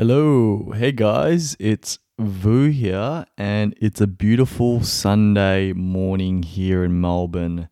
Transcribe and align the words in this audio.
Hello, 0.00 0.70
hey 0.76 0.92
guys, 0.92 1.56
it's 1.58 1.98
Vu 2.20 2.70
here, 2.70 3.26
and 3.36 3.74
it's 3.80 4.00
a 4.00 4.06
beautiful 4.06 4.80
Sunday 4.84 5.72
morning 5.72 6.44
here 6.44 6.84
in 6.84 7.00
Melbourne. 7.00 7.68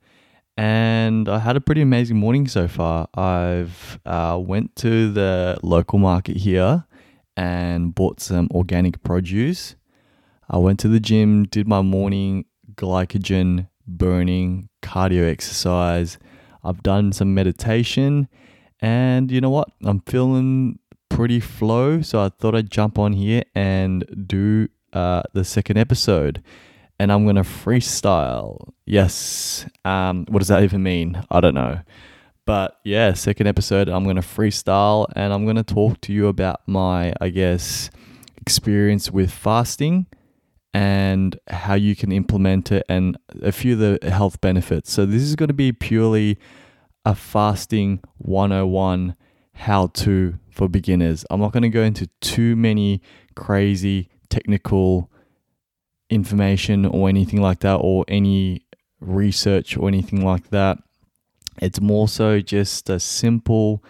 And 0.56 1.28
I 1.28 1.38
had 1.38 1.54
a 1.54 1.60
pretty 1.60 1.82
amazing 1.82 2.16
morning 2.16 2.48
so 2.48 2.66
far. 2.66 3.06
I've 3.14 4.00
uh, 4.04 4.40
went 4.44 4.74
to 4.74 5.12
the 5.12 5.60
local 5.62 6.00
market 6.00 6.38
here 6.38 6.86
and 7.36 7.94
bought 7.94 8.18
some 8.18 8.48
organic 8.50 9.04
produce. 9.04 9.76
I 10.50 10.58
went 10.58 10.80
to 10.80 10.88
the 10.88 10.98
gym, 10.98 11.44
did 11.44 11.68
my 11.68 11.80
morning 11.80 12.46
glycogen 12.74 13.68
burning 13.86 14.68
cardio 14.82 15.30
exercise. 15.30 16.18
I've 16.64 16.82
done 16.82 17.12
some 17.12 17.34
meditation, 17.34 18.26
and 18.80 19.30
you 19.30 19.40
know 19.40 19.50
what? 19.50 19.68
I'm 19.84 20.00
feeling 20.00 20.80
pretty 21.16 21.40
flow, 21.40 22.02
so 22.02 22.20
I 22.20 22.28
thought 22.28 22.54
I'd 22.54 22.70
jump 22.70 22.98
on 22.98 23.14
here 23.14 23.42
and 23.54 24.04
do 24.26 24.68
uh, 24.92 25.22
the 25.32 25.44
second 25.44 25.78
episode. 25.78 26.42
And 27.00 27.10
I'm 27.10 27.24
gonna 27.24 27.42
freestyle. 27.42 28.74
Yes. 28.84 29.64
Um, 29.86 30.26
what 30.28 30.40
does 30.40 30.48
that 30.48 30.62
even 30.62 30.82
mean? 30.82 31.22
I 31.30 31.40
don't 31.40 31.54
know. 31.54 31.80
But 32.44 32.78
yeah, 32.84 33.14
second 33.14 33.46
episode, 33.46 33.88
I'm 33.88 34.04
gonna 34.04 34.20
freestyle 34.20 35.06
and 35.16 35.32
I'm 35.32 35.46
gonna 35.46 35.62
talk 35.62 36.02
to 36.02 36.12
you 36.12 36.26
about 36.26 36.60
my, 36.66 37.14
I 37.18 37.30
guess, 37.30 37.88
experience 38.36 39.10
with 39.10 39.30
fasting 39.30 40.06
and 40.74 41.40
how 41.48 41.74
you 41.74 41.96
can 41.96 42.12
implement 42.12 42.70
it 42.70 42.84
and 42.90 43.16
a 43.40 43.52
few 43.52 43.72
of 43.72 43.78
the 43.78 44.10
health 44.10 44.42
benefits. 44.42 44.92
So 44.92 45.06
this 45.06 45.22
is 45.22 45.34
going 45.34 45.48
to 45.48 45.54
be 45.54 45.72
purely 45.72 46.38
a 47.06 47.14
fasting 47.14 48.00
101 48.18 49.16
how 49.54 49.86
to 49.86 50.38
for 50.56 50.68
beginners. 50.68 51.24
I'm 51.30 51.40
not 51.40 51.52
going 51.52 51.62
to 51.62 51.68
go 51.68 51.82
into 51.82 52.08
too 52.20 52.56
many 52.56 53.02
crazy 53.34 54.08
technical 54.30 55.10
information 56.08 56.86
or 56.86 57.08
anything 57.10 57.42
like 57.42 57.60
that, 57.60 57.76
or 57.76 58.04
any 58.08 58.66
research 59.00 59.76
or 59.76 59.86
anything 59.86 60.24
like 60.24 60.48
that. 60.50 60.78
It's 61.60 61.80
more 61.80 62.08
so 62.08 62.40
just 62.40 62.88
a 62.88 62.98
simple 62.98 63.84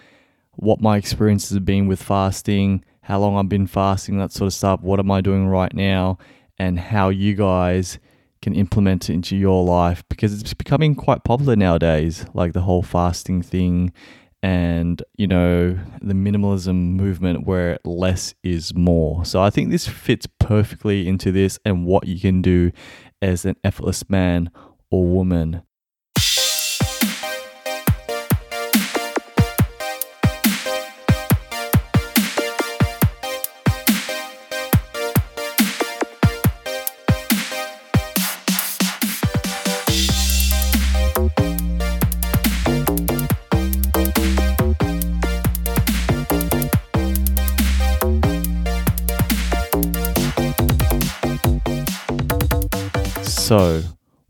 what 0.57 0.81
my 0.81 0.97
experiences 0.97 1.51
have 1.51 1.65
been 1.65 1.87
with 1.87 2.03
fasting, 2.03 2.85
how 3.03 3.21
long 3.21 3.37
I've 3.37 3.49
been 3.49 3.67
fasting, 3.67 4.19
that 4.19 4.33
sort 4.33 4.47
of 4.47 4.55
stuff. 4.55 4.81
What 4.81 4.99
am 4.99 5.11
I 5.11 5.21
doing 5.21 5.47
right 5.47 5.73
now, 5.73 6.19
and 6.59 6.81
how 6.81 7.11
you 7.11 7.35
guys 7.35 8.01
can 8.43 8.55
implement 8.55 9.09
it 9.09 9.15
into 9.15 9.37
your 9.37 9.65
life 9.65 10.05
because 10.09 10.41
it's 10.41 10.55
becoming 10.55 10.95
quite 10.95 11.23
popular 11.23 11.55
nowadays, 11.55 12.27
like 12.35 12.55
the 12.55 12.63
whole 12.63 12.83
fasting 12.83 13.43
thing 13.43 13.93
and 14.43 15.03
you 15.17 15.27
know 15.27 15.79
the 16.03 16.15
minimalism 16.15 16.93
movement 16.93 17.47
where 17.47 17.79
less 17.85 18.35
is 18.43 18.75
more. 18.75 19.25
So 19.25 19.43
I 19.43 19.51
think 19.51 19.71
this 19.71 19.87
fits 19.89 20.27
perfectly 20.39 21.09
into 21.09 21.33
this 21.33 21.59
and 21.65 21.87
what 21.87 22.07
you 22.07 22.21
can 22.21 22.43
do 22.43 22.71
as 23.23 23.45
an 23.45 23.57
effortless 23.65 24.09
man 24.09 24.51
or 24.91 25.05
woman. 25.05 25.63
So, 53.47 53.81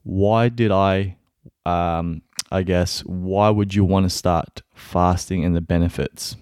why 0.02 0.50
did 0.50 0.70
I, 0.70 1.16
um, 1.64 2.20
I 2.52 2.62
guess, 2.62 3.00
why 3.00 3.48
would 3.48 3.74
you 3.74 3.82
want 3.82 4.04
to 4.04 4.10
start 4.10 4.60
fasting 4.74 5.42
and 5.42 5.56
the 5.56 5.62
benefits? 5.62 6.36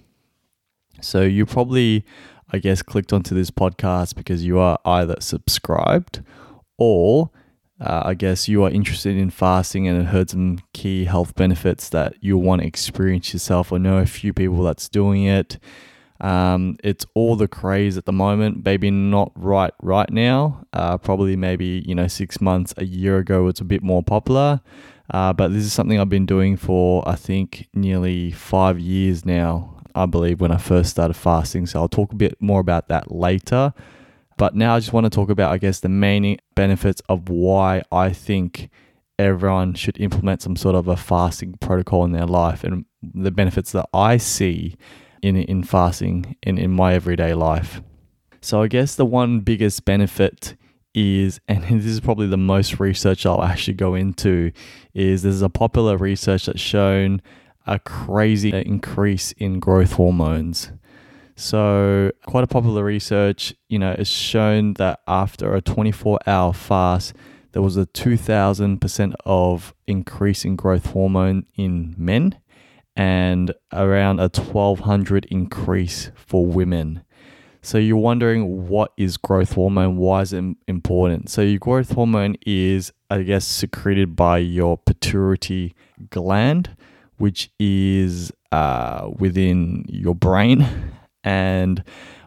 So, 1.01 1.23
you 1.23 1.47
probably, 1.47 2.05
I 2.53 2.59
guess, 2.59 2.83
clicked 2.83 3.13
onto 3.13 3.33
this 3.33 3.53
podcast 3.53 4.17
because 4.17 4.45
you 4.45 4.59
are 4.59 4.81
either 4.85 5.15
subscribed 5.21 6.25
or 6.77 7.31
uh, 7.81 8.03
I 8.07 8.15
guess 8.15 8.49
you 8.49 8.65
are 8.65 8.71
interested 8.71 9.17
in 9.17 9.31
fasting 9.31 9.87
and 9.87 10.09
heard 10.09 10.31
some 10.31 10.59
key 10.73 11.05
health 11.05 11.37
benefits 11.37 11.89
that 11.91 12.17
you 12.21 12.37
want 12.37 12.63
to 12.63 12.67
experience 12.67 13.33
yourself 13.33 13.71
or 13.71 13.79
know 13.79 13.99
a 13.99 14.07
few 14.07 14.33
people 14.33 14.65
that's 14.65 14.89
doing 14.89 15.23
it. 15.23 15.61
Um, 16.21 16.77
it's 16.85 17.05
all 17.15 17.37
the 17.37 17.49
craze 17.49 17.97
at 17.97 18.05
the 18.05 18.13
moment. 18.13 18.65
Maybe 18.65 18.91
not 18.91 19.33
right 19.35 19.73
right 19.83 20.11
now. 20.11 20.65
Uh, 20.73 20.99
probably 20.99 21.37
maybe 21.37 21.83
you 21.87 21.95
know 21.95 22.07
six 22.07 22.41
months, 22.41 22.75
a 22.77 22.85
year 22.85 23.19
ago, 23.19 23.49
it's 23.49 23.61
a 23.61 23.65
bit 23.65 23.83
more 23.83 24.03
popular. 24.03 24.61
Uh, 25.11 25.33
but 25.33 25.53
this 25.53 25.65
is 25.65 25.73
something 25.73 26.01
I've 26.01 26.09
been 26.09 26.27
doing 26.27 26.57
for 26.57 27.07
I 27.07 27.15
think 27.15 27.69
nearly 27.75 28.31
five 28.31 28.79
years 28.79 29.25
now. 29.25 29.71
I 29.95 30.07
believe 30.07 30.41
when 30.41 30.51
I 30.51 30.57
first 30.57 30.91
started 30.91 31.15
fasting. 31.15 31.67
So 31.67 31.81
I'll 31.81 31.89
talk 31.89 32.13
a 32.13 32.17
bit 32.17 32.41
more 32.41 32.61
about 32.61 32.89
that 32.89 33.13
later. 33.13 33.73
But 34.37 34.57
now 34.57 34.75
I 34.75 34.81
just 34.81 34.93
want 34.93 35.05
to 35.05 35.11
talk 35.11 35.31
about 35.31 35.53
I 35.53 35.59
guess 35.59 35.81
the 35.81 35.89
main 35.89 36.39
benefits 36.55 37.03
of 37.09 37.29
why 37.29 37.83
I 37.93 38.13
think 38.13 38.71
everyone 39.19 39.75
should 39.75 40.01
implement 40.01 40.43
some 40.43 40.57
sort 40.57 40.75
of 40.75 40.89
a 40.89 40.97
fasting 40.97 41.55
protocol 41.61 42.05
in 42.05 42.13
their 42.13 42.27
life 42.27 42.65
and 42.65 42.85
the 43.03 43.31
benefits 43.31 43.71
that 43.73 43.89
I 43.95 44.17
see 44.17 44.77
in 45.25 45.37
in 45.37 45.65
fasting 45.65 46.37
in, 46.43 46.59
in 46.59 46.71
my 46.71 46.93
everyday 46.93 47.33
life. 47.33 47.81
So 48.43 48.61
I 48.61 48.69
guess 48.69 48.95
the 48.95 49.07
one 49.07 49.41
biggest 49.41 49.87
benefit 49.87 50.55
is, 50.95 51.41
and 51.49 51.65
this 51.65 51.87
is 51.87 52.01
probably 52.01 52.27
the 52.27 52.37
most 52.37 52.79
research 52.79 53.25
I'll 53.25 53.43
actually 53.43 53.75
go 53.75 53.95
into, 53.95 54.53
is 54.93 55.23
there's 55.23 55.41
a 55.41 55.49
popular 55.49 55.97
research 55.97 56.47
that's 56.47 56.61
shown 56.61 57.23
a 57.67 57.79
crazy 57.79 58.51
increase 58.51 59.33
in 59.33 59.61
growth 59.61 59.95
hormones. 59.95 60.71
So, 61.37 62.13
quite 62.27 62.45
a 62.45 62.47
popular 62.47 62.85
research, 62.85 63.55
you 63.69 63.79
know, 63.79 63.95
has 63.97 64.09
shown 64.09 64.75
that 64.75 65.01
after 65.09 65.55
a 65.55 65.63
24 65.63 66.21
hour 66.27 66.53
fast, 66.53 67.15
there 67.53 67.63
was 67.63 67.77
a 67.77 67.87
2000% 67.87 69.15
of 69.25 69.75
increase 69.87 70.45
in 70.45 70.55
growth 70.55 70.87
hormone 70.87 71.47
in 71.57 71.95
men 71.97 72.37
and 72.97 73.53
around 73.73 74.21
a 74.21 74.29
1200 74.29 75.27
increase 75.27 76.11
for 76.15 76.47
women. 76.47 77.03
So 77.63 77.79
you're 77.79 77.97
wondering 77.97 78.69
what 78.69 78.93
is 78.99 79.17
growth 79.17 79.55
hormone? 79.55 79.97
Why 79.97 80.21
is 80.21 80.33
it 80.35 80.45
important? 80.69 81.31
So 81.31 81.41
your 81.41 81.59
growth 81.59 81.93
hormone 81.93 82.37
is, 82.47 82.93
I 83.09 83.23
guess, 83.23 83.47
secreted 83.47 84.15
by 84.15 84.39
your 84.39 84.77
pituitary 84.77 85.75
gland, 86.11 86.77
which 87.17 87.51
is 87.59 88.31
uh, 88.53 89.09
within 89.19 89.87
your 89.89 90.15
brain. 90.15 90.69
And 91.25 91.83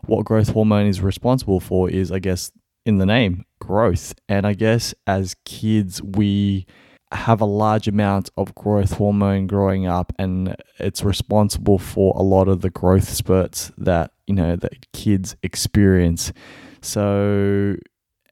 what 0.07 0.25
growth 0.25 0.49
hormone 0.49 0.87
is 0.87 1.01
responsible 1.01 1.59
for 1.59 1.87
is, 1.87 2.11
I 2.11 2.17
guess, 2.17 2.51
in 2.83 2.97
the 2.97 3.05
name, 3.05 3.45
growth. 3.59 4.15
And 4.27 4.47
I 4.47 4.53
guess 4.53 4.95
as 5.05 5.35
kids, 5.45 6.01
we 6.01 6.65
have 7.11 7.39
a 7.39 7.45
large 7.45 7.87
amount 7.87 8.29
of 8.35 8.53
growth 8.53 8.93
hormone 8.93 9.47
growing 9.47 9.87
up 9.87 10.11
and 10.19 10.55
it's 10.79 11.03
responsible 11.03 11.77
for 11.79 12.13
a 12.17 12.21
lot 12.21 12.47
of 12.47 12.61
the 12.61 12.69
growth 12.69 13.07
spurts 13.07 13.71
that 13.77 14.11
you 14.25 14.35
know 14.35 14.55
that 14.55 14.91
kids 14.91 15.35
experience. 15.41 16.33
So 16.81 17.75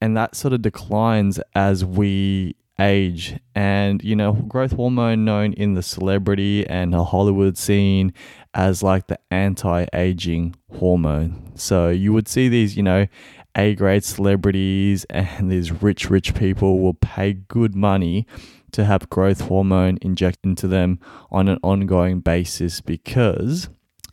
and 0.02 0.18
that 0.18 0.36
sort 0.36 0.54
of 0.54 0.62
declines 0.62 1.40
as 1.56 1.86
we 1.86 2.56
age. 2.80 3.40
And 3.56 4.04
you 4.04 4.16
know 4.16 4.34
growth 4.34 4.74
hormone 4.74 5.24
known 5.24 5.54
in 5.54 5.76
the 5.76 5.84
celebrity 5.84 6.68
and 6.68 6.94
the 6.94 7.06
hollywood 7.06 7.58
scene 7.58 8.14
as 8.54 8.84
like 8.84 9.08
the 9.08 9.20
anti-aging 9.32 10.56
hormone. 10.78 11.54
So 11.56 11.90
you 11.90 12.12
would 12.12 12.28
see 12.28 12.50
these 12.50 12.76
you 12.76 12.84
know 12.84 13.08
a 13.56 13.74
grade 13.76 14.04
celebrities 14.04 15.06
and 15.06 15.50
these 15.50 15.72
rich 15.72 16.10
rich 16.10 16.36
people 16.36 16.80
will 16.80 16.94
pay 16.94 17.32
good 17.32 17.74
money 17.74 18.28
to 18.76 18.86
have 18.86 19.10
growth 19.10 19.42
hormone 19.42 19.98
injected 20.02 20.44
into 20.44 20.68
them 20.68 21.00
on 21.32 21.48
an 21.48 21.58
ongoing 21.64 22.20
basis 22.20 22.82
because 22.82 23.70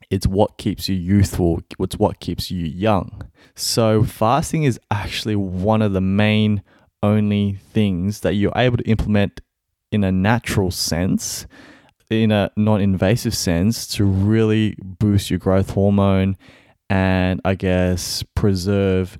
it's 0.09 0.26
what 0.26 0.56
keeps 0.56 0.88
you 0.88 0.94
youthful, 0.94 1.61
it's 1.81 1.99
what 1.99 2.20
keeps 2.20 2.50
you 2.50 2.64
young. 2.64 3.29
So, 3.56 4.05
fasting 4.05 4.62
is 4.62 4.79
actually 4.91 5.37
one 5.37 5.82
of 5.82 5.93
the 5.93 6.00
main 6.00 6.62
only 7.03 7.59
things 7.73 8.20
that 8.20 8.35
you're 8.35 8.53
able 8.55 8.76
to 8.76 8.85
implement 8.85 9.41
in 9.91 10.05
a 10.05 10.12
natural 10.12 10.70
sense, 10.70 11.47
in 12.09 12.31
a 12.31 12.50
non 12.56 12.81
invasive 12.81 13.35
sense, 13.35 13.87
to 13.88 14.05
really 14.05 14.76
boost 14.81 15.29
your 15.29 15.38
growth 15.38 15.70
hormone 15.70 16.37
and 16.88 17.41
I 17.44 17.56
guess 17.56 18.23
preserve 18.37 19.19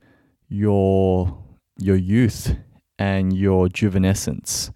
your 0.49 1.37
your 1.79 1.97
youth 1.97 2.55
and 2.99 3.37
your 3.37 3.67
juvenescence. 3.67 4.71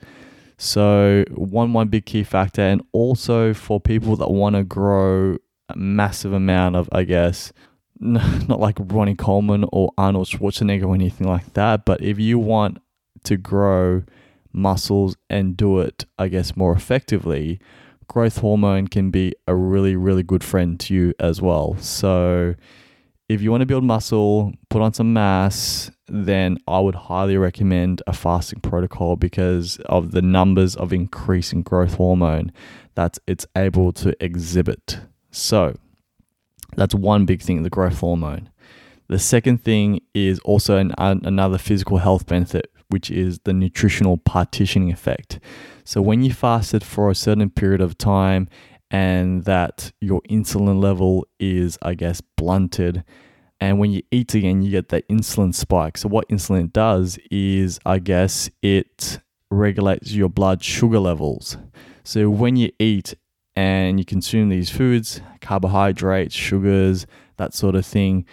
So, 0.59 1.25
one 1.31 1.73
one 1.73 1.89
big 1.89 2.07
key 2.07 2.25
factor, 2.25 2.63
and 2.63 2.83
also 2.93 3.53
for 3.53 3.79
people 3.81 4.17
that 4.17 4.31
want 4.31 4.57
to 4.57 4.65
grow 4.65 5.37
a 5.69 5.77
massive 5.77 6.33
amount 6.33 6.77
of, 6.77 6.89
I 6.93 7.05
guess, 7.05 7.53
not 8.01 8.61
like 8.61 8.77
Ronnie 8.79 9.15
Coleman 9.15 9.67
or 9.73 9.93
Arnold 9.99 10.29
Schwarzenegger 10.29 10.85
or 10.85 10.95
anything 10.95 11.27
like 11.27 11.53
that, 11.55 11.85
but 11.85 12.01
if 12.03 12.19
you 12.19 12.39
want 12.39 12.79
to 13.25 13.37
grow 13.37 14.03
muscles 14.53 15.17
and 15.29 15.57
do 15.57 15.81
it, 15.81 16.05
I 16.19 16.29
guess, 16.29 16.57
more 16.57 16.73
effectively, 16.73 17.61
growth 18.09 18.39
hormone 18.39 18.89
can 18.89 19.11
be 19.11 19.35
a 19.47 19.55
really, 19.55 19.97
really 19.97 20.23
good 20.23 20.45
friend 20.45 20.81
to 20.81 20.95
you 20.95 21.15
as 21.19 21.43
well. 21.43 21.77
So, 21.81 22.55
if 23.29 23.43
you 23.43 23.51
want 23.51 23.63
to 23.63 23.67
build 23.67 23.85
muscle, 23.85 24.53
put 24.71 24.81
on 24.81 24.95
some 24.95 25.13
mass, 25.13 25.91
then 26.09 26.59
I 26.69 26.81
would 26.81 26.95
highly 26.95 27.37
recommend 27.37 28.03
a 28.07 28.13
fasting 28.13 28.61
protocol 28.61 29.17
because 29.17 29.79
of 29.87 30.13
the 30.13 30.23
numbers 30.23 30.77
of 30.77 30.93
increasing 30.93 31.63
growth 31.63 31.95
hormone 31.95 32.53
that 32.95 33.19
it's 33.27 33.47
able 33.57 33.93
to 33.93 34.15
exhibit. 34.25 35.01
So, 35.31 35.77
that's 36.77 36.95
one 36.95 37.27
big 37.27 37.43
thing, 37.43 37.63
the 37.63 37.71
growth 37.71 38.01
hormone. 38.01 38.51
The 39.09 39.19
second 39.19 39.63
thing 39.63 40.01
is 40.15 40.39
also 40.41 40.77
an, 40.79 40.93
another 40.99 41.59
physical 41.59 41.99
health 41.99 42.27
benefit, 42.27 42.71
which 42.89 43.11
is 43.11 43.41
the 43.45 43.53
nutritional 43.53 44.19
partitioning 44.19 44.91
effect. 44.91 45.41
So, 45.85 46.01
when 46.01 46.23
you 46.23 46.33
fasted 46.33 46.85
for 46.85 47.11
a 47.11 47.15
certain 47.15 47.51
period 47.51 47.81
of 47.81 47.99
time 47.99 48.49
and 48.91 49.45
that 49.45 49.93
your 50.01 50.21
insulin 50.23 50.81
level 50.81 51.27
is, 51.41 51.79
I 51.83 51.95
guess, 51.95 52.21
blunted, 52.21 53.05
and 53.61 53.79
when 53.79 53.91
you 53.91 54.03
eat 54.11 54.35
again, 54.35 54.63
you 54.63 54.71
get 54.71 54.91
that 54.91 55.09
insulin 55.09 55.55
spike. 55.55 55.97
So, 55.99 56.09
what 56.09 56.29
insulin 56.29 56.73
does 56.73 57.19
is, 57.31 57.79
I 57.87 57.99
guess, 57.99 58.51
it 58.63 59.21
regulates 59.51 60.13
your 60.13 60.29
blood 60.29 60.63
sugar 60.63 60.99
levels. 60.99 61.57
So, 62.05 62.29
when 62.29 62.57
you 62.57 62.71
eat 62.79 63.15
and 63.55 63.99
you 63.99 64.05
consume 64.05 64.51
these 64.51 64.69
foods, 64.69 65.23
carbohydrates, 65.41 66.35
sugars, 66.35 67.07
that 67.39 67.55
sort 67.55 67.75
of 67.75 67.87
thing, 67.87 68.27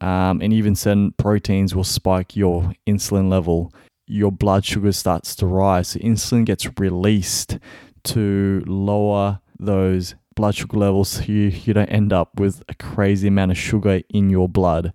um, 0.00 0.40
and 0.40 0.52
even 0.52 0.74
certain 0.74 1.12
proteins 1.12 1.74
will 1.74 1.84
spike 1.84 2.34
your 2.34 2.72
insulin 2.86 3.28
level. 3.28 3.72
Your 4.06 4.32
blood 4.32 4.64
sugar 4.64 4.92
starts 4.92 5.36
to 5.36 5.46
rise. 5.46 5.88
So 5.88 5.98
insulin 6.00 6.46
gets 6.46 6.66
released 6.78 7.58
to 8.04 8.64
lower 8.66 9.40
those 9.58 10.14
blood 10.40 10.54
sugar 10.54 10.78
levels 10.78 11.28
you, 11.28 11.48
you 11.48 11.74
don't 11.74 11.90
end 11.90 12.14
up 12.14 12.40
with 12.40 12.62
a 12.70 12.74
crazy 12.74 13.28
amount 13.28 13.50
of 13.50 13.58
sugar 13.58 14.00
in 14.08 14.30
your 14.30 14.48
blood. 14.48 14.90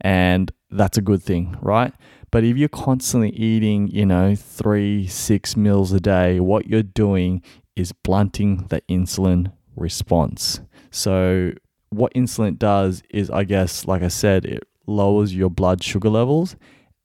And 0.00 0.50
that's 0.72 0.98
a 0.98 1.00
good 1.00 1.22
thing, 1.22 1.56
right? 1.62 1.92
But 2.32 2.42
if 2.42 2.56
you're 2.56 2.68
constantly 2.68 3.30
eating, 3.30 3.86
you 3.86 4.04
know, 4.04 4.34
three, 4.34 5.06
six 5.06 5.56
meals 5.56 5.92
a 5.92 6.00
day, 6.00 6.40
what 6.40 6.66
you're 6.66 6.82
doing 6.82 7.42
is 7.76 7.92
blunting 7.92 8.66
the 8.70 8.80
insulin 8.90 9.52
response. 9.76 10.62
So, 10.90 11.52
what 11.90 12.12
insulin 12.14 12.58
does 12.58 13.04
is, 13.08 13.30
I 13.30 13.44
guess, 13.44 13.86
like 13.86 14.02
I 14.02 14.08
said, 14.08 14.44
it 14.46 14.64
lowers 14.88 15.32
your 15.32 15.48
blood 15.48 15.80
sugar 15.84 16.10
levels 16.10 16.56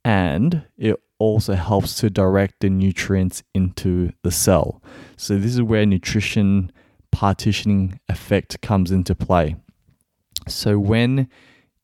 and 0.03 0.63
it 0.77 0.95
also 1.19 1.53
helps 1.53 1.93
to 1.99 2.09
direct 2.09 2.55
the 2.61 2.71
nutrients 2.71 3.43
into 3.53 4.13
the 4.23 4.31
cell. 4.31 4.81
So, 5.15 5.37
this 5.37 5.53
is 5.53 5.61
where 5.61 5.85
nutrition 5.85 6.71
partitioning 7.13 7.99
effect 8.09 8.59
comes 8.61 8.91
into 8.91 9.13
play. 9.13 9.55
So, 10.47 10.79
when 10.79 11.29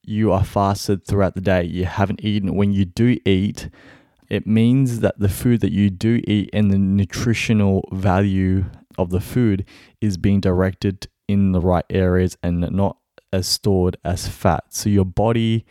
you 0.04 0.34
are 0.34 0.44
fasted 0.44 1.06
throughout 1.06 1.36
the 1.36 1.42
day, 1.42 1.64
you 1.64 1.86
haven't 1.86 2.26
eaten, 2.26 2.56
when 2.56 2.74
you 2.74 2.84
do 2.84 3.18
eat, 3.26 3.70
it 4.28 4.48
means 4.48 5.00
that 5.02 5.20
the 5.20 5.30
food 5.30 5.62
that 5.62 5.72
you 5.72 5.92
do 5.92 6.22
eat 6.28 6.50
and 6.52 6.72
the 6.72 6.80
nutritional 6.80 7.88
value 7.92 8.66
of 8.98 9.12
the 9.12 9.22
food 9.22 9.66
is 10.02 10.18
being 10.18 10.42
directed 10.42 11.08
in 11.28 11.52
the 11.52 11.62
right 11.62 11.86
areas 11.92 12.36
and 12.42 12.60
not 12.72 12.98
as 13.32 13.48
stored 13.48 13.98
as 14.04 14.28
fat. 14.28 14.66
So 14.70 14.90
your 14.90 15.06
body, 15.06 15.64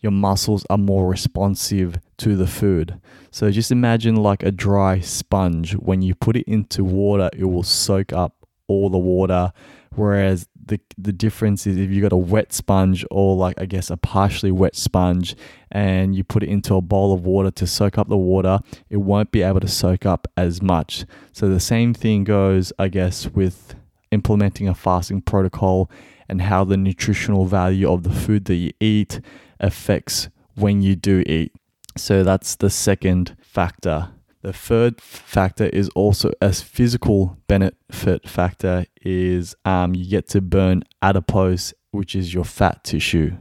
your 0.00 0.12
muscles 0.12 0.66
are 0.68 0.78
more 0.78 1.08
responsive 1.08 1.98
to 2.18 2.36
the 2.36 2.48
food. 2.48 3.00
So 3.30 3.50
just 3.52 3.70
imagine 3.70 4.16
like 4.16 4.42
a 4.42 4.50
dry 4.50 4.98
sponge. 4.98 5.74
When 5.74 6.02
you 6.02 6.16
put 6.16 6.36
it 6.36 6.48
into 6.48 6.82
water, 6.84 7.30
it 7.32 7.44
will 7.44 7.62
soak 7.62 8.12
up 8.12 8.43
all 8.66 8.90
the 8.90 8.98
water. 8.98 9.52
Whereas 9.94 10.48
the 10.66 10.80
the 10.98 11.12
difference 11.12 11.66
is 11.66 11.76
if 11.76 11.90
you 11.90 12.02
got 12.02 12.12
a 12.12 12.16
wet 12.16 12.52
sponge 12.52 13.04
or 13.10 13.36
like 13.36 13.60
I 13.60 13.66
guess 13.66 13.90
a 13.90 13.96
partially 13.96 14.50
wet 14.50 14.74
sponge 14.74 15.36
and 15.70 16.14
you 16.16 16.24
put 16.24 16.42
it 16.42 16.48
into 16.48 16.74
a 16.74 16.80
bowl 16.80 17.12
of 17.12 17.24
water 17.24 17.50
to 17.52 17.66
soak 17.66 17.98
up 17.98 18.08
the 18.08 18.16
water, 18.16 18.60
it 18.90 18.98
won't 18.98 19.30
be 19.30 19.42
able 19.42 19.60
to 19.60 19.68
soak 19.68 20.06
up 20.06 20.26
as 20.36 20.62
much. 20.62 21.04
So 21.32 21.48
the 21.48 21.60
same 21.60 21.94
thing 21.94 22.24
goes, 22.24 22.72
I 22.78 22.88
guess, 22.88 23.28
with 23.28 23.74
implementing 24.10 24.68
a 24.68 24.74
fasting 24.74 25.20
protocol 25.20 25.90
and 26.28 26.42
how 26.42 26.64
the 26.64 26.76
nutritional 26.76 27.44
value 27.44 27.90
of 27.90 28.02
the 28.02 28.12
food 28.12 28.46
that 28.46 28.54
you 28.54 28.70
eat 28.80 29.20
affects 29.60 30.28
when 30.54 30.82
you 30.82 30.96
do 30.96 31.22
eat. 31.26 31.52
So 31.96 32.24
that's 32.24 32.56
the 32.56 32.70
second 32.70 33.36
factor. 33.40 34.10
The 34.44 34.52
third 34.52 35.00
factor 35.00 35.64
is 35.64 35.88
also 35.94 36.30
a 36.42 36.52
physical 36.52 37.38
benefit 37.46 38.28
factor 38.28 38.84
is 39.00 39.56
um, 39.64 39.94
you 39.94 40.06
get 40.06 40.28
to 40.28 40.42
burn 40.42 40.84
adipose, 41.00 41.72
which 41.92 42.14
is 42.14 42.34
your 42.34 42.44
fat 42.44 42.84
tissue. 42.84 43.38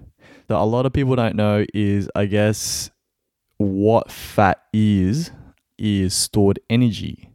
That 0.48 0.56
a 0.56 0.64
lot 0.64 0.86
of 0.86 0.94
people 0.94 1.18
don't 1.18 1.36
know 1.36 1.66
is 1.74 2.10
I 2.16 2.28
guess 2.28 2.90
what 3.58 4.12
fat 4.12 4.64
is 4.72 5.32
is 5.78 6.14
stored 6.14 6.62
energy. 6.70 7.32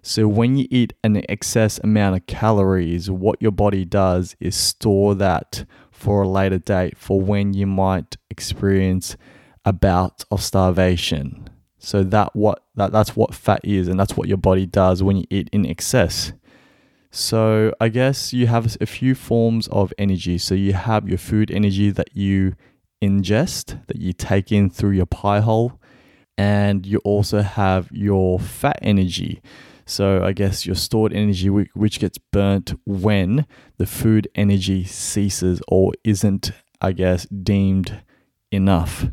So 0.00 0.26
when 0.26 0.56
you 0.56 0.66
eat 0.70 0.94
an 1.04 1.22
excess 1.28 1.78
amount 1.84 2.16
of 2.16 2.24
calories, 2.24 3.10
what 3.10 3.42
your 3.42 3.52
body 3.52 3.84
does 3.84 4.34
is 4.40 4.56
store 4.56 5.14
that 5.16 5.66
for 5.90 6.22
a 6.22 6.28
later 6.28 6.58
date 6.58 6.96
for 6.96 7.20
when 7.20 7.52
you 7.52 7.66
might 7.66 8.16
experience 8.30 9.18
a 9.66 9.74
bout 9.74 10.24
of 10.30 10.42
starvation. 10.42 11.49
So 11.80 12.04
that 12.04 12.36
what 12.36 12.62
that, 12.76 12.92
that's 12.92 13.16
what 13.16 13.34
fat 13.34 13.62
is 13.64 13.88
and 13.88 13.98
that's 13.98 14.16
what 14.16 14.28
your 14.28 14.36
body 14.36 14.66
does 14.66 15.02
when 15.02 15.16
you 15.16 15.24
eat 15.30 15.48
in 15.50 15.66
excess. 15.66 16.32
So 17.10 17.74
I 17.80 17.88
guess 17.88 18.32
you 18.32 18.46
have 18.46 18.76
a 18.80 18.86
few 18.86 19.14
forms 19.16 19.66
of 19.68 19.92
energy. 19.98 20.38
So 20.38 20.54
you 20.54 20.74
have 20.74 21.08
your 21.08 21.18
food 21.18 21.50
energy 21.50 21.90
that 21.90 22.16
you 22.16 22.54
ingest, 23.02 23.84
that 23.88 23.96
you 23.96 24.12
take 24.12 24.52
in 24.52 24.70
through 24.70 24.92
your 24.92 25.06
pie 25.06 25.40
hole, 25.40 25.80
and 26.38 26.86
you 26.86 26.98
also 26.98 27.40
have 27.42 27.90
your 27.90 28.38
fat 28.38 28.78
energy. 28.82 29.42
So 29.86 30.22
I 30.22 30.32
guess 30.32 30.66
your 30.66 30.76
stored 30.76 31.12
energy, 31.12 31.48
which 31.50 31.98
gets 31.98 32.18
burnt 32.18 32.74
when 32.86 33.46
the 33.78 33.86
food 33.86 34.28
energy 34.36 34.84
ceases 34.84 35.60
or 35.66 35.92
isn't, 36.04 36.52
I 36.80 36.92
guess, 36.92 37.24
deemed 37.26 38.02
enough. 38.52 39.06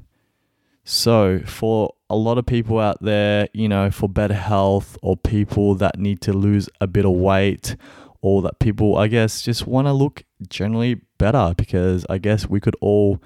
So 0.84 1.40
for 1.46 1.96
a 2.10 2.16
lot 2.16 2.38
of 2.38 2.46
people 2.46 2.80
out 2.80 3.02
there, 3.02 3.50
you 3.54 3.68
know, 3.68 3.92
for 3.92 4.08
better 4.08 4.34
health 4.34 4.98
or 5.02 5.18
people 5.18 5.76
that 5.76 6.00
need 6.00 6.22
to 6.22 6.34
lose 6.34 6.70
a 6.80 6.88
bit 6.88 7.06
of 7.06 7.12
weight 7.12 7.76
or 8.22 8.42
that 8.42 8.60
people, 8.60 8.98
I 8.98 9.08
guess, 9.08 9.42
just 9.42 9.68
want 9.68 9.88
to 9.88 9.94
look 9.94 10.24
generally 10.48 11.02
better 11.18 11.54
because 11.58 12.06
I 12.10 12.18
guess 12.18 12.48
we 12.48 12.60
could 12.60 12.76
all 12.82 13.22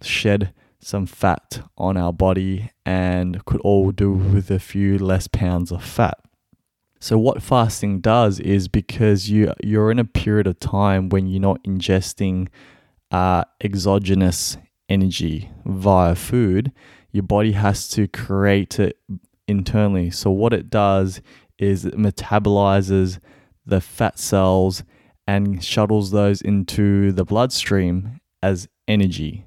shed 0.00 0.52
some 0.80 1.06
fat 1.06 1.62
on 1.78 1.96
our 1.96 2.12
body 2.12 2.70
and 2.84 3.44
could 3.44 3.60
all 3.60 3.92
do 3.92 4.12
with 4.12 4.50
a 4.50 4.58
few 4.58 4.98
less 4.98 5.28
pounds 5.28 5.70
of 5.70 5.84
fat. 5.84 6.18
So 6.98 7.18
what 7.18 7.42
fasting 7.42 8.00
does 8.00 8.38
is 8.38 8.68
because 8.68 9.28
you 9.28 9.52
you're 9.62 9.90
in 9.90 9.98
a 9.98 10.04
period 10.04 10.46
of 10.46 10.60
time 10.60 11.08
when 11.08 11.26
you're 11.26 11.40
not 11.40 11.62
ingesting 11.64 12.48
uh, 13.10 13.44
exogenous 13.60 14.56
energy 14.88 15.50
via 15.64 16.14
food, 16.14 16.72
your 17.12 17.22
body 17.22 17.52
has 17.52 17.88
to 17.90 18.08
create 18.08 18.78
it 18.80 18.98
internally. 19.46 20.10
So 20.10 20.30
what 20.30 20.52
it 20.52 20.70
does 20.70 21.20
is 21.58 21.84
it 21.84 21.96
metabolizes 21.96 23.18
the 23.64 23.80
fat 23.80 24.18
cells 24.18 24.82
and 25.26 25.62
shuttles 25.62 26.10
those 26.10 26.42
into 26.42 27.12
the 27.12 27.24
bloodstream 27.24 28.20
as 28.42 28.68
energy. 28.88 29.44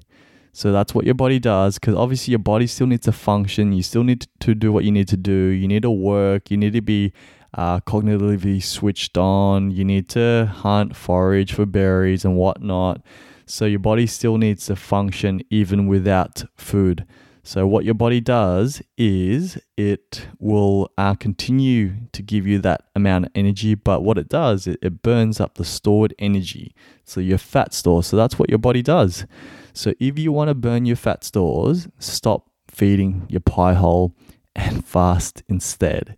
So 0.52 0.72
that's 0.72 0.94
what 0.94 1.04
your 1.04 1.14
body 1.14 1.38
does 1.38 1.78
because 1.78 1.94
obviously 1.94 2.30
your 2.32 2.38
body 2.38 2.66
still 2.66 2.86
needs 2.86 3.04
to 3.04 3.12
function. 3.12 3.74
You 3.74 3.82
still 3.82 4.04
need 4.04 4.26
to 4.40 4.54
do 4.54 4.72
what 4.72 4.84
you 4.84 4.90
need 4.90 5.08
to 5.08 5.16
do. 5.18 5.32
You 5.32 5.68
need 5.68 5.82
to 5.82 5.90
work. 5.90 6.50
You 6.50 6.56
need 6.56 6.72
to 6.72 6.80
be 6.80 7.12
uh, 7.52 7.80
cognitively 7.80 8.62
switched 8.62 9.18
on. 9.18 9.70
You 9.70 9.84
need 9.84 10.08
to 10.10 10.50
hunt, 10.50 10.96
forage 10.96 11.52
for 11.52 11.66
berries 11.66 12.24
and 12.24 12.36
whatnot. 12.36 13.02
So 13.44 13.66
your 13.66 13.80
body 13.80 14.06
still 14.06 14.38
needs 14.38 14.64
to 14.66 14.76
function 14.76 15.42
even 15.50 15.86
without 15.86 16.44
food. 16.56 17.06
So 17.46 17.64
what 17.64 17.84
your 17.84 17.94
body 17.94 18.20
does 18.20 18.82
is 18.98 19.56
it 19.76 20.26
will 20.40 20.90
uh, 20.98 21.14
continue 21.14 21.92
to 22.10 22.20
give 22.20 22.44
you 22.44 22.58
that 22.58 22.86
amount 22.96 23.26
of 23.26 23.32
energy, 23.36 23.76
but 23.76 24.02
what 24.02 24.18
it 24.18 24.28
does, 24.28 24.66
it, 24.66 24.80
it 24.82 25.00
burns 25.00 25.38
up 25.38 25.54
the 25.54 25.64
stored 25.64 26.12
energy. 26.18 26.74
So 27.04 27.20
your 27.20 27.38
fat 27.38 27.72
stores. 27.72 28.08
So 28.08 28.16
that's 28.16 28.36
what 28.36 28.50
your 28.50 28.58
body 28.58 28.82
does. 28.82 29.26
So 29.74 29.94
if 30.00 30.18
you 30.18 30.32
want 30.32 30.48
to 30.48 30.56
burn 30.56 30.86
your 30.86 30.96
fat 30.96 31.22
stores, 31.22 31.86
stop 32.00 32.50
feeding 32.66 33.26
your 33.28 33.42
pie 33.42 33.74
hole 33.74 34.16
and 34.56 34.84
fast 34.96 35.44
instead. 35.48 36.16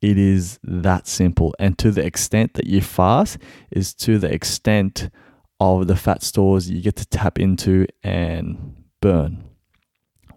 It 0.00 0.16
is 0.16 0.60
that 0.62 1.08
simple. 1.08 1.56
And 1.58 1.76
to 1.78 1.90
the 1.90 2.06
extent 2.06 2.54
that 2.54 2.68
you 2.68 2.82
fast 2.82 3.38
is 3.72 3.92
to 3.94 4.16
the 4.16 4.32
extent 4.32 5.10
of 5.58 5.88
the 5.88 5.96
fat 5.96 6.22
stores 6.22 6.70
you 6.70 6.80
get 6.80 6.94
to 6.96 7.06
tap 7.06 7.40
into 7.40 7.88
and 8.04 8.76
burn, 9.00 9.47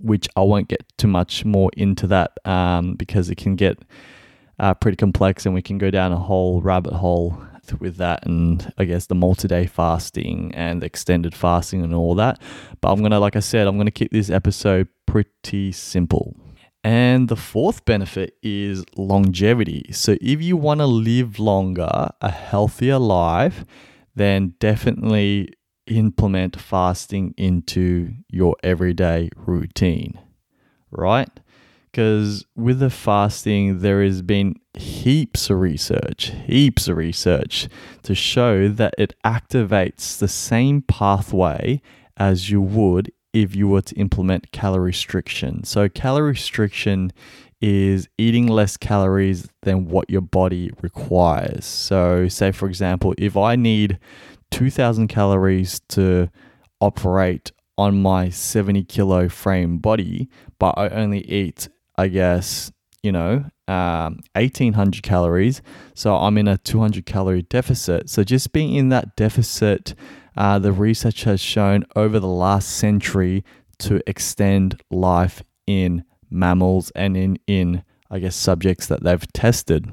which 0.01 0.27
I 0.35 0.41
won't 0.41 0.67
get 0.67 0.83
too 0.97 1.07
much 1.07 1.45
more 1.45 1.69
into 1.77 2.07
that 2.07 2.31
um, 2.45 2.95
because 2.95 3.29
it 3.29 3.35
can 3.35 3.55
get 3.55 3.79
uh, 4.59 4.73
pretty 4.73 4.97
complex 4.97 5.45
and 5.45 5.55
we 5.55 5.61
can 5.61 5.77
go 5.77 5.89
down 5.89 6.11
a 6.11 6.17
whole 6.17 6.61
rabbit 6.61 6.93
hole 6.93 7.41
with 7.79 7.97
that 7.97 8.25
and 8.25 8.73
I 8.77 8.85
guess 8.85 9.05
the 9.05 9.15
multi-day 9.15 9.65
fasting 9.65 10.51
and 10.55 10.83
extended 10.83 11.33
fasting 11.33 11.83
and 11.83 11.93
all 11.93 12.15
that. 12.15 12.41
But 12.81 12.91
I'm 12.91 12.99
going 12.99 13.11
to 13.11 13.19
like 13.19 13.35
I 13.35 13.39
said, 13.39 13.67
I'm 13.67 13.75
going 13.75 13.87
to 13.87 13.91
keep 13.91 14.11
this 14.11 14.29
episode 14.29 14.87
pretty 15.05 15.71
simple. 15.71 16.35
And 16.83 17.29
the 17.29 17.35
fourth 17.35 17.85
benefit 17.85 18.37
is 18.41 18.83
longevity. 18.97 19.85
So 19.91 20.17
if 20.19 20.41
you 20.41 20.57
want 20.57 20.79
to 20.79 20.87
live 20.87 21.37
longer, 21.37 22.09
a 22.19 22.31
healthier 22.31 22.97
life, 22.97 23.63
then 24.15 24.55
definitely 24.59 25.53
implement 25.87 26.59
fasting 26.59 27.33
into 27.37 28.13
your 28.29 28.55
everyday 28.63 29.29
routine, 29.35 30.19
right? 30.91 31.29
Because 31.91 32.45
with 32.55 32.79
the 32.79 32.89
fasting, 32.89 33.79
there 33.79 34.01
has 34.01 34.21
been 34.21 34.55
heaps 34.73 35.49
of 35.49 35.59
research, 35.59 36.31
heaps 36.45 36.87
of 36.87 36.95
research 36.95 37.67
to 38.03 38.15
show 38.15 38.69
that 38.69 38.93
it 38.97 39.13
activates 39.25 40.17
the 40.17 40.29
same 40.29 40.81
pathway 40.83 41.81
as 42.15 42.49
you 42.49 42.61
would 42.61 43.11
if 43.33 43.55
you 43.55 43.67
were 43.67 43.81
to 43.81 43.95
implement 43.95 44.51
calorie 44.51 44.85
restriction. 44.85 45.63
So, 45.63 45.89
calorie 45.89 46.31
restriction 46.31 47.11
is 47.61 48.09
eating 48.17 48.47
less 48.47 48.75
calories 48.75 49.47
than 49.61 49.87
what 49.87 50.09
your 50.09 50.21
body 50.21 50.71
requires. 50.81 51.65
So, 51.65 52.27
say 52.27 52.51
for 52.51 52.67
example, 52.67 53.13
if 53.17 53.37
I 53.37 53.55
need 53.55 53.99
2000 54.51 55.07
calories 55.07 55.79
to 55.89 56.29
operate 56.79 57.51
on 57.77 58.01
my 58.01 58.29
70 58.29 58.83
kilo 58.83 59.27
frame 59.27 59.77
body, 59.77 60.29
but 60.59 60.77
I 60.77 60.89
only 60.89 61.21
eat, 61.29 61.69
I 61.97 62.07
guess, 62.09 62.71
you 63.01 63.11
know, 63.11 63.45
um, 63.67 64.19
1800 64.33 65.01
calories. 65.01 65.61
So 65.95 66.15
I'm 66.15 66.37
in 66.37 66.47
a 66.47 66.57
200 66.57 67.05
calorie 67.05 67.43
deficit. 67.43 68.09
So 68.09 68.23
just 68.23 68.53
being 68.53 68.75
in 68.75 68.89
that 68.89 69.15
deficit, 69.15 69.95
uh, 70.37 70.59
the 70.59 70.71
research 70.71 71.23
has 71.23 71.41
shown 71.41 71.85
over 71.95 72.19
the 72.19 72.27
last 72.27 72.69
century 72.69 73.43
to 73.79 74.01
extend 74.07 74.81
life 74.91 75.41
in 75.65 76.03
mammals 76.29 76.91
and 76.95 77.17
in, 77.17 77.39
in 77.47 77.83
I 78.11 78.19
guess, 78.19 78.35
subjects 78.35 78.87
that 78.87 79.03
they've 79.03 79.33
tested. 79.33 79.89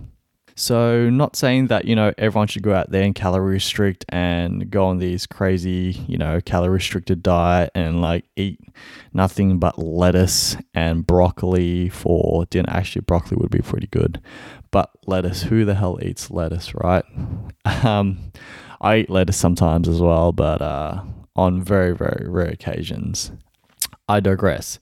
So, 0.58 1.08
not 1.08 1.36
saying 1.36 1.68
that, 1.68 1.84
you 1.84 1.94
know, 1.94 2.12
everyone 2.18 2.48
should 2.48 2.64
go 2.64 2.74
out 2.74 2.90
there 2.90 3.04
and 3.04 3.14
calorie 3.14 3.52
restrict 3.52 4.04
and 4.08 4.68
go 4.68 4.86
on 4.86 4.98
these 4.98 5.24
crazy, 5.24 6.04
you 6.08 6.18
know, 6.18 6.40
calorie 6.44 6.72
restricted 6.72 7.22
diet 7.22 7.70
and 7.76 8.02
like 8.02 8.24
eat 8.34 8.58
nothing 9.12 9.60
but 9.60 9.78
lettuce 9.78 10.56
and 10.74 11.06
broccoli 11.06 11.88
for 11.88 12.44
dinner. 12.46 12.70
Actually, 12.70 13.02
broccoli 13.02 13.36
would 13.36 13.52
be 13.52 13.60
pretty 13.60 13.86
good, 13.86 14.20
but 14.72 14.90
lettuce, 15.06 15.44
who 15.44 15.64
the 15.64 15.76
hell 15.76 15.96
eats 16.02 16.28
lettuce, 16.28 16.74
right? 16.74 17.04
Um, 17.84 18.32
I 18.80 18.96
eat 18.96 19.10
lettuce 19.10 19.36
sometimes 19.36 19.88
as 19.88 20.00
well, 20.00 20.32
but 20.32 20.60
uh, 20.60 21.02
on 21.36 21.62
very, 21.62 21.94
very 21.94 22.26
rare 22.28 22.48
occasions. 22.48 23.30
I 24.08 24.18
digress. 24.18 24.80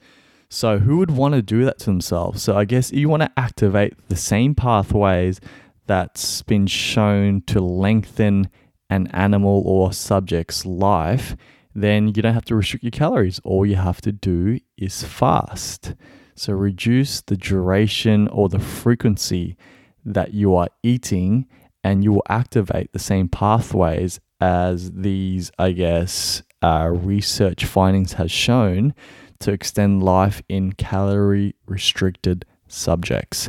So, 0.48 0.78
who 0.78 0.98
would 0.98 1.10
want 1.10 1.34
to 1.34 1.42
do 1.42 1.64
that 1.64 1.78
to 1.80 1.86
themselves? 1.86 2.42
So, 2.42 2.56
I 2.56 2.64
guess 2.64 2.92
you 2.92 3.08
want 3.08 3.24
to 3.24 3.32
activate 3.36 3.94
the 4.08 4.16
same 4.16 4.54
pathways 4.54 5.40
that's 5.86 6.42
been 6.42 6.66
shown 6.66 7.42
to 7.46 7.60
lengthen 7.60 8.48
an 8.90 9.08
animal 9.08 9.62
or 9.66 9.92
subject's 9.92 10.64
life, 10.64 11.36
then 11.74 12.08
you 12.08 12.22
don't 12.22 12.34
have 12.34 12.44
to 12.46 12.56
restrict 12.56 12.84
your 12.84 12.90
calories. 12.90 13.40
All 13.44 13.66
you 13.66 13.76
have 13.76 14.00
to 14.02 14.12
do 14.12 14.58
is 14.78 15.02
fast. 15.04 15.94
So 16.34 16.52
reduce 16.52 17.22
the 17.22 17.36
duration 17.36 18.28
or 18.28 18.48
the 18.48 18.58
frequency 18.58 19.56
that 20.04 20.34
you 20.34 20.54
are 20.54 20.68
eating, 20.82 21.46
and 21.82 22.04
you 22.04 22.12
will 22.12 22.22
activate 22.28 22.92
the 22.92 22.98
same 22.98 23.28
pathways 23.28 24.20
as 24.40 24.92
these, 24.92 25.50
I 25.58 25.72
guess, 25.72 26.42
uh, 26.62 26.90
research 26.92 27.64
findings 27.64 28.14
has 28.14 28.30
shown 28.30 28.94
to 29.40 29.52
extend 29.52 30.02
life 30.02 30.42
in 30.48 30.72
calorie 30.72 31.54
restricted 31.66 32.44
subjects. 32.68 33.48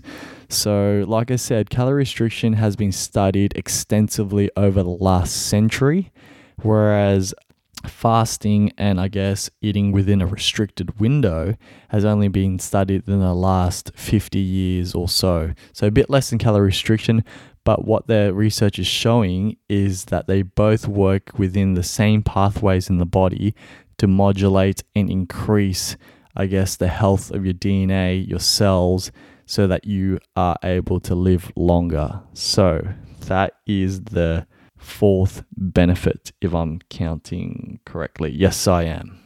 So, 0.49 1.03
like 1.07 1.29
I 1.29 1.35
said, 1.35 1.69
calorie 1.69 1.95
restriction 1.95 2.53
has 2.53 2.75
been 2.75 2.91
studied 2.91 3.53
extensively 3.57 4.49
over 4.55 4.81
the 4.81 4.89
last 4.89 5.47
century, 5.47 6.11
whereas 6.61 7.33
fasting 7.85 8.71
and 8.77 8.99
I 8.99 9.07
guess 9.07 9.49
eating 9.61 9.91
within 9.91 10.21
a 10.21 10.25
restricted 10.25 10.99
window 10.99 11.55
has 11.89 12.05
only 12.05 12.27
been 12.27 12.59
studied 12.59 13.07
in 13.07 13.19
the 13.19 13.33
last 13.33 13.91
50 13.95 14.39
years 14.39 14.95
or 14.95 15.09
so. 15.09 15.53
So, 15.73 15.87
a 15.87 15.91
bit 15.91 16.09
less 16.09 16.29
than 16.29 16.39
calorie 16.39 16.67
restriction, 16.67 17.25
but 17.65 17.83
what 17.83 18.07
their 18.07 18.33
research 18.33 18.79
is 18.79 18.87
showing 18.87 19.57
is 19.67 20.05
that 20.05 20.27
they 20.27 20.41
both 20.43 20.87
work 20.87 21.37
within 21.37 21.73
the 21.73 21.83
same 21.83 22.23
pathways 22.23 22.89
in 22.89 22.97
the 22.97 23.05
body 23.05 23.53
to 23.97 24.07
modulate 24.07 24.83
and 24.95 25.09
increase, 25.09 25.97
I 26.37 26.45
guess, 26.45 26.77
the 26.77 26.87
health 26.87 27.31
of 27.31 27.43
your 27.43 27.53
DNA, 27.53 28.25
your 28.25 28.39
cells, 28.39 29.11
so 29.47 29.65
that 29.65 29.85
you 29.85 30.19
are 30.35 30.57
able 30.61 30.99
to 30.99 31.15
live 31.15 31.51
longer. 31.55 32.21
So 32.33 32.85
that 33.21 33.53
is 33.65 34.03
the 34.03 34.45
fourth 34.77 35.43
benefit, 35.55 36.33
if 36.41 36.53
I'm 36.53 36.79
counting 36.89 37.79
correctly. 37.85 38.29
Yes, 38.31 38.67
I 38.67 38.83
am. 38.83 39.19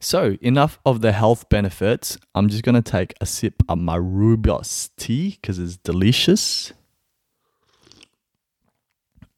So, 0.00 0.36
enough 0.42 0.80
of 0.84 1.00
the 1.00 1.12
health 1.12 1.48
benefits. 1.48 2.18
I'm 2.34 2.48
just 2.48 2.64
going 2.64 2.74
to 2.74 2.82
take 2.82 3.14
a 3.20 3.26
sip 3.26 3.62
of 3.68 3.78
my 3.78 3.96
rooibos 3.96 4.90
tea 4.96 5.38
because 5.40 5.60
it's 5.60 5.76
delicious. 5.76 6.72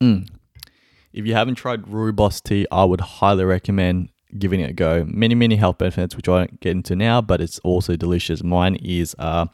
Mm. 0.02 0.26
If 1.12 1.26
you 1.26 1.34
haven't 1.34 1.56
tried 1.56 1.82
rooibos 1.82 2.42
tea, 2.42 2.66
I 2.72 2.84
would 2.84 3.02
highly 3.02 3.44
recommend 3.44 4.08
giving 4.38 4.60
it 4.60 4.70
a 4.70 4.72
go. 4.72 5.04
Many, 5.06 5.34
many 5.34 5.56
health 5.56 5.78
benefits, 5.78 6.16
which 6.16 6.28
I 6.28 6.32
won't 6.32 6.60
get 6.60 6.72
into 6.72 6.96
now, 6.96 7.20
but 7.20 7.40
it's 7.40 7.58
also 7.60 7.96
delicious. 7.96 8.42
Mine 8.42 8.76
is 8.76 9.14
uh, 9.18 9.46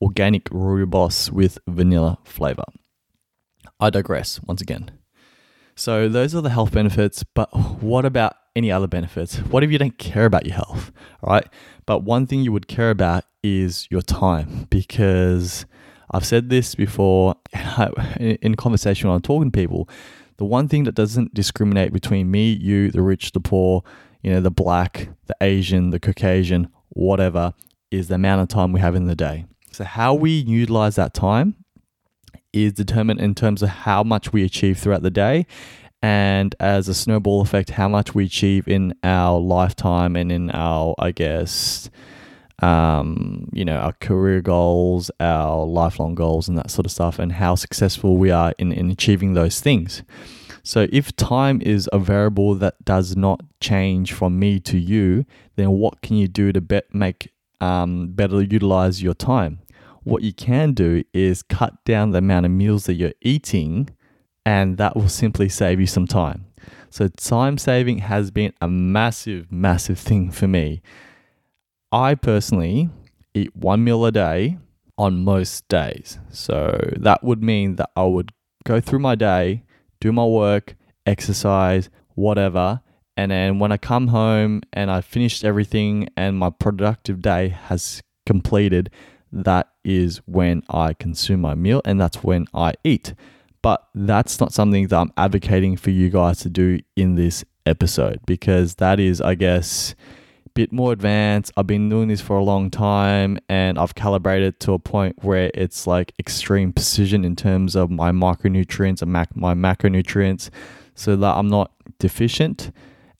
organic 0.00 0.44
rooibos 0.46 1.30
with 1.30 1.58
vanilla 1.66 2.18
flavor. 2.24 2.64
I 3.80 3.90
digress 3.90 4.40
once 4.42 4.60
again. 4.60 4.90
So, 5.74 6.08
those 6.08 6.34
are 6.34 6.42
the 6.42 6.50
health 6.50 6.72
benefits, 6.72 7.24
but 7.24 7.48
what 7.82 8.04
about 8.04 8.36
any 8.54 8.70
other 8.70 8.86
benefits? 8.86 9.36
What 9.38 9.64
if 9.64 9.70
you 9.70 9.78
don't 9.78 9.98
care 9.98 10.26
about 10.26 10.46
your 10.46 10.56
health? 10.56 10.92
All 11.22 11.32
right. 11.32 11.46
But 11.86 12.00
one 12.00 12.26
thing 12.26 12.42
you 12.42 12.52
would 12.52 12.68
care 12.68 12.90
about 12.90 13.24
is 13.42 13.88
your 13.90 14.02
time 14.02 14.66
because 14.70 15.66
I've 16.10 16.26
said 16.26 16.50
this 16.50 16.74
before 16.74 17.36
in 18.20 18.54
conversation 18.54 19.08
when 19.08 19.16
I'm 19.16 19.22
talking 19.22 19.50
to 19.50 19.58
people. 19.58 19.88
The 20.36 20.44
one 20.44 20.68
thing 20.68 20.84
that 20.84 20.94
doesn't 20.94 21.34
discriminate 21.34 21.92
between 21.92 22.30
me, 22.30 22.52
you, 22.52 22.90
the 22.90 23.02
rich, 23.02 23.32
the 23.32 23.40
poor, 23.40 23.82
you 24.22 24.32
know, 24.32 24.40
the 24.40 24.50
black, 24.50 25.08
the 25.26 25.36
Asian, 25.40 25.90
the 25.90 26.00
Caucasian, 26.00 26.68
whatever, 26.90 27.54
is 27.90 28.08
the 28.08 28.14
amount 28.14 28.42
of 28.42 28.48
time 28.48 28.72
we 28.72 28.80
have 28.80 28.94
in 28.94 29.06
the 29.06 29.16
day. 29.16 29.46
So, 29.72 29.84
how 29.84 30.14
we 30.14 30.30
utilize 30.30 30.96
that 30.96 31.14
time 31.14 31.56
is 32.52 32.72
determined 32.72 33.20
in 33.20 33.34
terms 33.34 33.62
of 33.62 33.68
how 33.70 34.02
much 34.02 34.32
we 34.32 34.44
achieve 34.44 34.78
throughout 34.78 35.02
the 35.02 35.10
day. 35.10 35.46
And 36.02 36.54
as 36.58 36.88
a 36.88 36.94
snowball 36.94 37.42
effect, 37.42 37.70
how 37.70 37.88
much 37.88 38.14
we 38.14 38.24
achieve 38.24 38.66
in 38.66 38.94
our 39.04 39.38
lifetime 39.38 40.16
and 40.16 40.32
in 40.32 40.50
our, 40.50 40.94
I 40.98 41.12
guess, 41.12 41.88
um, 42.60 43.48
you 43.52 43.64
know, 43.64 43.76
our 43.76 43.92
career 43.92 44.40
goals, 44.40 45.10
our 45.20 45.64
lifelong 45.64 46.14
goals, 46.14 46.48
and 46.48 46.58
that 46.58 46.70
sort 46.70 46.86
of 46.86 46.92
stuff, 46.92 47.18
and 47.18 47.32
how 47.32 47.54
successful 47.54 48.16
we 48.16 48.30
are 48.30 48.52
in, 48.58 48.72
in 48.72 48.90
achieving 48.90 49.34
those 49.34 49.60
things. 49.60 50.02
So 50.62 50.86
if 50.92 51.14
time 51.16 51.60
is 51.62 51.88
a 51.92 51.98
variable 51.98 52.54
that 52.56 52.84
does 52.84 53.16
not 53.16 53.40
change 53.60 54.12
from 54.12 54.38
me 54.38 54.60
to 54.60 54.78
you, 54.78 55.24
then 55.56 55.72
what 55.72 56.02
can 56.02 56.16
you 56.16 56.28
do 56.28 56.52
to 56.52 56.60
bet 56.60 56.94
make 56.94 57.32
um, 57.60 58.08
better 58.08 58.42
utilize 58.42 59.02
your 59.02 59.14
time? 59.14 59.60
What 60.04 60.22
you 60.22 60.32
can 60.32 60.72
do 60.72 61.04
is 61.12 61.42
cut 61.42 61.84
down 61.84 62.10
the 62.10 62.18
amount 62.18 62.46
of 62.46 62.52
meals 62.52 62.86
that 62.86 62.94
you're 62.94 63.12
eating, 63.20 63.90
and 64.44 64.76
that 64.78 64.96
will 64.96 65.08
simply 65.08 65.48
save 65.48 65.80
you 65.80 65.86
some 65.86 66.06
time. 66.06 66.46
So 66.90 67.08
time 67.08 67.58
saving 67.58 67.98
has 67.98 68.30
been 68.30 68.52
a 68.60 68.68
massive, 68.68 69.50
massive 69.50 69.98
thing 69.98 70.30
for 70.30 70.46
me. 70.46 70.82
I 71.90 72.14
personally 72.14 72.90
eat 73.34 73.54
one 73.56 73.84
meal 73.84 74.04
a 74.04 74.12
day 74.12 74.58
on 74.98 75.24
most 75.24 75.66
days. 75.68 76.18
So 76.30 76.78
that 76.96 77.24
would 77.24 77.42
mean 77.42 77.76
that 77.76 77.90
I 77.96 78.04
would 78.04 78.32
go 78.64 78.80
through 78.80 79.00
my 79.00 79.14
day, 79.14 79.64
do 80.02 80.10
my 80.12 80.24
work, 80.24 80.74
exercise, 81.06 81.88
whatever. 82.16 82.80
And 83.16 83.30
then 83.30 83.60
when 83.60 83.70
I 83.70 83.76
come 83.76 84.08
home 84.08 84.62
and 84.72 84.90
I 84.90 85.00
finished 85.00 85.44
everything 85.44 86.08
and 86.16 86.36
my 86.36 86.50
productive 86.50 87.22
day 87.22 87.50
has 87.50 88.02
completed, 88.26 88.90
that 89.30 89.68
is 89.84 90.20
when 90.26 90.64
I 90.68 90.94
consume 90.94 91.40
my 91.40 91.54
meal 91.54 91.82
and 91.84 92.00
that's 92.00 92.24
when 92.24 92.46
I 92.52 92.72
eat. 92.82 93.14
But 93.62 93.86
that's 93.94 94.40
not 94.40 94.52
something 94.52 94.88
that 94.88 94.98
I'm 94.98 95.12
advocating 95.16 95.76
for 95.76 95.90
you 95.90 96.10
guys 96.10 96.40
to 96.40 96.50
do 96.50 96.80
in 96.96 97.14
this 97.14 97.44
episode 97.64 98.18
because 98.26 98.74
that 98.76 98.98
is, 98.98 99.20
I 99.20 99.36
guess, 99.36 99.94
bit 100.54 100.72
more 100.72 100.92
advanced. 100.92 101.52
I've 101.56 101.66
been 101.66 101.88
doing 101.88 102.08
this 102.08 102.20
for 102.20 102.36
a 102.36 102.44
long 102.44 102.70
time 102.70 103.38
and 103.48 103.78
I've 103.78 103.94
calibrated 103.94 104.60
to 104.60 104.72
a 104.72 104.78
point 104.78 105.16
where 105.22 105.50
it's 105.54 105.86
like 105.86 106.12
extreme 106.18 106.72
precision 106.72 107.24
in 107.24 107.36
terms 107.36 107.74
of 107.76 107.90
my 107.90 108.10
micronutrients 108.10 109.02
and 109.02 109.12
mac- 109.12 109.36
my 109.36 109.54
macronutrients 109.54 110.50
so 110.94 111.16
that 111.16 111.36
I'm 111.36 111.48
not 111.48 111.72
deficient. 111.98 112.72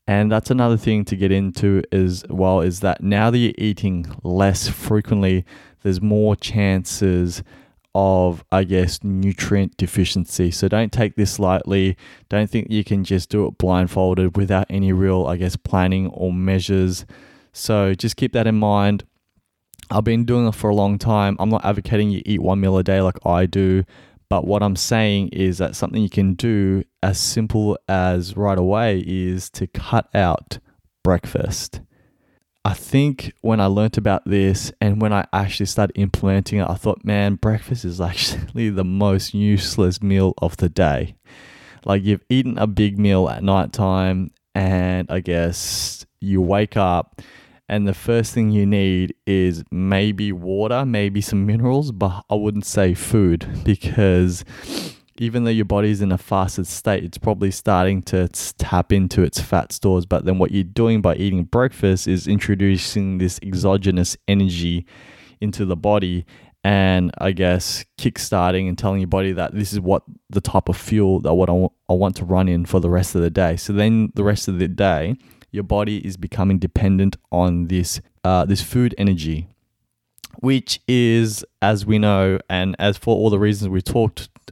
And 0.05 0.31
that's 0.31 0.51
another 0.51 0.77
thing 0.77 1.05
to 1.05 1.15
get 1.15 1.31
into 1.31 1.81
as 1.91 2.25
well 2.29 2.61
is 2.61 2.81
that 2.81 3.01
now 3.01 3.31
that 3.31 3.37
you're 3.37 3.53
eating 3.57 4.05
less 4.23 4.67
frequently, 4.67 5.45
there's 5.81 6.01
more 6.01 6.35
chances 6.35 7.43
of, 7.95 8.43
I 8.51 8.63
guess, 8.63 9.03
nutrient 9.03 9.77
deficiency. 9.77 10.51
So 10.51 10.67
don't 10.67 10.91
take 10.91 11.15
this 11.15 11.39
lightly. 11.39 11.95
Don't 12.29 12.49
think 12.49 12.67
you 12.69 12.83
can 12.83 13.03
just 13.03 13.29
do 13.29 13.45
it 13.45 13.57
blindfolded 13.57 14.35
without 14.35 14.67
any 14.69 14.91
real, 14.91 15.25
I 15.25 15.37
guess, 15.37 15.55
planning 15.55 16.07
or 16.07 16.33
measures. 16.33 17.05
So 17.51 17.93
just 17.93 18.17
keep 18.17 18.33
that 18.33 18.47
in 18.47 18.55
mind. 18.55 19.03
I've 19.91 20.03
been 20.03 20.25
doing 20.25 20.47
it 20.47 20.55
for 20.55 20.69
a 20.69 20.75
long 20.75 20.97
time. 20.97 21.35
I'm 21.39 21.49
not 21.49 21.65
advocating 21.65 22.09
you 22.09 22.21
eat 22.25 22.41
one 22.41 22.59
meal 22.59 22.77
a 22.77 22.83
day 22.83 23.01
like 23.01 23.23
I 23.25 23.45
do, 23.45 23.83
but 24.29 24.47
what 24.47 24.63
I'm 24.63 24.75
saying 24.75 25.29
is 25.29 25.59
that 25.59 25.75
something 25.75 26.01
you 26.01 26.09
can 26.09 26.33
do 26.33 26.83
as 27.03 27.19
simple 27.19 27.77
as 27.87 28.35
right 28.35 28.57
away 28.57 29.03
is 29.05 29.49
to 29.51 29.67
cut 29.67 30.07
out 30.15 30.57
breakfast. 31.03 31.81
I 32.65 32.73
think 32.73 33.33
when 33.41 33.59
I 33.59 33.65
learnt 33.65 33.97
about 33.97 34.23
this 34.25 34.71
and 34.79 35.01
when 35.01 35.11
I 35.11 35.25
actually 35.33 35.65
started 35.65 35.99
implementing 35.99 36.59
it, 36.59 36.69
I 36.69 36.75
thought, 36.75 37.03
man, 37.03 37.35
breakfast 37.35 37.83
is 37.83 37.99
actually 38.01 38.69
the 38.69 38.85
most 38.85 39.33
useless 39.33 40.01
meal 40.01 40.33
of 40.37 40.57
the 40.57 40.69
day. 40.69 41.15
Like 41.85 42.03
you've 42.03 42.23
eaten 42.29 42.57
a 42.57 42.67
big 42.67 42.97
meal 42.97 43.27
at 43.27 43.43
night 43.43 43.73
time, 43.73 44.31
and 44.55 45.11
I 45.11 45.19
guess 45.19 46.05
you 46.21 46.41
wake 46.41 46.77
up, 46.77 47.21
and 47.67 47.85
the 47.85 47.93
first 47.93 48.33
thing 48.33 48.51
you 48.51 48.65
need 48.65 49.15
is 49.25 49.65
maybe 49.69 50.31
water, 50.31 50.85
maybe 50.85 51.19
some 51.19 51.45
minerals, 51.45 51.91
but 51.91 52.23
I 52.29 52.35
wouldn't 52.35 52.65
say 52.65 52.93
food 52.93 53.45
because 53.65 54.45
even 55.17 55.43
though 55.43 55.51
your 55.51 55.65
body's 55.65 56.01
in 56.01 56.11
a 56.11 56.17
fasted 56.17 56.67
state, 56.67 57.03
it's 57.03 57.17
probably 57.17 57.51
starting 57.51 58.01
to 58.03 58.27
tap 58.57 58.91
into 58.91 59.21
its 59.21 59.39
fat 59.39 59.71
stores. 59.71 60.05
But 60.05 60.25
then 60.25 60.39
what 60.39 60.51
you're 60.51 60.63
doing 60.63 61.01
by 61.01 61.15
eating 61.15 61.43
breakfast 61.43 62.07
is 62.07 62.27
introducing 62.27 63.19
this 63.19 63.39
exogenous 63.43 64.17
energy 64.27 64.85
into 65.39 65.65
the 65.65 65.75
body 65.75 66.25
and 66.63 67.11
I 67.17 67.31
guess 67.31 67.83
kickstarting 67.97 68.69
and 68.69 68.77
telling 68.77 69.01
your 69.01 69.07
body 69.07 69.33
that 69.33 69.53
this 69.53 69.73
is 69.73 69.79
what 69.79 70.03
the 70.29 70.39
type 70.39 70.69
of 70.69 70.77
fuel 70.77 71.19
that 71.21 71.33
what 71.33 71.49
I, 71.49 71.53
w- 71.53 71.69
I 71.89 71.93
want 71.93 72.15
to 72.17 72.25
run 72.25 72.47
in 72.47 72.65
for 72.65 72.79
the 72.79 72.89
rest 72.89 73.15
of 73.15 73.21
the 73.21 73.29
day. 73.29 73.57
So 73.57 73.73
then 73.73 74.11
the 74.15 74.23
rest 74.23 74.47
of 74.47 74.59
the 74.59 74.69
day, 74.69 75.17
your 75.51 75.63
body 75.63 75.97
is 75.97 76.15
becoming 76.15 76.59
dependent 76.59 77.17
on 77.31 77.67
this 77.67 78.01
uh, 78.23 78.45
this 78.45 78.61
food 78.61 78.95
energy, 78.97 79.47
which 80.39 80.79
is, 80.87 81.43
as 81.61 81.85
we 81.85 81.99
know, 81.99 82.39
and 82.49 82.75
as 82.79 82.97
for 82.97 83.13
all 83.13 83.29
the 83.29 83.39
reasons 83.39 83.69
we 83.69 83.81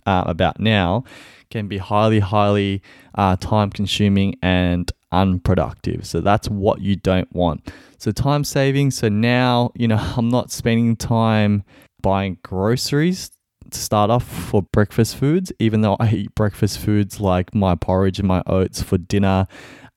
uh, 0.05 0.23
about 0.25 0.59
now 0.59 1.03
can 1.49 1.67
be 1.67 1.77
highly, 1.77 2.19
highly 2.19 2.81
uh, 3.15 3.35
time 3.35 3.69
consuming 3.69 4.35
and 4.41 4.91
unproductive. 5.11 6.07
So 6.07 6.21
that's 6.21 6.49
what 6.49 6.81
you 6.81 6.95
don't 6.95 7.31
want. 7.35 7.71
So 7.97 8.11
time 8.11 8.43
saving. 8.43 8.91
So 8.91 9.09
now, 9.09 9.71
you 9.75 9.87
know, 9.87 9.97
I'm 10.17 10.29
not 10.29 10.51
spending 10.51 10.95
time 10.95 11.63
buying 12.01 12.37
groceries 12.41 13.31
to 13.69 13.79
start 13.79 14.09
off 14.09 14.27
for 14.27 14.63
breakfast 14.63 15.17
foods, 15.17 15.51
even 15.59 15.81
though 15.81 15.97
I 15.99 16.11
eat 16.11 16.35
breakfast 16.35 16.79
foods 16.79 17.19
like 17.19 17.53
my 17.53 17.75
porridge 17.75 18.19
and 18.19 18.27
my 18.27 18.41
oats 18.47 18.81
for 18.81 18.97
dinner. 18.97 19.47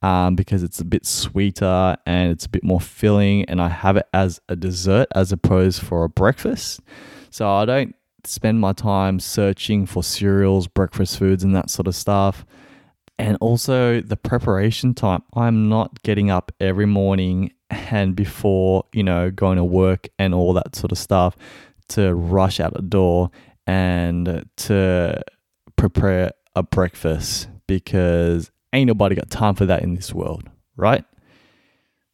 Um, 0.02 0.36
because 0.36 0.62
it's 0.62 0.80
a 0.80 0.84
bit 0.84 1.06
sweeter 1.06 1.96
and 2.04 2.30
it's 2.30 2.44
a 2.44 2.50
bit 2.50 2.62
more 2.62 2.80
filling, 2.80 3.46
and 3.46 3.58
I 3.58 3.70
have 3.70 3.96
it 3.96 4.06
as 4.12 4.38
a 4.50 4.54
dessert 4.54 5.08
as 5.14 5.32
opposed 5.32 5.80
for 5.80 6.04
a 6.04 6.10
breakfast. 6.10 6.80
So 7.30 7.48
I 7.48 7.64
don't 7.64 7.96
spend 8.26 8.60
my 8.60 8.72
time 8.72 9.20
searching 9.20 9.86
for 9.86 10.02
cereals, 10.02 10.66
breakfast 10.66 11.18
foods, 11.18 11.44
and 11.44 11.54
that 11.54 11.70
sort 11.70 11.86
of 11.86 11.94
stuff. 11.94 12.44
And 13.18 13.36
also 13.40 14.00
the 14.00 14.16
preparation 14.16 14.94
time. 14.94 15.22
I'm 15.34 15.68
not 15.68 16.02
getting 16.02 16.30
up 16.30 16.50
every 16.60 16.86
morning 16.86 17.52
and 17.70 18.16
before, 18.16 18.84
you 18.92 19.02
know, 19.02 19.30
going 19.30 19.56
to 19.56 19.64
work 19.64 20.08
and 20.18 20.34
all 20.34 20.52
that 20.54 20.74
sort 20.74 20.92
of 20.92 20.98
stuff 20.98 21.36
to 21.90 22.14
rush 22.14 22.60
out 22.60 22.74
the 22.74 22.82
door 22.82 23.30
and 23.66 24.44
to 24.56 25.22
prepare 25.76 26.32
a 26.56 26.62
breakfast 26.62 27.48
because 27.66 28.50
ain't 28.72 28.88
nobody 28.88 29.14
got 29.14 29.30
time 29.30 29.54
for 29.54 29.66
that 29.66 29.82
in 29.82 29.94
this 29.94 30.12
world, 30.12 30.48
right? 30.76 31.04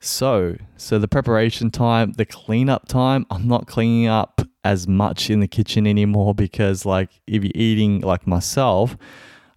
So, 0.01 0.57
so 0.77 0.99
the 0.99 1.09
preparation 1.09 1.71
time, 1.71 2.13
the 2.13 2.25
cleanup 2.25 2.89
time, 2.89 3.27
I'm 3.31 3.47
not 3.47 3.67
cleaning 3.67 4.07
up 4.07 4.41
as 4.65 4.89
much 4.89 5.31
in 5.31 5.41
the 5.41 5.49
kitchen 5.49 5.87
anymore 5.87 6.35
because 6.35 6.85
like 6.85 7.11
if 7.27 7.43
you're 7.43 7.53
eating 7.55 8.01
like 8.01 8.27
myself 8.27 8.97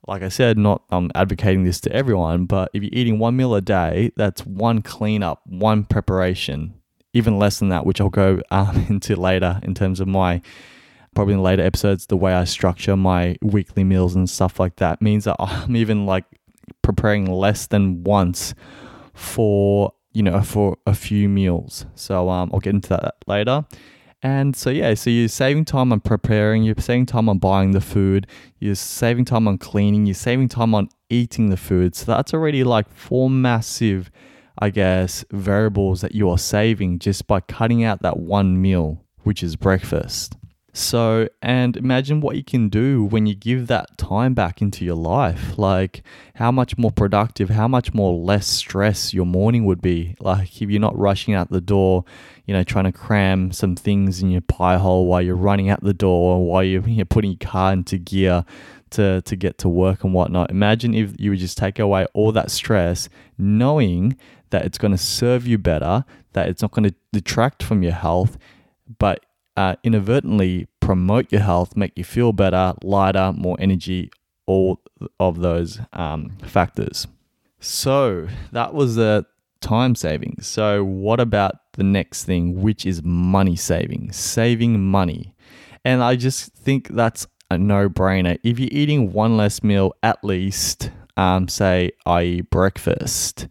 like 0.08 0.22
I 0.22 0.30
said, 0.30 0.58
not 0.58 0.84
I'm 0.90 1.12
advocating 1.16 1.64
this 1.64 1.80
to 1.82 1.92
everyone, 1.92 2.46
but 2.46 2.70
if 2.74 2.84
you're 2.84 2.92
eating 2.94 3.20
one 3.20 3.36
meal 3.36 3.56
a 3.56 3.62
day, 3.62 4.12
that's 4.16 4.46
one 4.46 4.82
cleanup, 4.82 5.42
one 5.46 5.86
preparation, 5.86 6.74
even 7.14 7.40
less 7.40 7.60
than 7.60 7.70
that, 7.70 7.86
which 7.86 8.02
I'll 8.02 8.10
go 8.10 8.42
um, 8.52 8.86
into 8.90 9.16
later 9.16 9.60
in 9.64 9.74
terms 9.74 10.00
of 10.00 10.08
my 10.08 10.42
probably 11.16 11.36
in 11.36 11.44
later 11.44 11.64
episodes, 11.64 12.08
the 12.08 12.18
way 12.18 12.34
I 12.34 12.44
structure 12.44 12.98
my 12.98 13.38
weekly 13.42 13.84
meals 13.84 14.16
and 14.16 14.30
stuff 14.30 14.60
like 14.60 14.78
that 14.78 15.02
means 15.02 15.26
that 15.26 15.36
I'm 15.40 15.76
even 15.76 16.06
like 16.06 16.26
preparing 16.82 17.26
less 17.32 17.68
than 17.68 18.04
once 18.04 18.56
for 19.14 19.94
you 20.14 20.24
know 20.24 20.42
for 20.42 20.78
a 20.86 20.94
few 20.94 21.28
meals. 21.28 21.86
So 21.96 22.30
um, 22.30 22.50
I'll 22.54 22.60
get 22.60 22.74
into 22.76 22.90
that 22.90 23.16
later. 23.28 23.66
And 24.26 24.56
so, 24.56 24.70
yeah, 24.70 24.94
so 24.94 25.10
you're 25.10 25.28
saving 25.28 25.66
time 25.66 25.92
on 25.92 26.00
preparing, 26.00 26.64
you're 26.64 26.76
saving 26.80 27.08
time 27.08 27.28
on 27.28 27.40
buying 27.40 27.72
the 27.72 27.82
food, 27.82 28.26
you're 28.58 28.74
saving 28.74 29.26
time 29.26 29.50
on 29.50 29.58
cleaning, 29.58 30.06
you're 30.06 30.16
saving 30.16 30.48
time 30.48 30.74
on 30.74 30.88
eating 31.10 31.50
the 31.50 31.58
food. 31.58 31.94
So 31.94 32.06
that's 32.06 32.34
already 32.34 32.64
like 32.64 32.90
four 32.90 33.30
massive, 33.30 34.10
I 34.58 34.70
guess, 34.70 35.26
variables 35.32 36.00
that 36.02 36.16
you 36.16 36.30
are 36.30 36.38
saving 36.38 37.00
just 37.00 37.28
by 37.28 37.42
cutting 37.42 37.84
out 37.84 38.02
that 38.04 38.18
one 38.18 38.62
meal, 38.62 39.04
which 39.24 39.44
is 39.44 39.58
breakfast. 39.58 40.38
So, 40.76 41.30
and 41.40 41.78
imagine 41.78 42.20
what 42.20 42.36
you 42.36 42.44
can 42.44 42.68
do 42.68 43.04
when 43.04 43.28
you 43.28 43.36
give 43.36 43.68
that 43.68 43.96
time 43.96 44.34
back 44.34 44.60
into 44.60 44.84
your 44.84 44.96
life. 44.96 45.56
Like, 45.56 46.02
how 46.34 46.52
much 46.52 46.80
more 46.80 46.90
productive, 46.92 47.52
how 47.52 47.68
much 47.68 47.94
more 47.94 48.18
less 48.18 48.48
stress 48.48 49.14
your 49.14 49.28
morning 49.28 49.66
would 49.66 49.84
be. 49.84 50.16
Like, 50.20 50.64
if 50.64 50.72
you're 50.72 50.82
not 50.82 50.98
rushing 50.98 51.36
out 51.36 51.52
the 51.52 51.62
door, 51.62 52.06
you 52.48 52.56
know, 52.56 52.64
trying 52.64 52.86
to 52.86 52.92
cram 52.92 53.52
some 53.52 53.76
things 53.76 54.24
in 54.24 54.32
your 54.32 54.42
pie 54.42 54.78
hole 54.78 55.06
while 55.06 55.22
you're 55.22 55.36
running 55.36 55.70
out 55.70 55.84
the 55.84 55.94
door, 55.94 56.44
while 56.44 56.64
you're, 56.64 56.82
you're 56.90 57.06
putting 57.06 57.32
your 57.40 57.50
car 57.50 57.72
into 57.72 58.00
gear 58.00 58.44
to, 58.90 59.22
to 59.22 59.36
get 59.36 59.60
to 59.60 59.70
work 59.70 60.04
and 60.04 60.16
whatnot. 60.16 60.50
Imagine 60.50 60.96
if 60.96 61.14
you 61.20 61.30
would 61.30 61.40
just 61.40 61.58
take 61.58 61.78
away 61.78 62.08
all 62.14 62.32
that 62.32 62.50
stress, 62.50 63.10
knowing 63.38 64.18
that 64.50 64.66
it's 64.66 64.80
going 64.80 64.92
to 64.92 64.98
serve 64.98 65.46
you 65.46 65.60
better, 65.60 66.04
that 66.34 66.50
it's 66.50 66.64
not 66.64 66.72
going 66.72 66.90
to 66.90 66.96
detract 67.12 67.62
from 67.62 67.84
your 67.84 67.94
health, 67.94 68.40
but 68.98 69.24
uh, 69.56 69.76
inadvertently 69.84 70.68
promote 70.80 71.32
your 71.32 71.42
health, 71.42 71.76
make 71.76 71.98
you 71.98 72.04
feel 72.04 72.34
better, 72.34 72.74
lighter, 72.84 73.34
more 73.36 73.56
energy, 73.60 74.12
all 74.46 74.82
of 75.20 75.40
those 75.40 75.80
um, 75.94 76.32
factors. 76.44 77.08
So 77.60 78.28
that 78.52 78.74
was 78.74 78.96
the 78.96 79.26
time 79.62 79.96
savings. 79.96 80.46
So, 80.46 80.84
what 80.84 81.20
about 81.20 81.56
the 81.74 81.84
next 81.84 82.26
thing, 82.26 82.62
which 82.62 82.86
is 82.86 83.02
money 83.04 83.56
saving? 83.56 84.12
Saving 84.12 84.84
money. 84.84 85.34
And 85.86 86.04
I 86.04 86.16
just 86.16 86.54
think 86.54 86.90
that's 86.90 87.26
a 87.50 87.58
no 87.58 87.90
brainer. 87.90 88.38
If 88.44 88.60
you're 88.60 88.70
eating 88.72 89.14
one 89.14 89.38
less 89.38 89.64
meal 89.64 89.94
at 90.04 90.24
least, 90.24 90.92
um, 91.18 91.48
say, 91.48 91.92
i.e., 92.06 92.42
breakfast, 92.42 93.48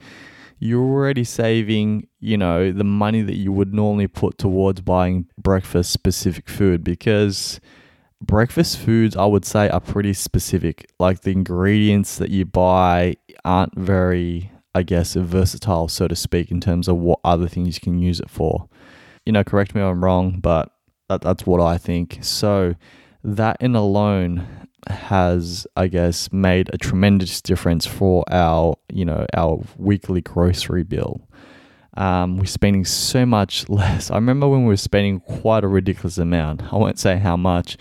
you're 0.62 0.84
already 0.84 1.24
saving, 1.24 2.06
you 2.20 2.36
know, 2.36 2.70
the 2.70 2.84
money 2.84 3.20
that 3.20 3.34
you 3.34 3.50
would 3.50 3.74
normally 3.74 4.06
put 4.06 4.38
towards 4.38 4.80
buying 4.80 5.26
breakfast 5.36 5.90
specific 5.90 6.48
food 6.48 6.84
because 6.84 7.58
breakfast 8.20 8.78
foods, 8.78 9.16
I 9.16 9.24
would 9.24 9.44
say, 9.44 9.68
are 9.68 9.80
pretty 9.80 10.12
specific. 10.12 10.88
Like 11.00 11.22
the 11.22 11.32
ingredients 11.32 12.18
that 12.18 12.30
you 12.30 12.44
buy 12.44 13.16
aren't 13.44 13.76
very, 13.76 14.52
I 14.72 14.84
guess, 14.84 15.14
versatile, 15.14 15.88
so 15.88 16.06
to 16.06 16.14
speak, 16.14 16.52
in 16.52 16.60
terms 16.60 16.86
of 16.86 16.96
what 16.96 17.18
other 17.24 17.48
things 17.48 17.74
you 17.74 17.80
can 17.80 17.98
use 17.98 18.20
it 18.20 18.30
for. 18.30 18.68
You 19.26 19.32
know, 19.32 19.42
correct 19.42 19.74
me 19.74 19.80
if 19.80 19.86
I'm 19.88 20.04
wrong, 20.04 20.38
but 20.38 20.70
that, 21.08 21.22
that's 21.22 21.44
what 21.44 21.60
I 21.60 21.76
think. 21.76 22.20
So, 22.22 22.76
that 23.24 23.56
in 23.58 23.74
alone 23.74 24.61
has, 24.88 25.66
I 25.76 25.88
guess, 25.88 26.32
made 26.32 26.70
a 26.72 26.78
tremendous 26.78 27.40
difference 27.40 27.86
for 27.86 28.24
our, 28.30 28.76
you 28.92 29.04
know, 29.04 29.26
our 29.34 29.62
weekly 29.76 30.20
grocery 30.20 30.82
bill. 30.82 31.28
Um, 31.94 32.38
we're 32.38 32.46
spending 32.46 32.84
so 32.84 33.26
much 33.26 33.68
less. 33.68 34.10
I 34.10 34.16
remember 34.16 34.48
when 34.48 34.62
we 34.62 34.68
were 34.68 34.76
spending 34.76 35.20
quite 35.20 35.64
a 35.64 35.68
ridiculous 35.68 36.18
amount. 36.18 36.72
I 36.72 36.76
won't 36.76 36.98
say 36.98 37.18
how 37.18 37.36
much, 37.36 37.76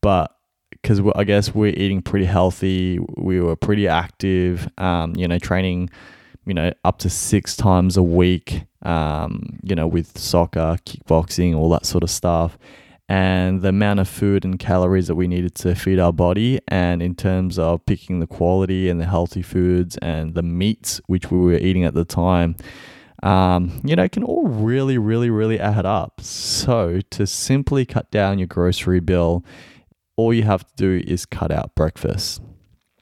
but 0.00 0.36
because 0.82 1.00
I 1.14 1.24
guess 1.24 1.54
we're 1.54 1.72
eating 1.72 2.02
pretty 2.02 2.24
healthy. 2.24 2.98
We 3.16 3.40
were 3.40 3.56
pretty 3.56 3.86
active, 3.86 4.68
um, 4.78 5.14
you 5.16 5.28
know, 5.28 5.38
training, 5.38 5.90
you 6.44 6.54
know, 6.54 6.72
up 6.84 6.98
to 6.98 7.10
six 7.10 7.56
times 7.56 7.96
a 7.96 8.02
week, 8.02 8.64
um, 8.82 9.60
you 9.62 9.76
know, 9.76 9.86
with 9.86 10.18
soccer, 10.18 10.76
kickboxing, 10.84 11.54
all 11.54 11.70
that 11.70 11.86
sort 11.86 12.02
of 12.02 12.10
stuff. 12.10 12.58
And 13.08 13.60
the 13.60 13.68
amount 13.68 14.00
of 14.00 14.08
food 14.08 14.44
and 14.44 14.58
calories 14.58 15.08
that 15.08 15.16
we 15.16 15.28
needed 15.28 15.54
to 15.56 15.74
feed 15.74 15.98
our 15.98 16.12
body, 16.12 16.60
and 16.68 17.02
in 17.02 17.14
terms 17.14 17.58
of 17.58 17.84
picking 17.84 18.20
the 18.20 18.26
quality 18.26 18.88
and 18.88 19.00
the 19.00 19.06
healthy 19.06 19.42
foods 19.42 19.98
and 19.98 20.34
the 20.34 20.42
meats 20.42 21.00
which 21.08 21.30
we 21.30 21.38
were 21.38 21.54
eating 21.54 21.84
at 21.84 21.94
the 21.94 22.04
time, 22.04 22.56
um, 23.22 23.80
you 23.84 23.94
know, 23.94 24.08
can 24.08 24.24
all 24.24 24.46
really, 24.46 24.98
really, 24.98 25.30
really 25.30 25.60
add 25.60 25.86
up. 25.86 26.20
So, 26.20 27.00
to 27.10 27.26
simply 27.26 27.84
cut 27.84 28.10
down 28.10 28.38
your 28.38 28.48
grocery 28.48 29.00
bill, 29.00 29.44
all 30.16 30.34
you 30.34 30.42
have 30.42 30.66
to 30.66 30.72
do 30.76 31.02
is 31.06 31.26
cut 31.26 31.50
out 31.50 31.74
breakfast. 31.74 32.42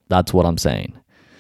That's 0.08 0.32
what 0.32 0.44
I'm 0.44 0.58
saying. 0.58 0.94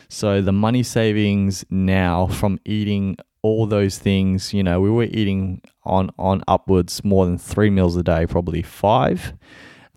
So, 0.08 0.40
the 0.40 0.52
money 0.52 0.82
savings 0.82 1.64
now 1.70 2.26
from 2.26 2.58
eating 2.64 3.16
all 3.42 3.66
those 3.66 3.98
things, 3.98 4.52
you 4.52 4.62
know, 4.62 4.80
we 4.80 4.90
were 4.90 5.04
eating 5.04 5.62
on, 5.84 6.10
on 6.18 6.42
upwards 6.46 7.04
more 7.04 7.26
than 7.26 7.38
three 7.38 7.70
meals 7.70 7.96
a 7.96 8.02
day, 8.02 8.26
probably 8.26 8.62
five, 8.62 9.34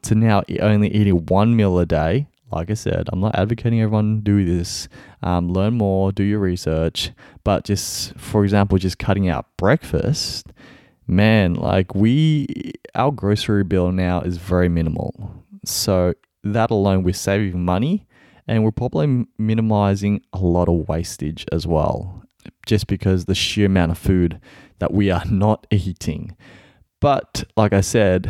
to 0.03 0.15
now 0.15 0.43
only 0.61 0.89
eating 0.93 1.25
one 1.25 1.55
meal 1.55 1.77
a 1.79 1.85
day 1.85 2.27
like 2.53 2.69
I 2.69 2.75
said, 2.75 3.09
I'm 3.11 3.19
not 3.19 3.35
advocating 3.35 3.81
everyone 3.81 4.21
do 4.21 4.45
this. 4.45 4.87
Um, 5.21 5.49
learn 5.49 5.75
more, 5.75 6.11
do 6.11 6.23
your 6.23 6.39
research. 6.39 7.11
But 7.43 7.65
just, 7.65 8.15
for 8.15 8.43
example, 8.43 8.77
just 8.77 8.99
cutting 8.99 9.27
out 9.27 9.45
breakfast, 9.57 10.47
man, 11.07 11.55
like 11.55 11.95
we, 11.95 12.73
our 12.95 13.11
grocery 13.11 13.63
bill 13.63 13.91
now 13.91 14.21
is 14.21 14.37
very 14.37 14.69
minimal. 14.69 15.43
So 15.65 16.13
that 16.43 16.71
alone, 16.71 17.03
we're 17.03 17.13
saving 17.13 17.63
money 17.63 18.05
and 18.47 18.63
we're 18.63 18.71
probably 18.71 19.25
minimizing 19.37 20.21
a 20.33 20.39
lot 20.39 20.67
of 20.67 20.87
wastage 20.87 21.45
as 21.51 21.65
well, 21.65 22.22
just 22.65 22.87
because 22.87 23.25
the 23.25 23.35
sheer 23.35 23.65
amount 23.65 23.91
of 23.91 23.97
food 23.97 24.39
that 24.79 24.93
we 24.93 25.11
are 25.11 25.25
not 25.29 25.67
eating. 25.71 26.35
But 26.99 27.43
like 27.57 27.73
I 27.73 27.81
said, 27.81 28.29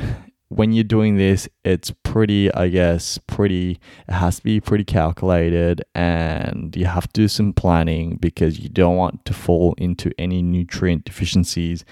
when 0.49 0.71
you're 0.71 0.84
doing 0.84 1.17
this, 1.17 1.47
it's 1.63 1.91
pretty, 2.04 2.54
I 2.54 2.69
guess, 2.69 3.17
pretty, 3.28 3.80
it 4.08 4.12
has 4.12 4.38
to 4.38 4.43
be 4.43 4.60
pretty 4.60 4.84
calculated 4.84 5.84
and 5.95 6.76
you 6.76 6.86
have 6.86 7.08
to 7.08 7.13
do 7.13 7.28
some 7.28 7.54
planning 7.54 8.17
because 8.17 8.60
you 8.60 8.69
don't 8.69 8.95
want 8.95 9.26
to 9.26 9.34
fall 9.34 9.73
into 9.78 10.12
any 10.17 10.41
nutrient 10.41 11.06
deficiencies 11.06 11.86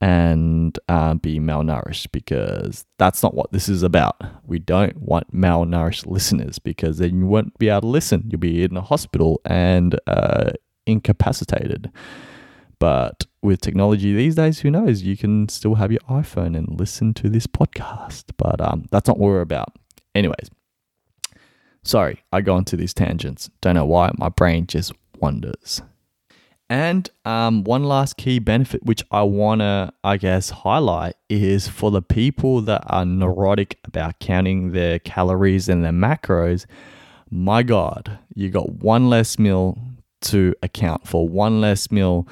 and 0.00 0.78
uh, 0.88 1.14
be 1.14 1.38
malnourished 1.38 2.12
because 2.12 2.84
that's 2.98 3.22
not 3.22 3.34
what 3.34 3.50
this 3.52 3.68
is 3.68 3.82
about. 3.82 4.20
We 4.44 4.58
don't 4.58 4.96
want 4.98 5.34
malnourished 5.34 6.06
listeners 6.06 6.58
because 6.58 6.98
then 6.98 7.20
you 7.20 7.26
won't 7.26 7.58
be 7.58 7.68
able 7.70 7.82
to 7.82 7.86
listen. 7.88 8.24
You'll 8.28 8.40
be 8.40 8.62
in 8.62 8.76
a 8.76 8.82
hospital 8.82 9.40
and 9.44 9.98
uh, 10.06 10.52
incapacitated. 10.86 11.90
But 12.78 13.24
with 13.42 13.60
technology 13.60 14.14
these 14.14 14.34
days, 14.34 14.60
who 14.60 14.70
knows? 14.70 15.02
You 15.02 15.16
can 15.16 15.48
still 15.48 15.76
have 15.76 15.90
your 15.90 16.00
iPhone 16.02 16.56
and 16.56 16.78
listen 16.78 17.14
to 17.14 17.28
this 17.28 17.46
podcast. 17.46 18.24
But 18.36 18.60
um, 18.60 18.86
that's 18.90 19.08
not 19.08 19.18
what 19.18 19.30
we're 19.30 19.40
about. 19.40 19.74
Anyways, 20.14 20.50
sorry, 21.82 22.22
I 22.32 22.40
go 22.40 22.56
into 22.56 22.76
these 22.76 22.94
tangents. 22.94 23.50
Don't 23.60 23.76
know 23.76 23.86
why. 23.86 24.10
My 24.18 24.28
brain 24.28 24.66
just 24.66 24.92
wanders. 25.18 25.82
And 26.68 27.08
um, 27.24 27.62
one 27.62 27.84
last 27.84 28.16
key 28.16 28.40
benefit, 28.40 28.84
which 28.84 29.04
I 29.12 29.22
want 29.22 29.60
to, 29.60 29.92
I 30.02 30.16
guess, 30.16 30.50
highlight 30.50 31.14
is 31.28 31.68
for 31.68 31.92
the 31.92 32.02
people 32.02 32.60
that 32.62 32.82
are 32.88 33.04
neurotic 33.04 33.78
about 33.84 34.18
counting 34.18 34.72
their 34.72 34.98
calories 34.98 35.68
and 35.68 35.84
their 35.84 35.92
macros. 35.92 36.66
My 37.30 37.62
God, 37.62 38.18
you 38.34 38.50
got 38.50 38.70
one 38.70 39.08
less 39.08 39.38
meal 39.38 39.78
to 40.22 40.54
account 40.62 41.06
for, 41.06 41.28
one 41.28 41.60
less 41.60 41.90
meal 41.90 42.26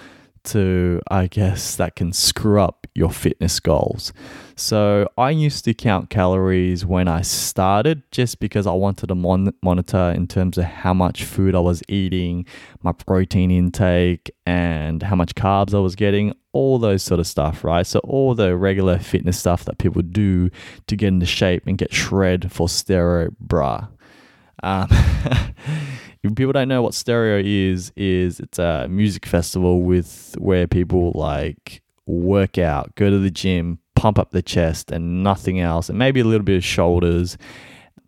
to, 0.45 1.01
I 1.11 1.27
guess, 1.27 1.77
that 1.77 1.97
can 1.97 2.13
screw 2.13 2.61
up 2.61 2.87
your 2.95 3.11
fitness 3.11 3.59
goals. 3.61 4.13
So 4.57 5.09
I 5.19 5.31
used 5.31 5.65
to 5.65 5.75
count 5.75 6.11
calories 6.11 6.87
when 6.87 7.09
I 7.09 7.23
started 7.23 8.03
just 8.13 8.39
because 8.39 8.67
I 8.67 8.73
wanted 8.73 9.09
to 9.09 9.15
mon- 9.15 9.55
monitor 9.63 10.13
in 10.15 10.29
terms 10.29 10.59
of 10.59 10.65
how 10.65 10.95
much 10.95 11.25
food 11.25 11.55
I 11.55 11.61
was 11.61 11.83
eating, 11.89 12.47
my 12.83 12.93
protein 12.93 13.51
intake, 13.51 14.31
and 14.47 15.03
how 15.03 15.17
much 15.17 15.35
carbs 15.35 15.75
I 15.75 15.79
was 15.79 15.97
getting, 15.97 16.35
all 16.53 16.79
those 16.79 17.03
sort 17.03 17.19
of 17.19 17.27
stuff, 17.27 17.65
right? 17.65 17.87
So 17.87 17.99
all 18.01 18.35
the 18.35 18.57
regular 18.57 18.99
fitness 18.99 19.39
stuff 19.39 19.65
that 19.65 19.79
people 19.79 20.03
do 20.03 20.51
to 20.87 20.97
get 20.97 21.09
into 21.09 21.27
shape 21.27 21.67
and 21.67 21.77
get 21.77 21.93
shred 21.93 22.53
for 22.53 22.69
steroid 22.69 23.37
bra. 23.41 23.89
Um, 24.63 24.89
if 26.25 26.35
people 26.35 26.55
don't 26.55 26.69
know 26.69 26.81
what 26.81 26.95
stereo 26.95 27.43
is, 27.45 27.93
is 27.97 28.41
it's 28.41 28.59
a 28.59 28.89
music 28.89 29.27
festival 29.27 29.83
with 29.83 30.35
where 30.39 30.67
people 30.67 31.13
like 31.15 31.83
work 32.07 32.57
out, 32.57 32.95
go 32.95 33.11
to 33.11 33.19
the 33.19 33.31
gym, 33.31 33.79
pump 33.95 34.19
up 34.19 34.31
the 34.31 34.41
chest 34.41 34.91
and 34.91 35.23
nothing 35.23 35.61
else, 35.61 35.91
and 35.91 35.99
maybe 35.99 36.21
a 36.21 36.25
little 36.25 36.45
bit 36.45 36.57
of 36.57 36.65
shoulders 36.65 37.37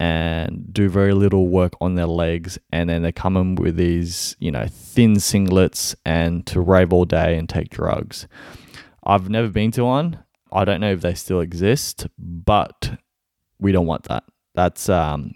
and 0.00 0.72
do 0.72 0.88
very 0.88 1.12
little 1.12 1.48
work 1.48 1.74
on 1.80 1.94
their 1.94 2.06
legs 2.06 2.58
and 2.72 2.88
then 2.88 3.02
they 3.02 3.12
come 3.12 3.36
in 3.36 3.54
with 3.54 3.76
these, 3.76 4.34
you 4.38 4.50
know, 4.50 4.66
thin 4.66 5.14
singlets 5.16 5.94
and 6.06 6.46
to 6.46 6.58
rave 6.60 6.94
all 6.94 7.04
day 7.04 7.36
and 7.36 7.50
take 7.50 7.68
drugs. 7.68 8.26
I've 9.04 9.28
never 9.28 9.48
been 9.48 9.72
to 9.72 9.84
one. 9.84 10.24
I 10.50 10.64
don't 10.64 10.80
know 10.80 10.92
if 10.92 11.02
they 11.02 11.14
still 11.14 11.40
exist, 11.40 12.06
but 12.18 12.98
we 13.58 13.72
don't 13.72 13.86
want 13.86 14.04
that. 14.04 14.24
That's 14.54 14.88
um 14.88 15.34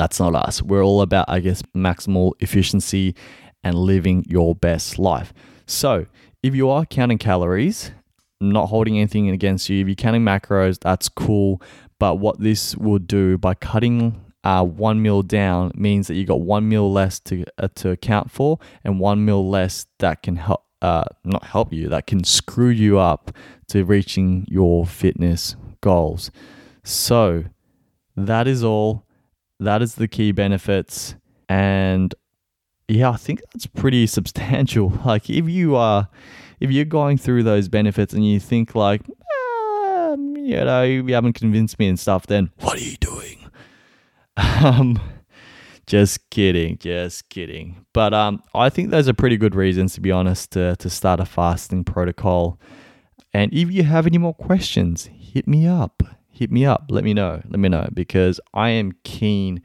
that's 0.00 0.18
not 0.18 0.34
us. 0.34 0.62
We're 0.62 0.82
all 0.82 1.02
about, 1.02 1.26
I 1.28 1.40
guess, 1.40 1.62
maximal 1.76 2.32
efficiency 2.40 3.14
and 3.62 3.74
living 3.74 4.24
your 4.26 4.54
best 4.54 4.98
life. 4.98 5.34
So, 5.66 6.06
if 6.42 6.54
you 6.54 6.70
are 6.70 6.86
counting 6.86 7.18
calories, 7.18 7.92
not 8.40 8.70
holding 8.70 8.96
anything 8.96 9.28
against 9.28 9.68
you, 9.68 9.82
if 9.82 9.86
you're 9.86 9.94
counting 9.94 10.22
macros, 10.22 10.78
that's 10.80 11.10
cool. 11.10 11.60
But 11.98 12.14
what 12.14 12.40
this 12.40 12.74
will 12.78 12.98
do 12.98 13.36
by 13.36 13.52
cutting 13.52 14.24
uh, 14.42 14.64
one 14.64 15.02
meal 15.02 15.20
down 15.20 15.72
means 15.74 16.06
that 16.06 16.14
you 16.14 16.24
got 16.24 16.40
one 16.40 16.66
meal 16.66 16.90
less 16.90 17.20
to 17.20 17.44
uh, 17.58 17.68
to 17.74 17.90
account 17.90 18.30
for, 18.30 18.58
and 18.82 18.98
one 18.98 19.22
meal 19.26 19.46
less 19.46 19.84
that 19.98 20.22
can 20.22 20.36
help 20.36 20.64
uh, 20.80 21.04
not 21.24 21.44
help 21.44 21.74
you, 21.74 21.90
that 21.90 22.06
can 22.06 22.24
screw 22.24 22.70
you 22.70 22.98
up 22.98 23.32
to 23.68 23.84
reaching 23.84 24.46
your 24.48 24.86
fitness 24.86 25.56
goals. 25.82 26.30
So 26.84 27.44
that 28.16 28.48
is 28.48 28.64
all. 28.64 29.04
That 29.60 29.82
is 29.82 29.94
the 29.94 30.08
key 30.08 30.32
benefits. 30.32 31.14
And 31.48 32.14
yeah, 32.88 33.10
I 33.10 33.16
think 33.16 33.40
that's 33.52 33.66
pretty 33.66 34.06
substantial. 34.18 34.90
Like 35.04 35.28
if 35.30 35.48
you 35.48 35.76
are 35.76 36.08
if 36.58 36.70
you're 36.70 36.84
going 36.84 37.16
through 37.16 37.42
those 37.44 37.68
benefits 37.68 38.12
and 38.12 38.26
you 38.26 38.38
think 38.38 38.74
like, 38.74 39.02
ah, 39.08 40.12
you 40.12 40.64
know, 40.64 40.82
you 40.82 41.14
haven't 41.14 41.34
convinced 41.34 41.78
me 41.78 41.88
and 41.88 41.98
stuff, 41.98 42.26
then 42.26 42.50
what 42.60 42.76
are 42.78 42.84
you 42.84 42.96
doing? 42.96 43.36
Um 44.36 44.98
just 45.86 46.30
kidding, 46.30 46.78
just 46.78 47.28
kidding. 47.28 47.84
But 47.92 48.14
um 48.14 48.42
I 48.54 48.70
think 48.70 48.90
those 48.90 49.08
are 49.08 49.14
pretty 49.14 49.36
good 49.36 49.54
reasons 49.54 49.94
to 49.94 50.00
be 50.00 50.10
honest 50.10 50.52
to 50.52 50.76
to 50.76 50.88
start 50.88 51.20
a 51.20 51.24
fasting 51.26 51.84
protocol. 51.84 52.58
And 53.34 53.52
if 53.52 53.70
you 53.70 53.82
have 53.82 54.06
any 54.06 54.18
more 54.18 54.34
questions, 54.34 55.10
hit 55.12 55.46
me 55.46 55.66
up 55.66 56.02
hit 56.40 56.50
me 56.50 56.64
up. 56.64 56.86
Let 56.88 57.04
me 57.04 57.12
know. 57.12 57.42
Let 57.50 57.60
me 57.60 57.68
know 57.68 57.86
because 57.92 58.40
I 58.54 58.70
am 58.70 58.92
keen 59.04 59.62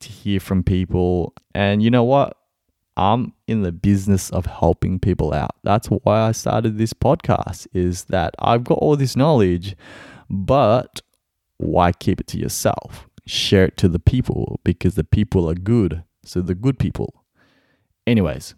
to 0.00 0.08
hear 0.08 0.40
from 0.40 0.64
people. 0.64 1.32
And 1.54 1.82
you 1.82 1.88
know 1.88 2.02
what? 2.02 2.36
I'm 2.96 3.32
in 3.46 3.62
the 3.62 3.70
business 3.70 4.28
of 4.30 4.44
helping 4.46 4.98
people 4.98 5.32
out. 5.32 5.54
That's 5.62 5.86
why 5.86 6.22
I 6.22 6.32
started 6.32 6.78
this 6.78 6.92
podcast 6.92 7.68
is 7.72 8.04
that 8.06 8.34
I've 8.40 8.64
got 8.64 8.78
all 8.78 8.96
this 8.96 9.14
knowledge, 9.14 9.76
but 10.28 11.00
why 11.58 11.92
keep 11.92 12.20
it 12.20 12.26
to 12.28 12.38
yourself? 12.38 13.06
Share 13.24 13.66
it 13.66 13.76
to 13.76 13.88
the 13.88 14.00
people 14.00 14.58
because 14.64 14.96
the 14.96 15.04
people 15.04 15.48
are 15.48 15.54
good. 15.54 16.02
So 16.24 16.40
the 16.40 16.56
good 16.56 16.80
people. 16.80 17.24
Anyways, 18.04 18.56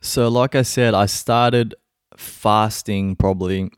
so 0.00 0.28
like 0.28 0.54
I 0.54 0.62
said, 0.62 0.94
I 0.94 1.06
started 1.06 1.74
fasting 2.16 3.16
probably 3.16 3.70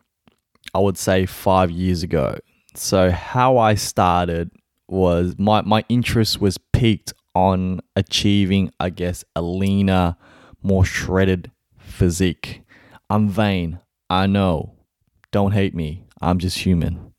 I 0.75 0.81
would 0.81 0.99
say 0.99 1.27
five 1.27 1.71
years 1.71 2.03
ago. 2.03 2.39
So 2.75 3.11
how 3.11 3.59
I 3.59 3.75
started 3.75 4.51
was 4.89 5.35
my, 5.39 5.63
my 5.63 5.85
interest 5.89 6.41
was 6.41 6.59
peaked 6.73 7.13
on 7.35 7.81
achieving, 7.97 8.71
I 8.81 8.91
guess, 8.91 9.25
a 9.37 9.43
leaner, 9.43 10.17
more 10.63 10.85
shredded 10.85 11.51
physique. 11.79 12.63
I'm 13.11 13.29
vain. 13.29 13.81
I 14.11 14.27
know. 14.27 14.75
Don't 15.31 15.53
hate 15.53 15.75
me. 15.75 16.05
I'm 16.21 16.39
just 16.39 16.59
human. 16.59 17.13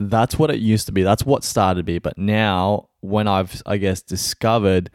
That's 0.00 0.38
what 0.38 0.50
it 0.50 0.60
used 0.60 0.86
to 0.86 0.92
be. 0.92 1.02
That's 1.02 1.26
what 1.26 1.42
started 1.42 1.86
me. 1.86 1.98
But 1.98 2.18
now, 2.18 2.88
when 3.00 3.26
I've, 3.26 3.62
I 3.66 3.78
guess, 3.78 4.02
discovered 4.02 4.90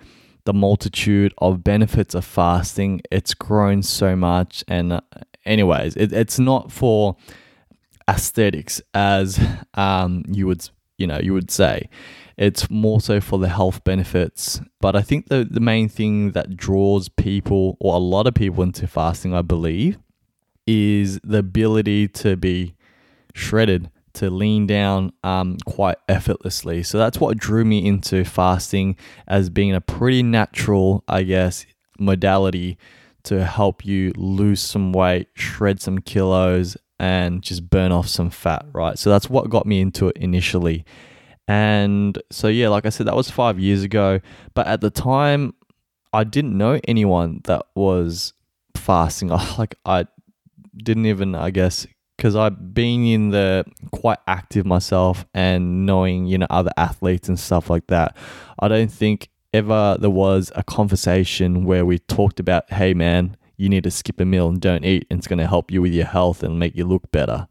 the 0.46 0.54
multitude 0.54 1.34
of 1.40 1.64
benefits 1.64 2.16
of 2.16 2.24
fasting, 2.24 3.02
it's 3.12 3.34
grown 3.34 3.84
so 3.84 4.16
much. 4.16 4.64
And, 4.68 4.94
uh, 4.94 5.02
anyways, 5.46 5.96
it, 5.96 6.14
it's 6.14 6.40
not 6.40 6.72
for 6.72 7.18
aesthetics 8.10 8.82
as 8.94 9.40
um, 9.74 10.24
you 10.28 10.48
would 10.48 10.70
you 10.98 11.08
know, 11.08 11.20
you 11.20 11.34
would 11.34 11.52
say. 11.52 11.90
It's 12.38 12.70
more 12.70 13.02
so 13.02 13.20
for 13.22 13.38
the 13.40 13.50
health 13.50 13.84
benefits. 13.84 14.62
But 14.82 14.96
I 14.96 15.02
think 15.02 15.28
the, 15.28 15.44
the 15.50 15.60
main 15.60 15.90
thing 15.90 16.32
that 16.32 16.56
draws 16.56 17.10
people, 17.10 17.78
or 17.80 17.96
a 17.96 18.00
lot 18.00 18.28
of 18.28 18.34
people, 18.34 18.64
into 18.64 18.88
fasting, 18.88 19.34
I 19.34 19.42
believe, 19.42 19.98
is 20.66 21.20
the 21.24 21.40
ability 21.40 22.08
to 22.10 22.36
be 22.38 22.76
shredded, 23.34 23.90
to 24.14 24.30
lean 24.30 24.68
down 24.68 25.12
um, 25.24 25.58
quite 25.66 25.98
effortlessly. 26.08 26.84
So 26.84 26.98
that's 26.98 27.20
what 27.20 27.38
drew 27.38 27.66
me 27.66 27.86
into 27.86 28.24
fasting 28.24 28.96
as 29.28 29.50
being 29.50 29.74
a 29.74 29.82
pretty 29.82 30.24
natural, 30.24 31.04
I 31.08 31.24
guess, 31.24 31.66
modality 32.00 32.78
to 33.24 33.46
help 33.46 33.86
you 33.86 34.12
lose 34.16 34.62
some 34.62 34.94
weight, 34.94 35.30
shred 35.34 35.82
some 35.82 36.00
kilos, 36.00 36.78
and 37.00 37.42
just 37.42 37.70
burn 37.70 37.92
off 37.92 38.08
some 38.08 38.30
fat, 38.30 38.66
right? 38.74 38.98
So 38.98 39.10
that's 39.10 39.30
what 39.30 39.50
got 39.50 39.66
me 39.66 39.82
into 39.82 40.08
it 40.08 40.18
initially. 40.18 40.86
And 41.48 42.22
so, 42.32 42.48
yeah, 42.48 42.70
like 42.70 42.86
I 42.86 42.90
said, 42.90 43.08
that 43.08 43.16
was 43.16 43.30
five 43.30 43.60
years 43.60 43.84
ago. 43.84 44.20
But 44.54 44.68
at 44.68 44.82
the 44.82 44.90
time, 44.90 45.54
I 46.14 46.24
didn't 46.24 46.58
know 46.58 46.80
anyone 46.88 47.42
that 47.46 47.66
was 47.76 48.34
fasting. 48.76 49.30
Like, 49.58 49.76
I 49.86 50.06
didn't 50.76 51.06
even, 51.06 51.36
I 51.36 51.50
guess, 51.50 51.86
because 52.18 52.36
I've 52.36 52.74
been 52.74 53.06
in 53.06 53.30
the 53.32 53.66
quite 53.92 54.20
active 54.28 54.66
myself 54.66 55.26
and 55.34 55.86
knowing, 55.86 56.26
you 56.26 56.38
know, 56.38 56.48
other 56.50 56.72
athletes 56.78 57.28
and 57.28 57.40
stuff 57.40 57.70
like 57.70 57.88
that. 57.88 58.16
I 58.60 58.68
don't 58.68 58.92
think 58.92 59.30
ever 59.54 59.98
there 60.00 60.10
was 60.10 60.52
a 60.56 60.64
conversation 60.64 61.66
where 61.66 61.86
we 61.86 62.00
talked 62.00 62.40
about, 62.40 62.72
hey, 62.72 62.94
man, 62.94 63.38
you 63.58 63.70
need 63.70 63.84
to 63.84 63.92
skip 63.92 64.20
a 64.20 64.26
meal 64.26 64.48
and 64.48 64.60
don't 64.60 64.86
eat, 64.86 65.08
and 65.10 65.20
it's 65.20 65.28
going 65.28 65.40
to 65.40 65.48
help 65.48 65.72
you 65.72 65.82
with 65.82 65.94
your 65.94 66.06
health 66.06 66.44
and 66.44 66.60
make 66.60 66.76
you 66.76 66.86
look 66.86 67.12
better. 67.12 67.48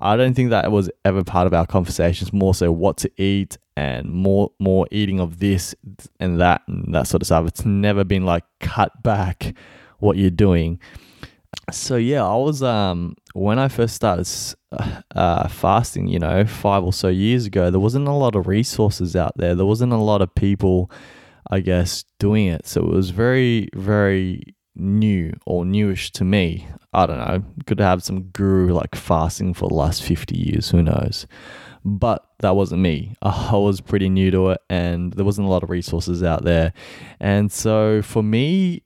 I 0.00 0.16
don't 0.16 0.34
think 0.34 0.50
that 0.50 0.70
was 0.70 0.90
ever 1.04 1.24
part 1.24 1.46
of 1.46 1.54
our 1.54 1.66
conversations. 1.66 2.32
More 2.32 2.54
so, 2.54 2.70
what 2.70 2.96
to 2.98 3.10
eat 3.20 3.58
and 3.76 4.10
more 4.10 4.50
more 4.58 4.86
eating 4.90 5.20
of 5.20 5.38
this 5.38 5.74
and 6.18 6.40
that 6.40 6.62
and 6.66 6.94
that 6.94 7.06
sort 7.06 7.22
of 7.22 7.26
stuff. 7.26 7.46
It's 7.46 7.64
never 7.64 8.04
been 8.04 8.24
like 8.24 8.44
cut 8.60 9.02
back 9.02 9.54
what 9.98 10.16
you're 10.16 10.30
doing. 10.30 10.80
So 11.72 11.96
yeah, 11.96 12.24
I 12.24 12.36
was 12.36 12.62
um 12.62 13.16
when 13.34 13.58
I 13.58 13.68
first 13.68 13.94
started 13.94 14.28
uh, 15.14 15.48
fasting, 15.48 16.08
you 16.08 16.18
know, 16.18 16.44
five 16.44 16.84
or 16.84 16.92
so 16.92 17.08
years 17.08 17.46
ago, 17.46 17.70
there 17.70 17.80
wasn't 17.80 18.08
a 18.08 18.12
lot 18.12 18.34
of 18.34 18.46
resources 18.46 19.16
out 19.16 19.36
there. 19.36 19.54
There 19.54 19.66
wasn't 19.66 19.92
a 19.92 19.96
lot 19.96 20.22
of 20.22 20.34
people, 20.34 20.90
I 21.50 21.60
guess, 21.60 22.04
doing 22.18 22.46
it. 22.46 22.66
So 22.66 22.82
it 22.82 22.88
was 22.88 23.10
very 23.10 23.68
very 23.74 24.54
new 24.78 25.32
or 25.46 25.64
newish 25.64 26.10
to 26.12 26.24
me. 26.24 26.68
I 26.92 27.06
don't 27.06 27.18
know. 27.18 27.42
Could 27.66 27.80
have 27.80 28.02
some 28.02 28.22
guru 28.22 28.72
like 28.72 28.94
fasting 28.94 29.54
for 29.54 29.68
the 29.68 29.74
last 29.74 30.02
50 30.02 30.36
years, 30.36 30.70
who 30.70 30.82
knows. 30.82 31.26
But 31.84 32.26
that 32.40 32.56
wasn't 32.56 32.82
me. 32.82 33.14
I 33.22 33.56
was 33.56 33.80
pretty 33.80 34.08
new 34.08 34.30
to 34.30 34.50
it 34.50 34.60
and 34.68 35.12
there 35.12 35.24
wasn't 35.24 35.46
a 35.46 35.50
lot 35.50 35.62
of 35.62 35.70
resources 35.70 36.22
out 36.22 36.44
there. 36.44 36.72
And 37.20 37.52
so 37.52 38.02
for 38.02 38.22
me, 38.22 38.82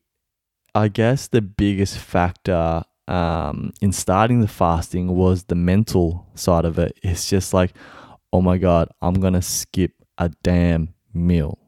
I 0.75 0.89
guess 0.89 1.29
the 1.29 1.43
biggest 1.43 1.99
factor 1.99 2.85
um, 3.09 3.73
in 3.81 3.93
starting 3.93 4.41
the 4.41 4.49
fasting 4.49 5.09
was 5.09 5.45
the 5.45 5.55
mental 5.55 6.27
side 6.35 6.65
of 6.65 6.79
it. 6.79 6.99
It's 7.03 7.29
just 7.29 7.53
like, 7.53 7.75
oh 8.33 8.41
my 8.41 8.59
God, 8.59 8.89
I'm 9.03 9.15
going 9.15 9.35
to 9.35 9.43
skip 9.43 9.93
a 10.19 10.31
damn 10.43 10.95
meal. 11.13 11.59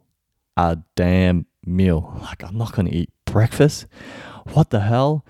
A 0.56 0.78
damn 0.96 1.46
meal. 1.66 2.18
Like, 2.22 2.44
I'm 2.44 2.56
not 2.56 2.72
going 2.72 2.86
to 2.86 2.94
eat 2.94 3.10
breakfast. 3.24 3.86
What 4.52 4.70
the 4.70 4.80
hell? 4.80 5.24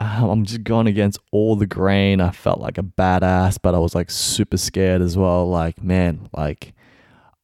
Um, 0.00 0.28
I'm 0.30 0.44
just 0.44 0.64
going 0.64 0.86
against 0.86 1.18
all 1.30 1.56
the 1.56 1.66
grain. 1.66 2.20
I 2.20 2.30
felt 2.30 2.60
like 2.60 2.78
a 2.78 2.82
badass, 2.82 3.58
but 3.62 3.74
I 3.74 3.78
was 3.78 3.94
like 3.94 4.10
super 4.10 4.56
scared 4.56 5.02
as 5.02 5.16
well. 5.16 5.48
Like, 5.48 5.82
man, 5.82 6.28
like, 6.36 6.74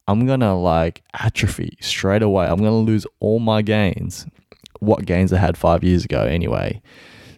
I'm 0.07 0.25
gonna 0.25 0.59
like 0.59 1.03
atrophy 1.13 1.77
straight 1.79 2.21
away. 2.21 2.45
I'm 2.45 2.57
gonna 2.57 2.75
lose 2.75 3.05
all 3.19 3.39
my 3.39 3.61
gains. 3.61 4.25
What 4.79 5.05
gains 5.05 5.31
I 5.31 5.37
had 5.37 5.57
five 5.57 5.83
years 5.83 6.03
ago, 6.03 6.23
anyway. 6.23 6.81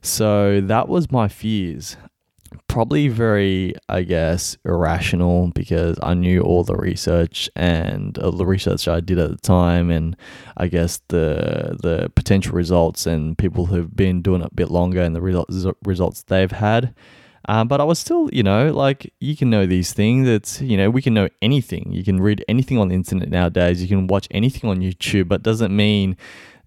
So 0.02 0.62
that 0.62 0.90
was 0.90 1.12
my 1.12 1.28
fears 1.28 1.98
probably 2.74 3.08
very, 3.08 3.76
I 3.88 4.02
guess, 4.02 4.58
irrational 4.66 5.52
because 5.54 5.96
I 6.02 6.16
knew 6.16 6.42
all 6.42 6.64
the 6.64 6.76
research 6.76 7.48
and 7.56 8.18
uh, 8.18 8.32
the 8.32 8.48
research 8.48 8.88
I 8.88 9.00
did 9.00 9.20
at 9.20 9.30
the 9.30 9.38
time, 9.38 9.92
and 9.92 10.18
I 10.58 10.70
guess 10.70 11.00
the 11.10 11.78
the 11.80 12.12
potential 12.16 12.54
results 12.54 13.06
and 13.06 13.38
people 13.38 13.68
who've 13.68 13.96
been 13.96 14.24
doing 14.24 14.42
it 14.42 14.50
a 14.52 14.56
bit 14.56 14.72
longer 14.72 15.02
and 15.02 15.16
the 15.16 15.22
results 15.22 15.68
results 15.86 16.24
they've 16.24 16.52
had. 16.52 16.96
Um, 17.48 17.68
but 17.68 17.80
I 17.80 17.84
was 17.84 18.00
still, 18.00 18.28
you 18.34 18.42
know, 18.42 18.74
like 18.74 19.14
you 19.20 19.38
can 19.38 19.52
know 19.52 19.68
these 19.68 19.94
things. 19.94 20.28
It's, 20.28 20.60
you 20.60 20.76
know, 20.76 20.90
we 20.90 21.04
can 21.04 21.14
know 21.14 21.30
anything. 21.44 21.92
You 21.92 22.04
can 22.04 22.20
read 22.20 22.44
anything 22.48 22.80
on 22.80 22.88
the 22.88 22.96
internet 22.96 23.30
nowadays. 23.30 23.84
You 23.84 23.88
can 23.88 24.08
watch 24.08 24.28
anything 24.32 24.68
on 24.68 24.78
YouTube, 24.80 25.28
but 25.28 25.44
doesn't 25.44 25.76
mean 25.76 26.18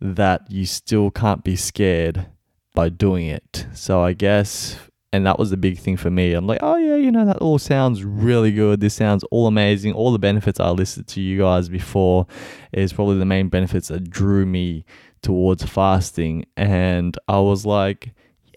that 0.01 0.49
you 0.49 0.67
still 0.67 1.11
can't 1.11 1.43
be 1.43 1.57
scared 1.57 2.27
by 2.75 2.91
doing 2.91 3.27
it. 3.27 3.67
So 3.75 4.03
I 4.03 4.13
guess 4.13 4.79
and 5.17 5.25
that 5.25 5.39
was 5.39 5.49
the 5.49 5.57
big 5.57 5.79
thing 5.79 5.97
for 5.97 6.11
me. 6.11 6.35
I'm 6.35 6.47
like, 6.47 6.59
oh 6.63 6.77
yeah, 6.77 6.97
you 6.97 7.11
know, 7.11 7.25
that 7.25 7.39
all 7.39 7.59
sounds 7.59 8.05
really 8.05 8.53
good. 8.53 8.81
This 8.81 8.93
sounds 8.93 9.25
all 9.31 9.47
amazing. 9.47 9.95
All 9.95 10.13
the 10.13 10.19
benefits 10.19 10.61
I 10.61 10.69
listed 10.69 11.07
to 11.09 11.23
you 11.23 11.39
guys 11.39 11.71
before 11.71 12.27
is 12.71 12.93
probably 12.93 13.19
the 13.19 13.25
main 13.25 13.49
benefits 13.49 13.89
that 13.89 14.11
drew 14.11 14.45
me 14.45 14.85
towards 15.23 15.65
fasting. 15.65 16.45
And 16.55 17.17
I 17.29 17.41
was 17.41 17.65
like, 17.65 18.13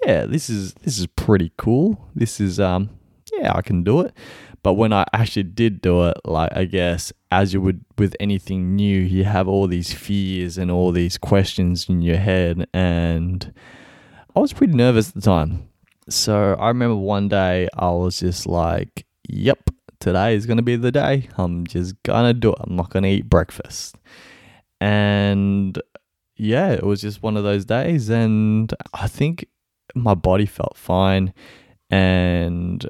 yeah, 0.05 0.25
this 0.25 0.49
is 0.49 0.73
this 0.75 0.99
is 0.99 1.07
pretty 1.07 1.53
cool. 1.57 2.09
This 2.13 2.41
is 2.41 2.59
um 2.59 2.89
yeah, 3.33 3.53
I 3.55 3.61
can 3.61 3.83
do 3.83 4.01
it. 4.01 4.13
But 4.61 4.73
when 4.73 4.91
I 4.91 5.05
actually 5.13 5.43
did 5.43 5.79
do 5.79 6.07
it, 6.09 6.17
like 6.25 6.51
I 6.53 6.65
guess 6.65 7.13
as 7.31 7.53
you 7.53 7.61
would 7.61 7.85
with 7.97 8.17
anything 8.19 8.75
new, 8.75 8.99
you 8.99 9.23
have 9.23 9.47
all 9.47 9.65
these 9.65 9.93
fears 9.93 10.57
and 10.57 10.69
all 10.69 10.91
these 10.91 11.17
questions 11.17 11.87
in 11.87 12.01
your 12.01 12.17
head 12.17 12.67
and 12.73 13.53
I 14.35 14.41
was 14.41 14.51
pretty 14.51 14.73
nervous 14.73 15.07
at 15.07 15.15
the 15.15 15.21
time 15.21 15.68
so 16.09 16.55
I 16.59 16.67
remember 16.69 16.95
one 16.95 17.29
day 17.29 17.67
I 17.73 17.89
was 17.91 18.19
just 18.19 18.47
like, 18.47 19.05
yep, 19.27 19.69
today 19.99 20.35
is 20.35 20.45
going 20.45 20.57
to 20.57 20.63
be 20.63 20.75
the 20.75 20.91
day. 20.91 21.29
I'm 21.37 21.65
just 21.67 22.01
going 22.03 22.25
to 22.25 22.33
do 22.33 22.51
it. 22.51 22.59
I'm 22.61 22.75
not 22.75 22.89
going 22.89 23.03
to 23.03 23.09
eat 23.09 23.29
breakfast. 23.29 23.95
And 24.81 25.79
yeah, 26.35 26.71
it 26.71 26.83
was 26.83 27.01
just 27.01 27.21
one 27.21 27.37
of 27.37 27.43
those 27.43 27.65
days. 27.65 28.09
And 28.09 28.73
I 28.93 29.07
think 29.07 29.45
my 29.95 30.15
body 30.15 30.45
felt 30.45 30.77
fine. 30.77 31.33
And 31.89 32.87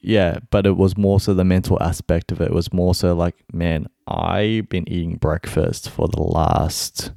yeah, 0.00 0.38
but 0.50 0.66
it 0.66 0.76
was 0.76 0.96
more 0.96 1.20
so 1.20 1.34
the 1.34 1.44
mental 1.44 1.80
aspect 1.82 2.32
of 2.32 2.40
it. 2.40 2.48
It 2.48 2.54
was 2.54 2.72
more 2.72 2.94
so 2.94 3.14
like, 3.14 3.36
man, 3.52 3.86
I've 4.06 4.68
been 4.68 4.88
eating 4.88 5.16
breakfast 5.16 5.90
for 5.90 6.08
the 6.08 6.22
last 6.22 7.12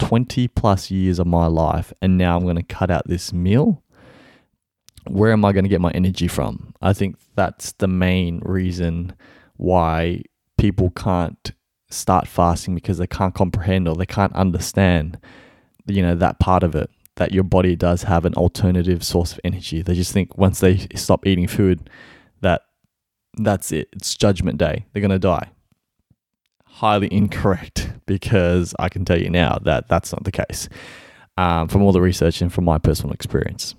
20 0.00 0.48
plus 0.48 0.90
years 0.90 1.18
of 1.18 1.26
my 1.26 1.46
life. 1.46 1.92
And 2.02 2.18
now 2.18 2.36
I'm 2.36 2.42
going 2.42 2.56
to 2.56 2.62
cut 2.62 2.90
out 2.90 3.06
this 3.06 3.32
meal 3.32 3.82
where 5.08 5.32
am 5.32 5.44
I 5.44 5.52
going 5.52 5.64
to 5.64 5.68
get 5.68 5.80
my 5.80 5.90
energy 5.90 6.28
from? 6.28 6.74
I 6.82 6.92
think 6.92 7.16
that's 7.34 7.72
the 7.72 7.88
main 7.88 8.40
reason 8.44 9.14
why 9.56 10.22
people 10.56 10.90
can't 10.90 11.52
start 11.90 12.28
fasting 12.28 12.74
because 12.74 12.98
they 12.98 13.06
can't 13.06 13.34
comprehend 13.34 13.88
or 13.88 13.94
they 13.94 14.06
can't 14.06 14.34
understand, 14.34 15.18
you 15.86 16.02
know, 16.02 16.14
that 16.14 16.38
part 16.38 16.62
of 16.62 16.74
it 16.74 16.90
that 17.16 17.32
your 17.32 17.44
body 17.44 17.74
does 17.74 18.04
have 18.04 18.24
an 18.24 18.34
alternative 18.34 19.02
source 19.02 19.32
of 19.32 19.40
energy. 19.42 19.82
They 19.82 19.94
just 19.94 20.12
think 20.12 20.38
once 20.38 20.60
they 20.60 20.86
stop 20.94 21.26
eating 21.26 21.48
food 21.48 21.90
that 22.40 22.62
that's 23.36 23.72
it. 23.72 23.88
It's 23.92 24.14
judgment 24.14 24.58
day. 24.58 24.86
They're 24.92 25.00
going 25.00 25.10
to 25.10 25.18
die. 25.18 25.50
Highly 26.64 27.12
incorrect 27.12 27.90
because 28.06 28.74
I 28.78 28.88
can 28.88 29.04
tell 29.04 29.20
you 29.20 29.30
now 29.30 29.58
that 29.62 29.88
that's 29.88 30.12
not 30.12 30.24
the 30.24 30.32
case 30.32 30.68
um, 31.36 31.68
from 31.68 31.82
all 31.82 31.92
the 31.92 32.00
research 32.00 32.40
and 32.40 32.52
from 32.52 32.64
my 32.64 32.78
personal 32.78 33.12
experience. 33.12 33.74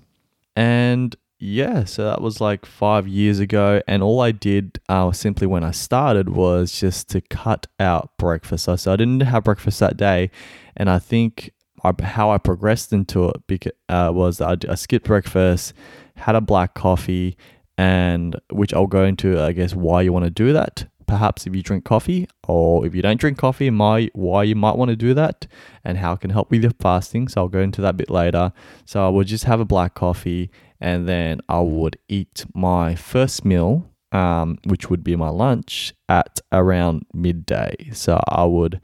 And 0.56 1.16
yeah, 1.38 1.84
so 1.84 2.04
that 2.04 2.20
was 2.20 2.40
like 2.40 2.66
five 2.66 3.08
years 3.08 3.38
ago. 3.38 3.80
And 3.88 4.02
all 4.02 4.20
I 4.20 4.30
did 4.32 4.78
uh, 4.88 5.10
simply 5.12 5.46
when 5.46 5.64
I 5.64 5.70
started 5.70 6.28
was 6.28 6.78
just 6.78 7.08
to 7.10 7.22
cut 7.22 7.66
out 7.78 8.10
breakfast. 8.18 8.64
So, 8.64 8.76
so 8.76 8.92
I 8.92 8.96
didn't 8.96 9.20
have 9.20 9.44
breakfast 9.44 9.80
that 9.80 9.96
day. 9.96 10.30
And 10.76 10.90
I 10.90 10.98
think 10.98 11.50
I, 11.82 11.94
how 12.02 12.30
I 12.30 12.38
progressed 12.38 12.92
into 12.92 13.28
it 13.30 13.36
because, 13.46 13.72
uh, 13.88 14.10
was 14.12 14.40
I, 14.40 14.56
I 14.68 14.74
skipped 14.74 15.06
breakfast, 15.06 15.72
had 16.16 16.34
a 16.34 16.42
black 16.42 16.74
coffee, 16.74 17.38
and 17.78 18.38
which 18.52 18.74
I'll 18.74 18.86
go 18.86 19.04
into, 19.04 19.40
I 19.40 19.52
guess, 19.52 19.74
why 19.74 20.02
you 20.02 20.12
want 20.12 20.26
to 20.26 20.30
do 20.30 20.52
that 20.52 20.86
perhaps 21.10 21.44
if 21.44 21.56
you 21.56 21.62
drink 21.62 21.84
coffee 21.84 22.28
or 22.46 22.86
if 22.86 22.94
you 22.94 23.02
don't 23.02 23.20
drink 23.20 23.36
coffee, 23.36 23.68
my 23.68 24.08
why 24.12 24.44
you 24.44 24.54
might 24.54 24.76
want 24.76 24.90
to 24.90 24.96
do 24.96 25.12
that 25.12 25.48
and 25.84 25.98
how 25.98 26.12
it 26.12 26.20
can 26.20 26.30
help 26.30 26.52
with 26.52 26.62
your 26.62 26.72
fasting. 26.78 27.26
So 27.26 27.40
I'll 27.40 27.48
go 27.48 27.58
into 27.58 27.80
that 27.80 27.90
a 27.90 27.94
bit 27.94 28.10
later. 28.10 28.52
So 28.84 29.04
I 29.04 29.08
would 29.08 29.26
just 29.26 29.42
have 29.44 29.58
a 29.58 29.64
black 29.64 29.94
coffee 29.94 30.50
and 30.80 31.08
then 31.08 31.40
I 31.48 31.60
would 31.60 31.98
eat 32.08 32.46
my 32.54 32.94
first 32.94 33.44
meal, 33.44 33.90
um, 34.12 34.58
which 34.64 34.88
would 34.88 35.02
be 35.02 35.16
my 35.16 35.30
lunch 35.30 35.92
at 36.08 36.40
around 36.52 37.06
midday. 37.12 37.90
So 37.92 38.20
I 38.28 38.44
would 38.44 38.80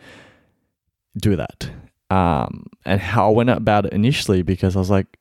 do 1.17 1.37
that. 1.37 1.71
Um, 2.11 2.67
and 2.85 3.01
how 3.01 3.29
I 3.29 3.31
went 3.31 3.51
about 3.51 3.87
it 3.87 3.93
initially 3.93 4.43
because 4.43 4.75
I 4.75 4.81
was 4.81 4.91
like, 4.91 5.17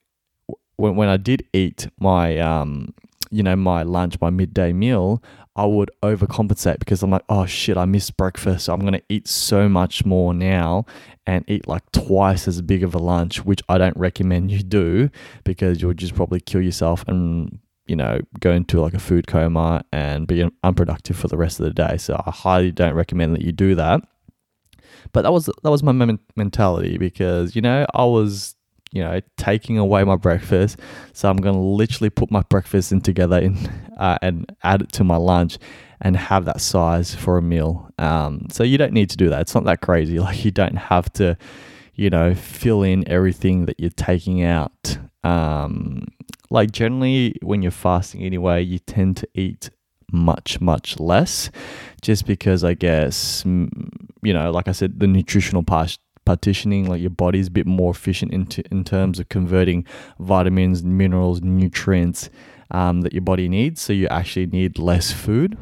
when, 0.77 0.95
when 0.95 1.07
I 1.07 1.17
did 1.17 1.45
eat 1.53 1.87
my 1.99 2.39
um, 2.39 2.95
you 3.36 3.43
know, 3.43 3.56
my 3.56 3.84
lunch, 3.84 4.19
my 4.21 4.30
midday 4.30 4.71
meal, 4.71 5.21
I 5.56 5.65
would 5.65 5.91
overcompensate 6.02 6.80
because 6.80 7.04
I'm 7.04 7.12
like, 7.12 7.24
oh 7.30 7.45
shit, 7.45 7.78
I 7.78 7.86
missed 7.86 8.17
breakfast. 8.17 8.69
I'm 8.69 8.80
going 8.82 8.93
to 8.93 9.04
eat 9.10 9.28
so 9.28 9.69
much 9.69 10.06
more 10.06 10.34
now 10.34 10.86
and 11.28 11.43
eat 11.48 11.67
like 11.67 11.84
twice 11.91 12.48
as 12.48 12.62
big 12.62 12.84
of 12.84 12.93
a 12.95 12.98
lunch, 12.98 13.45
which 13.45 13.62
I 13.69 13.78
don't 13.78 13.95
recommend 13.98 14.52
you 14.52 14.63
do 14.63 15.10
because 15.43 15.82
you'll 15.82 15.93
just 15.93 16.15
probably 16.15 16.39
kill 16.39 16.62
yourself 16.62 17.06
and, 17.08 17.60
you 17.88 17.95
know, 17.95 18.19
go 18.39 18.52
into 18.52 18.82
like 18.82 18.93
a 18.93 19.00
food 19.00 19.28
coma 19.28 19.84
and 19.91 20.28
be 20.28 20.50
unproductive 20.63 21.17
for 21.17 21.28
the 21.28 21.38
rest 21.38 21.60
of 21.60 21.65
the 21.65 21.74
day. 21.74 21.98
So 21.98 22.21
I 22.26 22.32
highly 22.32 22.71
don't 22.71 22.93
recommend 22.93 23.36
that 23.36 23.41
you 23.41 23.52
do 23.52 23.76
that. 23.76 24.02
But 25.13 25.21
that 25.21 25.32
was 25.32 25.45
that 25.45 25.71
was 25.71 25.84
my 25.84 25.93
mentality 26.36 26.98
because 26.98 27.56
you 27.56 27.62
know 27.62 27.86
I 27.93 28.06
was 28.06 28.56
you 28.95 29.03
know, 29.03 29.19
taking 29.36 29.77
away 29.77 30.05
my 30.05 30.15
breakfast. 30.15 30.79
So 31.12 31.29
I'm 31.29 31.36
going 31.36 31.53
to 31.53 31.62
literally 31.62 32.10
put 32.10 32.31
my 32.31 32.41
breakfast 32.43 32.93
in 32.93 33.01
together 33.01 33.38
in, 33.38 33.58
uh, 33.97 34.17
and 34.21 34.49
add 34.63 34.81
it 34.81 34.91
to 34.93 35.03
my 35.03 35.17
lunch 35.17 35.58
and 35.99 36.15
have 36.15 36.45
that 36.45 36.62
size 36.62 37.13
for 37.13 37.38
a 37.38 37.41
meal. 37.41 37.91
Um, 37.99 38.47
so 38.49 38.63
you 38.63 38.77
don't 38.77 38.93
need 38.93 39.10
to 39.10 39.17
do 39.17 39.29
that. 39.29 39.41
It's 39.41 39.53
not 39.53 39.65
that 39.65 39.81
crazy. 39.81 40.17
Like 40.25 40.45
you 40.45 40.51
don't 40.51 40.77
have 40.77 41.12
to, 41.13 41.38
you 41.93 42.10
know, 42.10 42.34
fill 42.34 42.84
in 42.84 43.08
everything 43.08 43.65
that 43.65 43.79
you're 43.79 43.89
taking 43.89 44.43
out. 44.43 44.97
Um, 45.25 46.08
like 46.49 46.71
generally, 46.71 47.36
when 47.41 47.62
you're 47.62 47.71
fasting 47.71 48.23
anyway, 48.23 48.63
you 48.63 48.79
tend 48.79 49.17
to 49.17 49.27
eat 49.34 49.69
much, 50.12 50.62
much 50.62 50.99
less 50.99 51.51
just 52.01 52.25
because 52.25 52.63
I 52.63 52.75
guess, 52.75 53.43
you 53.45 54.34
know, 54.34 54.51
like 54.51 54.69
I 54.69 54.71
said, 54.71 54.99
the 54.99 55.08
nutritional 55.08 55.63
part 55.63 55.97
partitioning 56.25 56.88
like 56.88 57.01
your 57.01 57.09
body's 57.09 57.47
a 57.47 57.51
bit 57.51 57.65
more 57.65 57.91
efficient 57.91 58.33
into 58.33 58.63
in 58.71 58.83
terms 58.83 59.19
of 59.19 59.29
converting 59.29 59.85
vitamins 60.19 60.83
minerals 60.83 61.41
nutrients 61.41 62.29
um, 62.71 63.01
that 63.01 63.13
your 63.13 63.21
body 63.21 63.47
needs. 63.47 63.81
So 63.81 63.93
you 63.93 64.07
actually 64.07 64.47
need 64.47 64.79
less 64.79 65.11
food. 65.11 65.57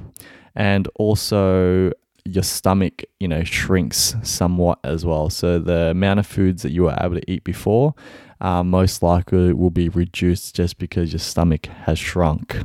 And 0.56 0.88
also 0.95 1.91
your 2.26 2.43
stomach 2.43 3.04
you 3.19 3.28
know 3.28 3.43
shrinks 3.43 4.15
somewhat 4.23 4.80
as 4.84 5.06
well. 5.06 5.30
So 5.30 5.60
the 5.60 5.91
amount 5.91 6.19
of 6.19 6.28
foods 6.28 6.63
that 6.63 6.71
you 6.71 6.84
were 6.84 6.97
able 6.99 7.15
to 7.15 7.32
eat 7.32 7.43
before 7.43 7.95
uh, 8.39 8.63
most 8.63 9.04
likely 9.04 9.54
will 9.54 9.69
be 9.69 9.89
reduced 9.89 10.56
just 10.56 10.78
because 10.78 11.12
your 11.12 11.19
stomach 11.19 11.65
has 11.65 11.99
shrunk 11.99 12.63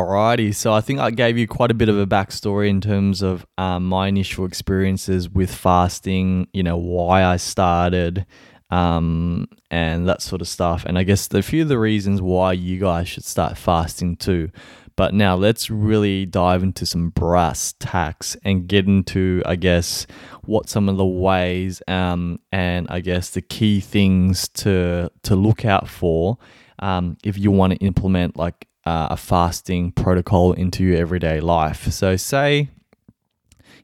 Alrighty, 0.00 0.54
so 0.54 0.72
I 0.72 0.80
think 0.80 0.98
I 0.98 1.10
gave 1.10 1.36
you 1.36 1.46
quite 1.46 1.70
a 1.70 1.74
bit 1.74 1.90
of 1.90 1.98
a 1.98 2.06
backstory 2.06 2.70
in 2.70 2.80
terms 2.80 3.20
of 3.20 3.44
um, 3.58 3.84
my 3.84 4.08
initial 4.08 4.46
experiences 4.46 5.28
with 5.28 5.54
fasting, 5.54 6.48
you 6.54 6.62
know, 6.62 6.78
why 6.78 7.22
I 7.22 7.36
started, 7.36 8.24
um, 8.70 9.46
and 9.70 10.08
that 10.08 10.22
sort 10.22 10.40
of 10.40 10.48
stuff. 10.48 10.86
And 10.86 10.96
I 10.96 11.02
guess 11.02 11.28
a 11.34 11.42
few 11.42 11.60
of 11.60 11.68
the 11.68 11.78
reasons 11.78 12.22
why 12.22 12.54
you 12.54 12.78
guys 12.78 13.08
should 13.08 13.26
start 13.26 13.58
fasting 13.58 14.16
too. 14.16 14.50
But 14.96 15.12
now 15.12 15.34
let's 15.36 15.68
really 15.68 16.24
dive 16.24 16.62
into 16.62 16.86
some 16.86 17.10
brass 17.10 17.74
tacks 17.78 18.38
and 18.42 18.66
get 18.66 18.86
into, 18.86 19.42
I 19.44 19.56
guess, 19.56 20.06
what 20.44 20.70
some 20.70 20.88
of 20.88 20.96
the 20.96 21.04
ways 21.04 21.82
um, 21.88 22.38
and 22.52 22.86
I 22.88 23.00
guess 23.00 23.28
the 23.28 23.42
key 23.42 23.80
things 23.80 24.48
to 24.48 25.10
to 25.24 25.36
look 25.36 25.66
out 25.66 25.88
for 25.88 26.38
um, 26.78 27.18
if 27.22 27.36
you 27.36 27.50
want 27.50 27.74
to 27.74 27.78
implement 27.80 28.38
like 28.38 28.66
uh, 28.86 29.08
a 29.10 29.16
fasting 29.16 29.92
protocol 29.92 30.52
into 30.52 30.84
your 30.84 30.96
everyday 30.96 31.40
life. 31.40 31.92
So, 31.92 32.16
say, 32.16 32.68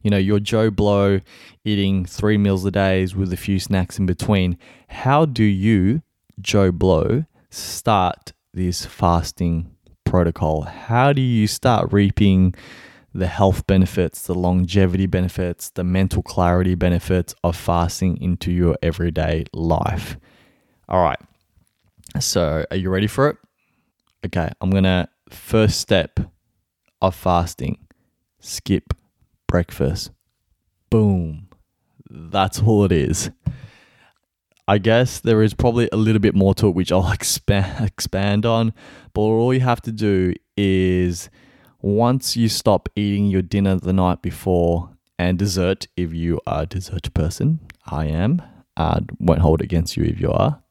you 0.02 0.10
know, 0.10 0.16
you're 0.16 0.40
Joe 0.40 0.70
Blow 0.70 1.20
eating 1.64 2.04
three 2.04 2.38
meals 2.38 2.64
a 2.64 2.70
day 2.70 3.06
with 3.16 3.32
a 3.32 3.36
few 3.36 3.58
snacks 3.58 3.98
in 3.98 4.06
between. 4.06 4.56
How 4.88 5.24
do 5.24 5.44
you, 5.44 6.02
Joe 6.40 6.70
Blow, 6.72 7.24
start 7.50 8.32
this 8.54 8.86
fasting 8.86 9.74
protocol? 10.04 10.62
How 10.62 11.12
do 11.12 11.20
you 11.20 11.46
start 11.46 11.92
reaping 11.92 12.54
the 13.12 13.26
health 13.26 13.66
benefits, 13.66 14.26
the 14.26 14.34
longevity 14.34 15.06
benefits, 15.06 15.70
the 15.70 15.84
mental 15.84 16.22
clarity 16.22 16.74
benefits 16.74 17.34
of 17.42 17.56
fasting 17.56 18.20
into 18.20 18.52
your 18.52 18.76
everyday 18.82 19.44
life? 19.52 20.16
All 20.88 21.02
right. 21.02 21.18
So, 22.20 22.64
are 22.70 22.76
you 22.76 22.90
ready 22.90 23.08
for 23.08 23.28
it? 23.28 23.36
Okay, 24.24 24.50
I'm 24.60 24.70
going 24.70 24.84
to 24.84 25.08
first 25.28 25.80
step 25.80 26.20
of 27.02 27.14
fasting, 27.14 27.78
skip 28.40 28.94
breakfast. 29.46 30.10
Boom. 30.90 31.48
That's 32.08 32.60
all 32.62 32.84
it 32.84 32.92
is. 32.92 33.30
I 34.68 34.78
guess 34.78 35.20
there 35.20 35.42
is 35.42 35.54
probably 35.54 35.88
a 35.92 35.96
little 35.96 36.18
bit 36.18 36.34
more 36.34 36.54
to 36.56 36.68
it, 36.68 36.74
which 36.74 36.90
I'll 36.90 37.12
expand 37.12 37.86
expand 37.86 38.44
on. 38.44 38.72
But 39.12 39.20
all 39.20 39.54
you 39.54 39.60
have 39.60 39.80
to 39.82 39.92
do 39.92 40.34
is 40.56 41.30
once 41.80 42.36
you 42.36 42.48
stop 42.48 42.88
eating 42.96 43.26
your 43.26 43.42
dinner 43.42 43.76
the 43.76 43.92
night 43.92 44.22
before 44.22 44.90
and 45.18 45.38
dessert, 45.38 45.86
if 45.96 46.12
you 46.12 46.40
are 46.46 46.62
a 46.62 46.66
dessert 46.66 47.12
person, 47.14 47.60
I 47.86 48.06
am. 48.06 48.42
I 48.76 49.00
won't 49.18 49.40
hold 49.40 49.62
against 49.62 49.96
you 49.96 50.04
if 50.04 50.20
you 50.20 50.30
are. 50.30 50.62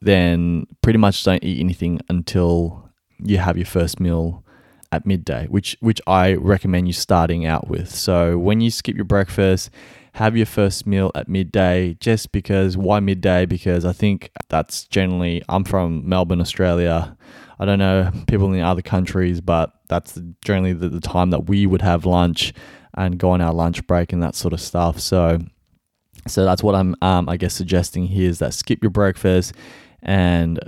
Then 0.00 0.66
pretty 0.82 0.98
much 0.98 1.24
don't 1.24 1.42
eat 1.42 1.60
anything 1.60 2.00
until 2.08 2.88
you 3.18 3.38
have 3.38 3.56
your 3.56 3.66
first 3.66 4.00
meal 4.00 4.44
at 4.92 5.04
midday, 5.04 5.46
which 5.48 5.76
which 5.80 6.00
I 6.06 6.34
recommend 6.34 6.86
you 6.86 6.92
starting 6.92 7.44
out 7.46 7.68
with. 7.68 7.94
So 7.94 8.38
when 8.38 8.60
you 8.60 8.70
skip 8.70 8.96
your 8.96 9.04
breakfast, 9.04 9.70
have 10.12 10.36
your 10.36 10.46
first 10.46 10.86
meal 10.86 11.10
at 11.14 11.28
midday. 11.28 11.96
Just 12.00 12.32
because 12.32 12.76
why 12.76 13.00
midday? 13.00 13.44
Because 13.46 13.84
I 13.84 13.92
think 13.92 14.30
that's 14.48 14.84
generally 14.86 15.42
I'm 15.48 15.64
from 15.64 16.08
Melbourne, 16.08 16.40
Australia. 16.40 17.16
I 17.58 17.64
don't 17.64 17.78
know 17.78 18.10
people 18.26 18.52
in 18.52 18.60
other 18.60 18.82
countries, 18.82 19.40
but 19.40 19.72
that's 19.88 20.20
generally 20.42 20.72
the, 20.72 20.88
the 20.88 21.00
time 21.00 21.30
that 21.30 21.48
we 21.48 21.66
would 21.66 21.82
have 21.82 22.06
lunch 22.06 22.54
and 22.94 23.18
go 23.18 23.30
on 23.30 23.40
our 23.40 23.52
lunch 23.52 23.86
break 23.86 24.12
and 24.12 24.22
that 24.22 24.34
sort 24.34 24.52
of 24.52 24.60
stuff. 24.60 25.00
So 25.00 25.38
so 26.26 26.44
that's 26.44 26.62
what 26.62 26.74
I'm 26.74 26.94
um, 27.02 27.28
I 27.28 27.36
guess 27.36 27.54
suggesting 27.54 28.06
here 28.06 28.28
is 28.28 28.38
that 28.38 28.54
skip 28.54 28.82
your 28.82 28.90
breakfast 28.90 29.52
and 30.02 30.60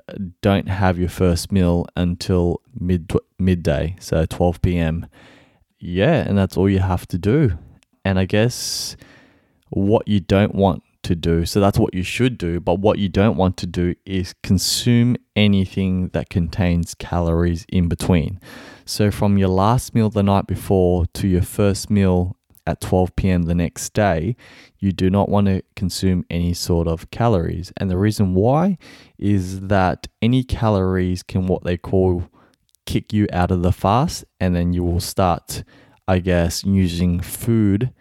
don't 0.43 0.69
have 0.69 0.99
your 0.99 1.09
first 1.09 1.53
meal 1.53 1.87
until 1.97 2.61
mid 2.79 3.13
midday, 3.39 3.97
so 4.01 4.27
12 4.27 4.63
p.m. 4.63 5.07
Yeah, 5.79 6.27
and 6.27 6.37
that's 6.37 6.57
all 6.57 6.69
you 6.69 6.81
have 6.81 7.07
to 7.09 7.19
do. 7.19 7.59
And 8.05 8.19
I 8.19 8.25
guess 8.25 8.97
what 9.71 10.09
you 10.09 10.21
don't 10.21 10.55
want 10.55 10.83
to 11.03 11.15
do, 11.15 11.47
so 11.47 11.61
that's 11.61 11.79
what 11.79 11.95
you 11.95 12.03
should 12.03 12.37
do, 12.37 12.61
but 12.61 12.81
what 12.81 12.99
you 12.99 13.09
don't 13.09 13.37
want 13.37 13.57
to 13.59 13.67
do 13.67 13.95
is 14.05 14.35
consume 14.43 15.17
anything 15.35 16.09
that 16.09 16.29
contains 16.29 16.95
calories 16.95 17.65
in 17.69 17.89
between. 17.89 18.41
So 18.85 19.11
from 19.11 19.39
your 19.39 19.49
last 19.49 19.95
meal 19.95 20.11
the 20.11 20.23
night 20.23 20.47
before 20.47 21.07
to 21.15 21.29
your 21.29 21.43
first 21.43 21.89
meal 21.89 22.37
at 22.71 22.81
12 22.81 23.17
p.m. 23.17 23.43
the 23.43 23.55
next 23.55 23.93
day, 23.93 24.37
you 24.79 24.93
do 24.93 25.11
not 25.11 25.29
want 25.29 25.47
to 25.49 25.63
consume 25.77 26.25
any 26.31 26.55
sort 26.55 26.89
of 26.89 27.11
calories. 27.11 27.73
And 27.77 27.91
the 27.91 27.99
reason 27.99 28.35
why 28.35 28.79
is 29.19 29.61
that 29.61 30.07
any 30.23 30.43
calories 30.45 31.23
can 31.23 31.47
what 31.47 31.65
they 31.65 31.77
call 31.77 32.25
kick 32.87 33.13
you 33.13 33.27
out 33.33 33.51
of 33.51 33.63
the 33.63 33.73
fast, 33.73 34.25
and 34.41 34.55
then 34.57 34.73
you 34.73 34.83
will 34.83 35.01
start, 35.01 35.63
I 36.09 36.19
guess, 36.19 36.65
using 36.65 37.21
food 37.21 37.93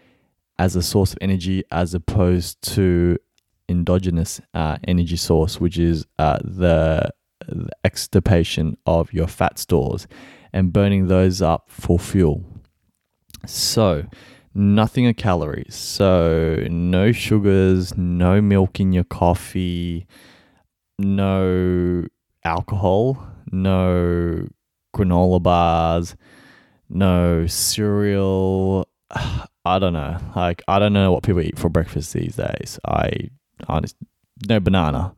as 0.58 0.76
a 0.76 0.84
source 0.84 1.14
of 1.14 1.20
energy 1.22 1.64
as 1.72 1.94
opposed 1.94 2.62
to 2.62 3.18
endogenous 3.68 4.42
uh, 4.54 4.78
energy 4.88 5.16
source, 5.16 5.60
which 5.60 5.78
is 5.78 6.06
uh, 6.18 6.40
the, 6.44 7.10
the 7.48 7.70
extirpation 7.84 8.78
of 8.86 9.14
your 9.14 9.28
fat 9.28 9.60
stores 9.60 10.08
and 10.52 10.74
burning 10.74 11.08
those 11.08 11.42
up 11.42 11.66
for 11.70 12.00
fuel. 12.00 12.44
So, 13.46 14.06
nothing 14.60 15.08
of 15.08 15.16
calories. 15.16 15.76
So, 15.76 16.68
no 16.70 17.12
sugars, 17.12 17.98
no 17.98 18.42
milk 18.42 18.80
in 18.80 18.92
your 18.92 19.06
coffee, 19.06 20.06
no 21.00 22.06
alcohol, 22.44 23.26
no 23.52 24.48
granola 24.96 25.42
bars, 25.42 26.16
no 26.90 27.48
cereal. 27.48 28.88
I 29.66 29.78
don't 29.80 29.94
know. 29.94 30.18
Like, 30.36 30.62
I 30.68 30.80
don't 30.80 30.94
know 30.94 31.12
what 31.12 31.24
people 31.24 31.42
eat 31.42 31.58
for 31.58 31.70
breakfast 31.70 32.14
these 32.14 32.36
days. 32.36 32.80
I, 32.86 33.30
just, 33.82 33.96
no 34.48 34.60
banana. 34.60 35.14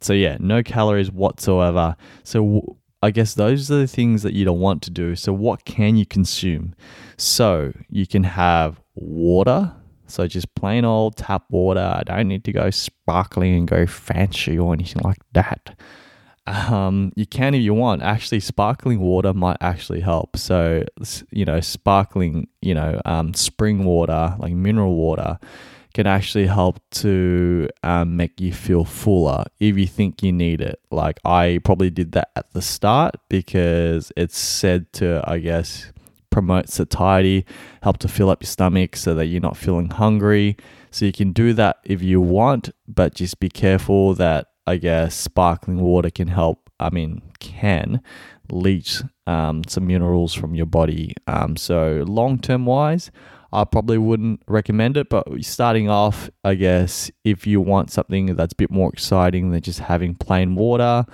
So, 0.00 0.14
yeah, 0.14 0.38
no 0.40 0.62
calories 0.62 1.10
whatsoever. 1.10 1.96
So, 2.24 2.78
I 3.02 3.10
guess 3.10 3.34
those 3.34 3.70
are 3.70 3.76
the 3.76 3.86
things 3.86 4.22
that 4.22 4.32
you 4.32 4.44
don't 4.44 4.60
want 4.60 4.82
to 4.82 4.90
do. 4.90 5.16
So, 5.16 5.32
what 5.32 5.64
can 5.64 5.96
you 5.96 6.06
consume? 6.06 6.74
So, 7.16 7.72
you 7.88 8.06
can 8.06 8.24
have 8.24 8.80
water. 8.94 9.72
So, 10.06 10.26
just 10.26 10.54
plain 10.54 10.84
old 10.84 11.16
tap 11.16 11.44
water. 11.50 11.80
I 11.80 12.02
don't 12.04 12.28
need 12.28 12.44
to 12.44 12.52
go 12.52 12.70
sparkling 12.70 13.54
and 13.54 13.68
go 13.68 13.86
fancy 13.86 14.58
or 14.58 14.72
anything 14.72 15.02
like 15.04 15.20
that. 15.32 15.78
Um, 16.46 17.12
you 17.14 17.26
can 17.26 17.54
if 17.54 17.62
you 17.62 17.74
want. 17.74 18.02
Actually, 18.02 18.40
sparkling 18.40 19.00
water 19.00 19.32
might 19.32 19.58
actually 19.60 20.00
help. 20.00 20.36
So, 20.36 20.84
you 21.30 21.44
know, 21.44 21.60
sparkling, 21.60 22.48
you 22.60 22.74
know, 22.74 23.00
um, 23.04 23.34
spring 23.34 23.84
water, 23.84 24.36
like 24.38 24.52
mineral 24.52 24.94
water 24.94 25.38
can 25.92 26.06
actually 26.06 26.46
help 26.46 26.80
to 26.90 27.68
um, 27.82 28.16
make 28.16 28.40
you 28.40 28.52
feel 28.52 28.84
fuller 28.84 29.44
if 29.60 29.76
you 29.76 29.86
think 29.86 30.22
you 30.22 30.32
need 30.32 30.60
it. 30.60 30.80
Like 30.90 31.18
I 31.24 31.60
probably 31.64 31.90
did 31.90 32.12
that 32.12 32.30
at 32.36 32.52
the 32.52 32.62
start 32.62 33.16
because 33.28 34.12
it's 34.16 34.38
said 34.38 34.92
to, 34.94 35.22
I 35.26 35.38
guess, 35.38 35.92
promote 36.30 36.68
satiety, 36.68 37.44
help 37.82 37.98
to 37.98 38.08
fill 38.08 38.30
up 38.30 38.42
your 38.42 38.48
stomach 38.48 38.96
so 38.96 39.14
that 39.14 39.26
you're 39.26 39.40
not 39.40 39.56
feeling 39.56 39.90
hungry. 39.90 40.56
So 40.90 41.04
you 41.04 41.12
can 41.12 41.32
do 41.32 41.52
that 41.54 41.76
if 41.84 42.02
you 42.02 42.20
want, 42.20 42.70
but 42.88 43.14
just 43.14 43.40
be 43.40 43.48
careful 43.48 44.14
that 44.14 44.48
I 44.66 44.76
guess 44.76 45.14
sparkling 45.14 45.80
water 45.80 46.10
can 46.10 46.28
help. 46.28 46.70
I 46.80 46.90
mean, 46.90 47.22
can 47.38 48.02
leach 48.50 49.02
um, 49.26 49.62
some 49.68 49.86
minerals 49.86 50.34
from 50.34 50.54
your 50.54 50.66
body. 50.66 51.14
Um, 51.26 51.56
so 51.56 52.04
long 52.06 52.38
term 52.38 52.66
wise, 52.66 53.10
I 53.52 53.64
probably 53.64 53.98
wouldn't 53.98 54.42
recommend 54.48 54.96
it. 54.96 55.08
But 55.08 55.26
starting 55.42 55.88
off, 55.88 56.30
I 56.44 56.54
guess 56.54 57.10
if 57.24 57.46
you 57.46 57.60
want 57.60 57.90
something 57.90 58.34
that's 58.36 58.52
a 58.52 58.56
bit 58.56 58.70
more 58.70 58.90
exciting 58.92 59.50
than 59.50 59.60
just 59.60 59.80
having 59.80 60.14
plain 60.14 60.54
water, 60.54 61.04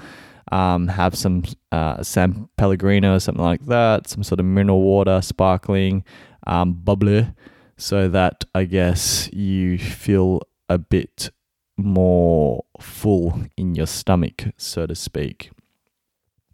um, 0.53 0.89
have 0.89 1.14
some 1.14 1.45
uh, 1.72 2.03
San 2.03 2.49
Pellegrino 2.57 3.14
or 3.14 3.20
something 3.20 3.45
like 3.45 3.66
that, 3.66 4.09
some 4.09 4.22
sort 4.22 4.41
of 4.41 4.47
mineral 4.47 4.82
water, 4.82 5.20
sparkling, 5.20 6.05
um, 6.47 6.72
bubbly, 6.72 7.28
so 7.76 8.09
that 8.09 8.45
I 8.55 8.64
guess 8.64 9.28
you 9.32 9.78
feel 9.78 10.43
a 10.68 10.78
bit 10.78 11.30
more 11.76 12.64
full 12.80 13.43
in 13.57 13.74
your 13.74 13.86
stomach, 13.86 14.45
so 14.57 14.86
to 14.86 14.95
speak. 14.95 15.51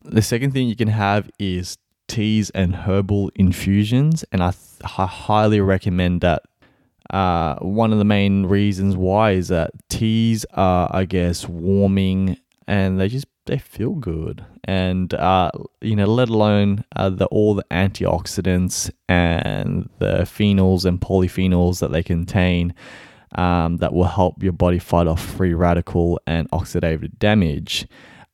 The 0.02 0.22
second 0.22 0.52
thing 0.52 0.68
you 0.68 0.76
can 0.76 0.88
have 0.88 1.30
is 1.38 1.78
teas 2.08 2.50
and 2.50 2.74
herbal 2.74 3.30
infusions, 3.34 4.24
and 4.32 4.42
I, 4.42 4.50
th- 4.50 4.92
I 4.98 5.06
highly 5.06 5.60
recommend 5.60 6.20
that. 6.22 6.42
Uh, 7.10 7.54
one 7.56 7.92
of 7.92 7.98
the 7.98 8.04
main 8.04 8.46
reasons 8.46 8.96
why 8.96 9.32
is 9.32 9.48
that 9.48 9.70
teas 9.90 10.46
are, 10.54 10.88
I 10.90 11.04
guess, 11.04 11.46
warming 11.46 12.38
and 12.66 12.98
they 12.98 13.08
just 13.08 13.26
they 13.46 13.58
feel 13.58 13.92
good, 13.92 14.44
and 14.64 15.12
uh, 15.12 15.50
you 15.80 15.96
know, 15.96 16.06
let 16.06 16.28
alone 16.28 16.84
uh, 16.96 17.10
the 17.10 17.26
all 17.26 17.54
the 17.54 17.64
antioxidants 17.70 18.90
and 19.08 19.88
the 19.98 20.20
phenols 20.20 20.84
and 20.84 21.00
polyphenols 21.00 21.80
that 21.80 21.92
they 21.92 22.02
contain. 22.02 22.74
Um, 23.36 23.78
that 23.78 23.92
will 23.92 24.04
help 24.04 24.44
your 24.44 24.52
body 24.52 24.78
fight 24.78 25.08
off 25.08 25.20
free 25.20 25.54
radical 25.54 26.20
and 26.24 26.48
oxidative 26.52 27.18
damage 27.18 27.84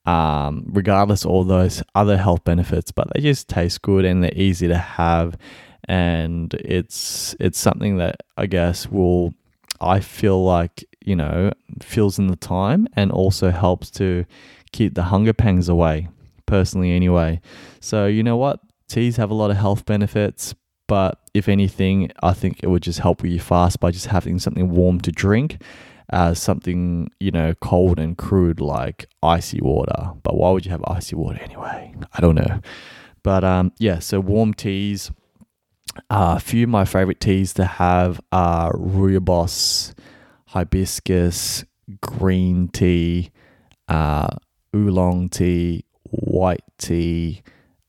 um, 0.05 0.63
regardless 0.67 1.25
all 1.25 1.43
those 1.43 1.83
other 1.95 2.17
health 2.17 2.43
benefits, 2.43 2.91
but 2.91 3.07
they 3.13 3.21
just 3.21 3.47
taste 3.47 3.81
good 3.81 4.05
and 4.05 4.23
they're 4.23 4.33
easy 4.35 4.67
to 4.67 4.77
have. 4.77 5.37
And 5.85 6.53
it's 6.53 7.35
it's 7.39 7.59
something 7.59 7.97
that 7.97 8.21
I 8.37 8.45
guess 8.45 8.87
will 8.87 9.33
I 9.79 9.99
feel 9.99 10.43
like 10.43 10.85
you 11.03 11.15
know 11.15 11.51
fills 11.81 12.19
in 12.19 12.27
the 12.27 12.35
time 12.35 12.87
and 12.95 13.11
also 13.11 13.49
helps 13.49 13.89
to 13.91 14.25
keep 14.71 14.95
the 14.95 15.03
hunger 15.03 15.33
pangs 15.33 15.69
away. 15.69 16.09
Personally, 16.45 16.91
anyway. 16.91 17.41
So 17.79 18.07
you 18.07 18.23
know 18.23 18.37
what, 18.37 18.59
teas 18.87 19.17
have 19.17 19.31
a 19.31 19.35
lot 19.35 19.51
of 19.51 19.57
health 19.57 19.85
benefits, 19.85 20.53
but 20.87 21.19
if 21.33 21.47
anything, 21.47 22.11
I 22.21 22.33
think 22.33 22.59
it 22.61 22.67
would 22.67 22.83
just 22.83 22.99
help 22.99 23.21
with 23.21 23.31
your 23.31 23.41
fast 23.41 23.79
by 23.79 23.91
just 23.91 24.07
having 24.07 24.37
something 24.37 24.69
warm 24.69 24.99
to 25.01 25.11
drink 25.11 25.61
as 26.11 26.39
something, 26.39 27.09
you 27.19 27.31
know, 27.31 27.53
cold 27.55 27.99
and 27.99 28.17
crude 28.17 28.59
like 28.59 29.07
icy 29.23 29.59
water. 29.61 30.11
But 30.23 30.35
why 30.35 30.51
would 30.51 30.65
you 30.65 30.71
have 30.71 30.83
icy 30.85 31.15
water 31.15 31.39
anyway? 31.41 31.93
I 32.13 32.21
don't 32.21 32.35
know. 32.35 32.59
But 33.23 33.43
um, 33.43 33.71
yeah, 33.77 33.99
so 33.99 34.19
warm 34.19 34.53
teas. 34.53 35.11
Uh, 36.09 36.35
a 36.37 36.39
few 36.39 36.63
of 36.63 36.69
my 36.69 36.85
favorite 36.85 37.19
teas 37.19 37.53
to 37.53 37.65
have 37.65 38.21
are 38.31 38.73
rooibos, 38.73 39.93
hibiscus, 40.47 41.65
green 42.01 42.69
tea, 42.69 43.29
uh, 43.89 44.27
oolong 44.75 45.27
tea, 45.29 45.83
white 46.03 46.63
tea, 46.77 47.41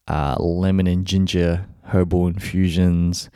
uh, 0.08 0.36
lemon 0.40 0.86
and 0.86 1.06
ginger 1.06 1.66
herbal 1.84 2.26
infusions, 2.26 3.30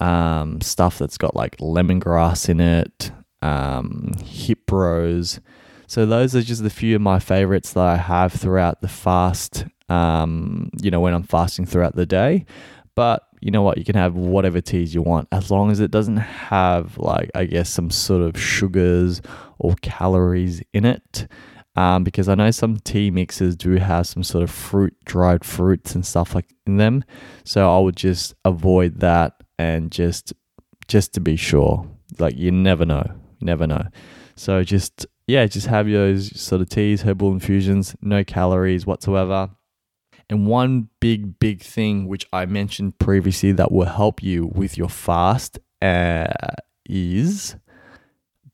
um, 0.00 0.60
stuff 0.60 0.98
that's 0.98 1.18
got 1.18 1.36
like 1.36 1.56
lemongrass 1.58 2.48
in 2.48 2.60
it, 2.60 3.10
um, 3.42 4.12
hip 4.24 4.70
rows. 4.70 5.40
So 5.86 6.04
those 6.04 6.36
are 6.36 6.42
just 6.42 6.62
a 6.62 6.70
few 6.70 6.96
of 6.96 7.02
my 7.02 7.18
favorites 7.18 7.72
that 7.72 7.84
I 7.84 7.96
have 7.96 8.32
throughout 8.32 8.82
the 8.82 8.88
fast. 8.88 9.64
Um, 9.88 10.70
you 10.82 10.90
know, 10.90 11.00
when 11.00 11.14
I'm 11.14 11.22
fasting 11.22 11.64
throughout 11.64 11.96
the 11.96 12.04
day. 12.04 12.44
But 12.94 13.22
you 13.40 13.50
know 13.50 13.62
what? 13.62 13.78
You 13.78 13.84
can 13.84 13.94
have 13.94 14.14
whatever 14.14 14.60
teas 14.60 14.94
you 14.94 15.02
want 15.02 15.28
as 15.32 15.50
long 15.50 15.70
as 15.70 15.80
it 15.80 15.90
doesn't 15.90 16.16
have 16.16 16.98
like 16.98 17.30
I 17.34 17.44
guess 17.44 17.70
some 17.70 17.90
sort 17.90 18.22
of 18.22 18.40
sugars 18.40 19.22
or 19.58 19.76
calories 19.82 20.62
in 20.72 20.84
it. 20.84 21.28
Um, 21.76 22.02
because 22.02 22.28
I 22.28 22.34
know 22.34 22.50
some 22.50 22.78
tea 22.78 23.12
mixes 23.12 23.54
do 23.54 23.76
have 23.76 24.08
some 24.08 24.24
sort 24.24 24.42
of 24.42 24.50
fruit, 24.50 24.96
dried 25.04 25.44
fruits 25.44 25.94
and 25.94 26.04
stuff 26.04 26.34
like 26.34 26.52
in 26.66 26.76
them. 26.78 27.04
So 27.44 27.72
I 27.72 27.78
would 27.78 27.96
just 27.96 28.34
avoid 28.44 28.98
that 28.98 29.34
and 29.60 29.92
just 29.92 30.32
just 30.88 31.14
to 31.14 31.20
be 31.20 31.36
sure. 31.36 31.86
Like 32.18 32.36
you 32.36 32.50
never 32.50 32.84
know. 32.84 33.08
You 33.38 33.46
never 33.46 33.66
know. 33.66 33.88
So 34.36 34.62
just 34.64 35.06
yeah, 35.26 35.46
just 35.46 35.66
have 35.66 35.86
those 35.86 36.40
sort 36.40 36.62
of 36.62 36.68
teas, 36.68 37.02
herbal 37.02 37.32
infusions, 37.32 37.94
no 38.00 38.24
calories 38.24 38.86
whatsoever. 38.86 39.50
And 40.30 40.46
one 40.46 40.88
big, 41.00 41.38
big 41.38 41.62
thing 41.62 42.06
which 42.06 42.26
I 42.32 42.46
mentioned 42.46 42.98
previously 42.98 43.52
that 43.52 43.72
will 43.72 43.86
help 43.86 44.22
you 44.22 44.46
with 44.46 44.76
your 44.76 44.88
fast 44.88 45.58
uh, 45.80 46.26
is 46.86 47.56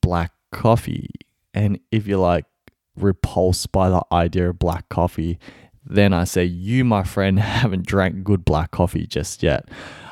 black 0.01 0.32
coffee. 0.53 1.11
And 1.53 1.78
if 1.91 2.07
you're 2.07 2.18
like 2.18 2.47
repulsed 2.97 3.72
by 3.72 3.89
the 3.89 4.03
idea 4.12 4.51
of 4.51 4.59
black 4.59 4.89
coffee, 4.89 5.39
then 5.85 6.12
I 6.12 6.24
say 6.24 6.45
you, 6.45 6.85
my 6.85 7.03
friend, 7.03 7.39
haven't 7.41 7.87
drank 7.87 8.24
good 8.24 8.45
black 8.45 8.70
coffee 8.70 9.07
just 9.07 9.43
yet. 9.43 9.68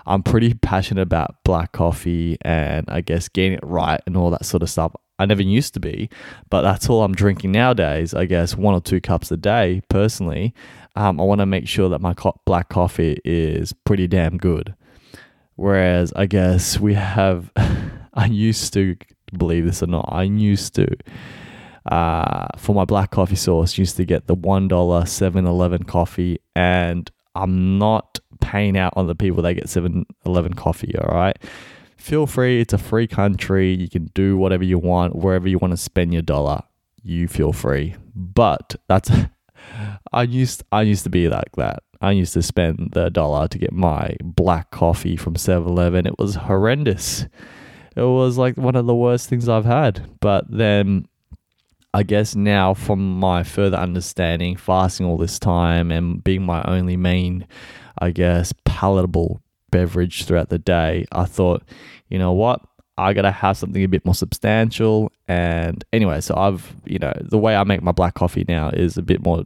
I'm 0.07 0.23
pretty 0.23 0.55
passionate 0.55 1.03
about 1.03 1.37
black 1.45 1.73
coffee 1.73 2.37
and 2.43 2.87
I 2.89 3.01
guess 3.01 3.29
getting 3.29 3.55
it 3.55 3.61
right 3.63 4.01
and 4.07 4.17
all 4.17 4.31
that 4.31 4.45
sort 4.45 4.63
of 4.63 4.71
stuff. 4.71 4.95
I 5.19 5.27
never 5.27 5.43
used 5.43 5.75
to 5.75 5.81
be, 5.81 6.11
but 6.51 6.63
that's 6.63 6.89
all 6.89 7.05
I'm 7.05 7.15
drinking 7.15 7.53
nowadays. 7.53 8.13
I 8.13 8.25
guess 8.25 8.57
one 8.57 8.75
or 8.75 8.81
two 8.81 9.01
cups 9.01 9.31
a 9.31 9.37
day 9.37 9.83
personally. 9.89 10.55
Um, 10.97 11.21
I 11.21 11.25
want 11.25 11.41
to 11.41 11.47
make 11.47 11.69
sure 11.69 11.89
that 11.91 12.01
my 12.01 12.15
co- 12.15 12.41
black 12.45 12.69
coffee 12.69 13.19
is 13.25 13.73
pretty 13.85 14.09
damn 14.09 14.37
good. 14.37 14.75
Whereas 15.57 16.13
I 16.15 16.27
guess 16.27 16.81
we 16.81 16.95
have, 16.95 17.51
I 18.15 18.27
used 18.27 18.73
to 18.75 18.97
believe 19.37 19.65
this 19.65 19.83
or 19.83 19.87
not, 19.87 20.09
I 20.11 20.25
used 20.25 20.75
to. 20.75 20.89
Uh, 21.87 22.47
for 22.59 22.75
my 22.75 22.85
black 22.85 23.11
coffee 23.11 23.37
sauce, 23.37 23.79
used 23.79 23.97
to 23.97 24.05
get 24.05 24.27
the 24.27 24.37
$1 24.37 25.09
7 25.09 25.47
Eleven 25.47 25.83
coffee, 25.85 26.39
and 26.55 27.11
I'm 27.35 27.79
not 27.79 28.19
paying 28.53 28.77
out 28.77 28.93
on 28.97 29.07
the 29.07 29.15
people 29.15 29.43
that 29.43 29.55
get 29.55 29.69
7 29.69 30.05
Eleven 30.27 30.53
coffee, 30.53 30.95
all 30.99 31.15
right? 31.15 31.39
Feel 31.97 32.27
free, 32.27 32.61
it's 32.61 32.75
a 32.75 32.79
free 32.79 33.07
country. 33.07 33.73
You 33.73 33.89
can 33.89 34.11
do 34.15 34.37
whatever 34.37 34.63
you 34.63 34.79
want, 34.79 35.17
wherever 35.17 35.49
you 35.49 35.59
want 35.59 35.73
to 35.73 35.79
spend 35.79 36.13
your 36.13 36.21
dollar. 36.21 36.61
You 37.03 37.29
feel 37.29 37.55
free. 37.55 37.97
But 38.15 38.77
that's 38.89 39.11
I 40.13 40.25
used 40.25 40.65
I 40.71 40.83
used 40.83 41.05
to 41.05 41.11
be 41.11 41.29
like 41.31 41.57
that. 41.57 41.83
I 42.03 42.11
used 42.11 42.35
to 42.35 42.43
spend 42.43 42.91
the 42.93 43.09
dollar 43.09 43.49
to 43.49 43.59
get 43.59 43.73
my 43.73 44.17
black 44.23 44.71
coffee 44.71 45.17
from 45.17 45.35
7-Eleven. 45.35 46.07
It 46.07 46.19
was 46.19 46.35
horrendous. 46.35 47.27
It 47.97 48.03
was 48.03 48.37
like 48.37 48.57
one 48.57 48.77
of 48.77 48.87
the 48.87 48.95
worst 48.95 49.31
things 49.31 49.49
I've 49.49 49.65
had. 49.65 50.11
But 50.21 50.45
then 50.51 51.07
I 51.95 52.03
guess 52.03 52.35
now, 52.35 52.75
from 52.75 53.19
my 53.19 53.43
further 53.43 53.77
understanding, 53.77 54.57
fasting 54.57 55.07
all 55.07 55.19
this 55.19 55.39
time 55.39 55.91
and 55.91 56.25
being 56.25 56.43
my 56.43 56.63
only 56.65 56.97
main 56.97 57.47
I 57.99 58.11
guess, 58.11 58.53
palatable 58.65 59.43
beverage 59.71 60.25
throughout 60.25 60.49
the 60.49 60.59
day, 60.59 61.07
I 61.13 61.25
thought, 61.25 61.63
you 62.09 62.19
know 62.19 62.33
what? 62.33 62.61
I 62.99 63.15
gotta 63.15 63.31
have 63.31 63.57
something 63.57 63.83
a 63.83 63.89
bit 63.89 64.05
more 64.05 64.15
substantial. 64.15 65.11
And 65.27 65.85
anyway, 65.93 66.21
so 66.21 66.35
I've, 66.37 66.77
you 66.85 66.99
know, 66.99 67.13
the 67.21 67.39
way 67.39 67.57
I 67.57 67.65
make 67.65 67.83
my 67.83 67.93
black 67.93 68.15
coffee 68.15 68.45
now 68.49 68.71
is 68.71 68.99
a 68.99 69.03
bit 69.03 69.25
more, 69.25 69.45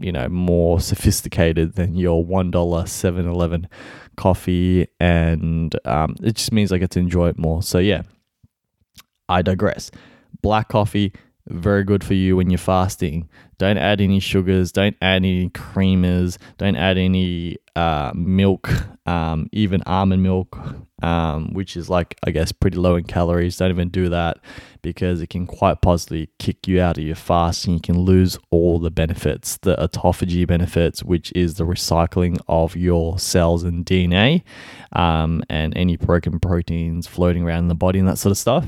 you 0.00 0.12
know, 0.12 0.28
more 0.28 0.80
sophisticated 0.80 1.74
than 1.74 1.96
your 1.96 2.24
$1 2.24 2.88
7 2.88 3.26
Eleven 3.26 3.68
coffee. 4.16 4.86
And 5.00 5.74
um, 5.86 6.14
it 6.22 6.36
just 6.36 6.52
means 6.52 6.72
I 6.72 6.78
get 6.78 6.90
to 6.92 7.00
enjoy 7.00 7.28
it 7.28 7.38
more. 7.38 7.62
So 7.62 7.78
yeah, 7.78 8.02
I 9.28 9.42
digress. 9.42 9.90
Black 10.40 10.68
coffee, 10.68 11.12
very 11.48 11.84
good 11.84 12.02
for 12.02 12.14
you 12.14 12.36
when 12.36 12.50
you're 12.50 12.58
fasting. 12.58 13.28
Don't 13.58 13.78
add 13.78 14.00
any 14.00 14.18
sugars, 14.18 14.72
don't 14.72 14.96
add 15.00 15.16
any 15.16 15.50
creamers, 15.50 16.38
don't 16.58 16.76
add 16.76 16.98
any 16.98 17.58
uh, 17.76 18.12
milk, 18.14 18.68
um, 19.06 19.48
even 19.52 19.82
almond 19.86 20.22
milk, 20.22 20.58
um, 21.02 21.52
which 21.52 21.76
is 21.76 21.90
like, 21.90 22.16
I 22.24 22.30
guess, 22.30 22.50
pretty 22.50 22.78
low 22.78 22.96
in 22.96 23.04
calories. 23.04 23.56
Don't 23.56 23.70
even 23.70 23.90
do 23.90 24.08
that 24.08 24.38
because 24.82 25.20
it 25.20 25.28
can 25.28 25.46
quite 25.46 25.82
possibly 25.82 26.30
kick 26.38 26.66
you 26.66 26.80
out 26.80 26.98
of 26.98 27.04
your 27.04 27.14
fast 27.14 27.66
and 27.66 27.74
you 27.74 27.80
can 27.80 28.00
lose 28.00 28.38
all 28.50 28.78
the 28.78 28.90
benefits, 28.90 29.58
the 29.58 29.76
autophagy 29.76 30.46
benefits, 30.46 31.04
which 31.04 31.30
is 31.34 31.54
the 31.54 31.64
recycling 31.64 32.38
of 32.48 32.76
your 32.76 33.18
cells 33.18 33.64
and 33.64 33.86
DNA 33.86 34.42
um, 34.92 35.42
and 35.48 35.76
any 35.76 35.96
broken 35.96 36.40
proteins 36.40 37.06
floating 37.06 37.42
around 37.42 37.60
in 37.60 37.68
the 37.68 37.74
body 37.74 37.98
and 37.98 38.08
that 38.08 38.18
sort 38.18 38.30
of 38.30 38.38
stuff. 38.38 38.66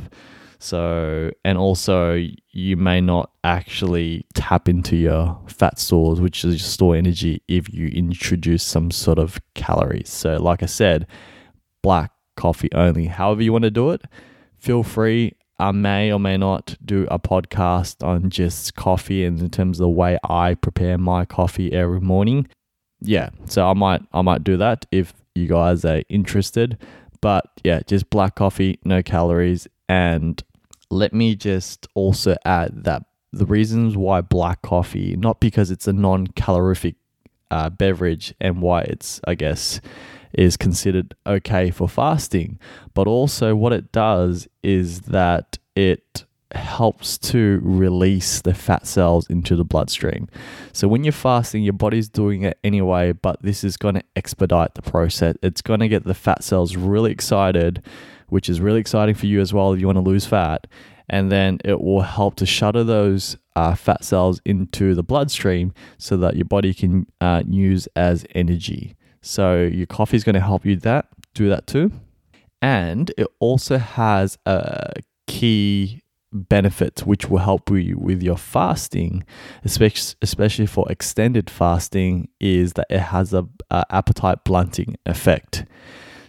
So, 0.59 1.31
and 1.45 1.59
also 1.59 2.27
you 2.51 2.77
may 2.77 3.01
not 3.01 3.31
actually 3.45 4.27
tap 4.35 4.69
into 4.69 4.97
your 4.97 5.39
fat 5.49 5.79
stores, 5.79 6.21
which 6.21 6.45
is 6.45 6.65
store 6.65 6.97
energy, 6.97 7.43
if 7.49 7.73
you 7.73 7.89
introduce 7.89 8.63
some 8.63 8.91
sort 8.91 9.19
of 9.19 9.39
calories. 9.55 10.09
So, 10.09 10.37
like 10.37 10.63
I 10.63 10.67
said, 10.67 11.07
black 11.83 12.11
coffee 12.37 12.71
only. 12.75 13.07
However, 13.07 13.43
you 13.43 13.53
want 13.53 13.65
to 13.65 13.71
do 13.71 13.91
it, 13.91 14.03
feel 14.59 14.83
free. 14.83 15.35
I 15.59 15.73
may 15.73 16.13
or 16.13 16.21
may 16.21 16.37
not 16.37 16.77
do 16.85 17.07
a 17.11 17.19
podcast 17.19 18.07
on 18.07 18.29
just 18.29 18.77
coffee 18.77 19.25
and 19.25 19.41
in 19.41 19.49
terms 19.51 19.81
of 19.81 19.85
the 19.85 19.89
way 19.89 20.19
I 20.29 20.55
prepare 20.55 20.99
my 20.99 21.25
coffee 21.25 21.73
every 21.73 22.01
morning. 22.01 22.47
Yeah, 23.01 23.31
so 23.47 23.69
I 23.69 23.73
might 23.73 24.03
I 24.13 24.23
might 24.23 24.45
do 24.45 24.57
that 24.59 24.87
if 24.91 25.15
you 25.35 25.47
guys 25.47 25.85
are 25.85 26.03
interested. 26.09 26.79
But 27.21 27.45
yeah, 27.65 27.81
just 27.87 28.11
black 28.11 28.35
coffee, 28.35 28.79
no 28.85 29.03
calories. 29.03 29.67
And 29.89 30.43
let 30.91 31.13
me 31.13 31.35
just 31.35 31.87
also 31.95 32.37
add 32.45 32.85
that 32.85 33.05
the 33.33 33.47
reasons 33.47 33.97
why 33.97 34.21
black 34.21 34.63
coffee, 34.63 35.17
not 35.17 35.41
because 35.41 35.71
it's 35.71 35.87
a 35.87 35.93
non 35.93 36.27
calorific 36.29 36.97
uh, 37.51 37.71
beverage 37.71 38.35
and 38.41 38.63
why 38.63 38.83
it's, 38.83 39.21
I 39.27 39.35
guess, 39.35 39.81
is 40.33 40.57
considered 40.57 41.15
okay 41.27 41.71
for 41.71 41.89
fasting, 41.89 42.59
but 42.95 43.07
also 43.07 43.55
what 43.55 43.73
it 43.73 43.93
does 43.93 44.49
is 44.63 45.03
that 45.03 45.59
it 45.75 46.25
helps 46.53 47.19
to 47.19 47.61
release 47.63 48.41
the 48.41 48.55
fat 48.55 48.87
cells 48.87 49.29
into 49.29 49.57
the 49.57 49.65
bloodstream. 49.65 50.29
So 50.73 50.89
when 50.89 51.05
you're 51.05 51.13
fasting, 51.13 51.65
your 51.65 51.73
body's 51.73 52.09
doing 52.09 52.43
it 52.43 52.59
anyway, 52.63 53.13
but 53.13 53.43
this 53.43 53.65
is 53.65 53.77
going 53.77 53.97
to 53.97 54.05
expedite 54.15 54.75
the 54.75 54.83
process. 54.83 55.37
It's 55.43 55.63
going 55.63 55.81
to 55.81 55.89
get 55.89 56.05
the 56.05 56.15
fat 56.15 56.45
cells 56.45 56.77
really 56.77 57.11
excited, 57.11 57.83
which 58.29 58.49
is 58.49 58.61
really 58.61 58.81
exciting 58.81 59.15
for 59.15 59.27
you 59.27 59.41
as 59.41 59.53
well 59.53 59.73
if 59.73 59.81
you 59.81 59.87
want 59.87 59.97
to 59.97 60.03
lose 60.03 60.27
fat. 60.27 60.67
And 61.09 61.31
then 61.31 61.59
it 61.65 61.81
will 61.81 62.03
help 62.03 62.35
to 62.37 62.47
shutter 62.47 62.83
those 62.83 63.37
uh, 63.55 63.75
fat 63.75 64.05
cells 64.05 64.41
into 64.45 64.95
the 64.95 65.05
bloodstream 65.05 65.73
so 65.99 66.17
that 66.17 66.37
your 66.37 66.45
body 66.45 66.75
can 66.75 67.07
uh, 67.21 67.43
use 67.47 67.87
as 67.95 68.27
energy. 68.35 68.97
So 69.23 69.63
your 69.63 69.87
coffee 69.87 70.17
is 70.17 70.25
going 70.25 70.35
to 70.35 70.41
help 70.41 70.67
you 70.67 70.77
that 70.77 71.07
do 71.35 71.49
that 71.49 71.67
too. 71.67 71.93
And 72.61 73.13
it 73.17 73.29
also 73.39 73.79
has 73.79 74.39
a 74.47 74.95
key 75.27 76.03
benefits 76.33 77.05
which 77.05 77.29
will 77.29 77.39
help 77.39 77.71
you 77.71 77.97
with 77.99 78.23
your 78.23 78.37
fasting 78.37 79.25
especially 79.65 80.17
especially 80.21 80.67
for 80.67 80.91
extended 80.91 81.49
fasting 81.49 82.29
is 82.41 82.75
that 82.75 82.87
it 82.91 82.99
has 82.99 83.33
a, 83.33 83.47
a, 83.71 83.85
appetite 83.91 84.45
blunting 84.45 84.97
effect 85.07 85.65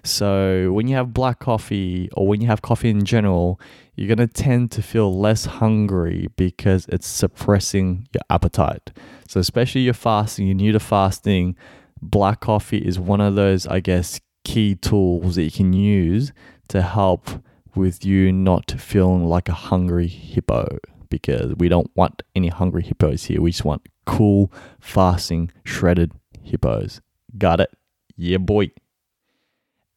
so 0.08 0.72
when 0.72 0.88
you 0.88 0.95
have 0.95 1.14
black 1.14 1.39
coffee 1.39 2.10
or 2.14 2.28
when 2.28 2.41
you 2.41 2.47
have 2.47 2.62
coffee 2.62 2.89
in 2.89 3.03
general 3.03 3.60
you're 3.95 4.14
going 4.14 4.28
to 4.28 4.32
tend 4.32 4.72
to 4.72 4.82
feel 4.82 5.18
less 5.18 5.45
hungry 5.45 6.28
because 6.36 6.86
it's 6.89 7.08
suppressing 7.08 8.08
your 8.14 8.22
appetite 8.30 8.91
so 9.28 9.39
especially 9.39 9.82
you're 9.82 9.93
fasting 9.93 10.47
you're 10.47 10.55
new 10.55 10.72
to 10.72 10.80
fasting 10.80 11.55
black 12.01 12.39
coffee 12.39 12.78
is 12.78 12.99
one 12.99 13.22
of 13.22 13.36
those 13.36 13.68
i 13.68 13.80
guess 13.80 14.20
key 14.43 14.76
tools 14.76 15.36
that 15.36 15.43
you 15.43 15.51
can 15.51 15.74
use 15.74 16.32
to 16.68 16.82
help 16.82 17.30
with 17.76 18.03
you 18.03 18.32
not 18.32 18.72
feeling 18.72 19.26
like 19.26 19.49
a 19.49 19.53
hungry 19.53 20.08
hippo 20.08 20.78
because 21.10 21.55
we 21.55 21.70
don't 21.70 21.89
want 21.95 22.22
any 22.36 22.47
hungry 22.47 22.84
hippos 22.84 23.26
here. 23.26 23.41
We 23.41 23.51
just 23.51 23.66
want 23.66 23.88
cool, 24.05 24.51
fasting, 24.80 25.51
shredded 25.64 26.12
hippos. 26.41 27.01
Got 27.38 27.62
it? 27.62 27.72
Yeah, 28.16 28.38
boy. 28.38 28.72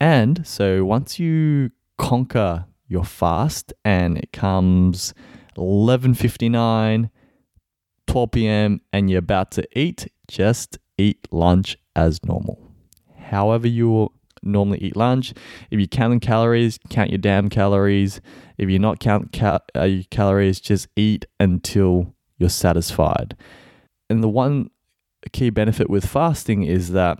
And 0.00 0.46
so 0.46 0.84
once 0.84 1.18
you 1.18 1.70
conquer 1.98 2.64
your 2.88 3.04
fast 3.04 3.72
and 3.84 4.18
it 4.18 4.32
comes 4.32 5.14
11:59 5.56 7.10
12 8.06 8.30
p.m. 8.32 8.80
and 8.92 9.08
you're 9.08 9.20
about 9.20 9.52
to 9.52 9.78
eat, 9.78 10.08
just 10.26 10.78
eat 10.98 11.28
lunch 11.30 11.76
as 11.94 12.24
normal. 12.24 12.72
However 13.16 13.68
you 13.68 14.10
normally 14.42 14.78
eat 14.78 14.96
lunch. 14.96 15.32
If 15.70 15.78
you're 15.78 15.86
counting 15.86 16.20
calories, 16.20 16.78
count 16.88 17.10
your 17.10 17.18
damn 17.18 17.48
calories. 17.48 18.20
If 18.58 18.68
you're 18.68 18.80
not 18.80 19.00
counting 19.00 19.30
cal- 19.30 19.64
uh, 19.76 19.84
your 19.84 20.04
calories, 20.10 20.60
just 20.60 20.88
eat 20.96 21.26
until 21.38 22.14
you're 22.38 22.48
satisfied. 22.48 23.36
And 24.08 24.22
the 24.22 24.28
one 24.28 24.70
key 25.32 25.50
benefit 25.50 25.90
with 25.90 26.06
fasting 26.06 26.62
is 26.62 26.92
that 26.92 27.18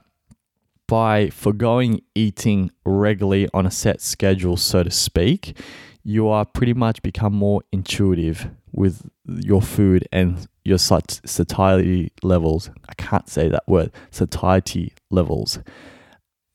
by 0.90 1.30
foregoing 1.30 2.02
eating 2.14 2.70
regularly 2.84 3.48
on 3.54 3.64
a 3.64 3.70
set 3.70 4.02
schedule, 4.02 4.56
so 4.56 4.82
to 4.82 4.90
speak, 4.90 5.56
you 6.02 6.28
are 6.28 6.44
pretty 6.44 6.74
much 6.74 7.02
become 7.02 7.32
more 7.32 7.62
intuitive 7.72 8.50
with 8.72 9.08
your 9.24 9.62
food 9.62 10.06
and 10.12 10.46
your 10.64 10.78
satiety 10.78 12.12
levels. 12.22 12.70
I 12.88 12.94
can't 12.94 13.28
say 13.28 13.48
that 13.48 13.66
word, 13.66 13.92
satiety 14.10 14.92
levels 15.10 15.58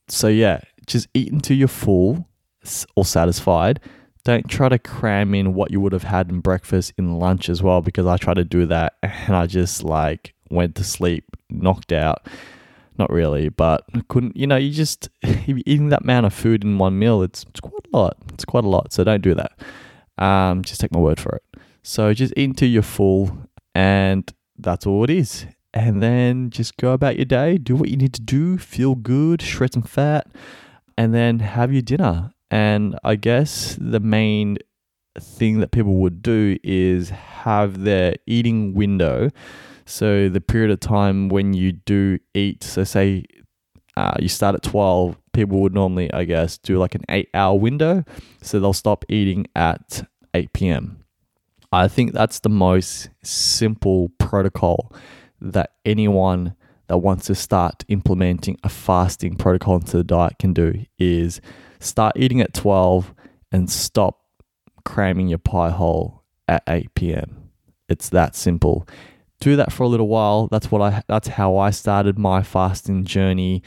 so 0.07 0.27
yeah, 0.27 0.61
just 0.85 1.07
eat 1.13 1.31
until 1.31 1.57
you're 1.57 1.67
full 1.67 2.27
or 2.95 3.05
satisfied. 3.05 3.79
Don't 4.23 4.49
try 4.49 4.69
to 4.69 4.79
cram 4.79 5.35
in 5.35 5.53
what 5.53 5.71
you 5.71 5.79
would 5.79 5.93
have 5.93 6.03
had 6.03 6.29
in 6.29 6.39
breakfast 6.39 6.93
in 6.97 7.19
lunch 7.19 7.47
as 7.47 7.61
well, 7.61 7.81
because 7.81 8.07
I 8.07 8.17
tried 8.17 8.35
to 8.35 8.43
do 8.43 8.65
that 8.67 8.93
and 9.03 9.35
I 9.35 9.45
just 9.45 9.83
like 9.83 10.33
went 10.49 10.75
to 10.75 10.83
sleep, 10.83 11.25
knocked 11.49 11.91
out. 11.91 12.27
Not 12.97 13.11
really, 13.11 13.49
but 13.49 13.85
couldn't. 14.07 14.37
You 14.37 14.47
know, 14.47 14.55
you 14.55 14.71
just 14.71 15.09
eating 15.23 15.89
that 15.89 16.03
amount 16.03 16.25
of 16.25 16.33
food 16.33 16.63
in 16.63 16.77
one 16.77 16.97
meal. 16.97 17.21
It's 17.21 17.45
it's 17.49 17.59
quite 17.59 17.85
a 17.93 17.97
lot. 17.97 18.17
It's 18.33 18.45
quite 18.45 18.63
a 18.63 18.69
lot. 18.69 18.93
So 18.93 19.03
don't 19.03 19.21
do 19.21 19.35
that. 19.35 19.51
Um, 20.17 20.63
just 20.63 20.79
take 20.79 20.91
my 20.93 20.99
word 20.99 21.19
for 21.19 21.35
it. 21.35 21.61
So 21.83 22.13
just 22.13 22.33
eat 22.37 22.49
until 22.49 22.69
you're 22.69 22.81
full, 22.81 23.37
and 23.73 24.31
that's 24.57 24.85
all 24.87 25.03
it 25.03 25.09
is 25.09 25.45
and 25.75 26.01
then 26.01 26.49
just 26.49 26.77
go 26.77 26.93
about 26.93 27.17
your 27.17 27.25
day, 27.25 27.57
do 27.57 27.75
what 27.75 27.89
you 27.89 27.97
need 27.97 28.13
to 28.13 28.21
do, 28.21 28.57
feel 28.57 28.95
good, 28.95 29.41
shred 29.41 29.73
some 29.73 29.83
fat, 29.83 30.25
and 30.97 31.13
then 31.13 31.39
have 31.39 31.73
your 31.73 31.81
dinner. 31.81 32.31
And 32.49 32.97
I 33.03 33.15
guess 33.15 33.77
the 33.79 33.99
main 33.99 34.57
thing 35.19 35.59
that 35.59 35.71
people 35.71 35.95
would 35.95 36.23
do 36.23 36.57
is 36.63 37.09
have 37.09 37.83
their 37.83 38.15
eating 38.25 38.73
window. 38.73 39.31
So 39.85 40.29
the 40.29 40.41
period 40.41 40.71
of 40.71 40.79
time 40.79 41.29
when 41.29 41.53
you 41.53 41.71
do 41.71 42.19
eat, 42.33 42.63
so 42.63 42.83
say 42.83 43.25
uh, 43.95 44.15
you 44.19 44.27
start 44.27 44.55
at 44.55 44.63
12, 44.63 45.17
people 45.33 45.59
would 45.61 45.73
normally, 45.73 46.11
I 46.13 46.25
guess, 46.25 46.57
do 46.57 46.77
like 46.77 46.95
an 46.95 47.03
eight 47.09 47.29
hour 47.33 47.57
window. 47.57 48.03
So 48.41 48.59
they'll 48.59 48.73
stop 48.73 49.05
eating 49.09 49.47
at 49.55 50.07
8 50.33 50.53
p.m. 50.53 51.03
I 51.71 51.87
think 51.87 52.13
that's 52.13 52.39
the 52.39 52.49
most 52.49 53.09
simple 53.23 54.09
protocol 54.17 54.93
that 55.41 55.71
anyone 55.85 56.55
that 56.87 56.97
wants 56.97 57.25
to 57.27 57.35
start 57.35 57.83
implementing 57.87 58.57
a 58.63 58.69
fasting 58.69 59.35
protocol 59.35 59.75
into 59.75 59.97
the 59.97 60.03
diet 60.03 60.37
can 60.39 60.53
do 60.53 60.85
is 60.99 61.41
start 61.79 62.13
eating 62.15 62.41
at 62.41 62.53
12 62.53 63.13
and 63.51 63.69
stop 63.69 64.19
cramming 64.83 65.27
your 65.27 65.39
pie 65.39 65.71
hole 65.71 66.23
at 66.47 66.63
8 66.67 66.93
p.m. 66.95 67.49
It's 67.89 68.09
that 68.09 68.35
simple. 68.35 68.87
Do 69.45 69.57
that 69.57 69.71
for 69.71 69.83
a 69.83 69.87
little 69.87 70.07
while. 70.07 70.47
That's 70.47 70.71
what 70.71 70.81
I 70.81 71.03
that's 71.07 71.27
how 71.27 71.57
I 71.57 71.69
started 71.69 72.17
my 72.17 72.41
fasting 72.41 73.05
journey. 73.05 73.61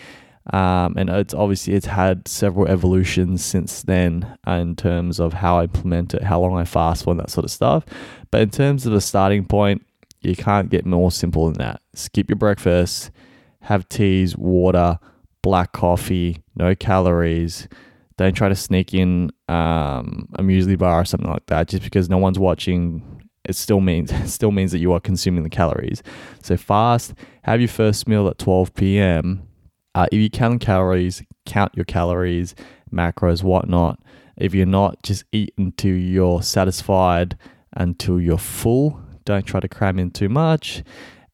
Um, 0.52 0.94
and 0.96 1.08
it's 1.08 1.32
obviously 1.32 1.74
it's 1.74 1.86
had 1.86 2.26
several 2.26 2.66
evolutions 2.66 3.44
since 3.44 3.82
then 3.82 4.36
in 4.44 4.74
terms 4.74 5.20
of 5.20 5.34
how 5.34 5.60
I 5.60 5.62
implement 5.62 6.14
it, 6.14 6.24
how 6.24 6.40
long 6.40 6.58
I 6.58 6.64
fast 6.64 7.04
for, 7.04 7.10
and 7.12 7.20
that 7.20 7.30
sort 7.30 7.44
of 7.44 7.52
stuff. 7.52 7.84
But 8.32 8.40
in 8.40 8.50
terms 8.50 8.86
of 8.86 8.92
a 8.92 9.00
starting 9.00 9.44
point, 9.44 9.86
you 10.20 10.34
can't 10.34 10.68
get 10.68 10.84
more 10.84 11.12
simple 11.12 11.44
than 11.44 11.58
that. 11.58 11.80
Skip 11.94 12.28
your 12.28 12.38
breakfast, 12.38 13.12
have 13.60 13.88
teas, 13.88 14.36
water, 14.36 14.98
black 15.42 15.70
coffee, 15.70 16.42
no 16.56 16.74
calories. 16.74 17.68
Don't 18.16 18.34
try 18.34 18.48
to 18.48 18.56
sneak 18.56 18.94
in 18.94 19.30
um, 19.46 20.28
a 20.34 20.42
muesli 20.42 20.76
bar 20.76 21.02
or 21.02 21.04
something 21.04 21.30
like 21.30 21.46
that 21.46 21.68
just 21.68 21.84
because 21.84 22.10
no 22.10 22.18
one's 22.18 22.40
watching. 22.40 23.17
It 23.48 23.56
still 23.56 23.80
means 23.80 24.12
it 24.12 24.28
still 24.28 24.52
means 24.52 24.72
that 24.72 24.78
you 24.78 24.92
are 24.92 25.00
consuming 25.00 25.42
the 25.42 25.50
calories. 25.50 26.02
So 26.42 26.56
fast. 26.56 27.14
Have 27.42 27.60
your 27.60 27.68
first 27.68 28.06
meal 28.06 28.28
at 28.28 28.38
12 28.38 28.74
p.m. 28.74 29.48
Uh, 29.94 30.06
if 30.12 30.18
you 30.18 30.30
count 30.30 30.60
calories, 30.60 31.22
count 31.46 31.72
your 31.74 31.86
calories, 31.86 32.54
macros, 32.92 33.42
whatnot. 33.42 33.98
If 34.36 34.54
you're 34.54 34.66
not, 34.66 35.02
just 35.02 35.24
eat 35.32 35.52
until 35.58 35.96
you're 35.96 36.42
satisfied, 36.42 37.36
until 37.72 38.20
you're 38.20 38.38
full, 38.38 39.00
don't 39.24 39.44
try 39.44 39.60
to 39.60 39.68
cram 39.68 39.98
in 39.98 40.10
too 40.10 40.28
much. 40.28 40.84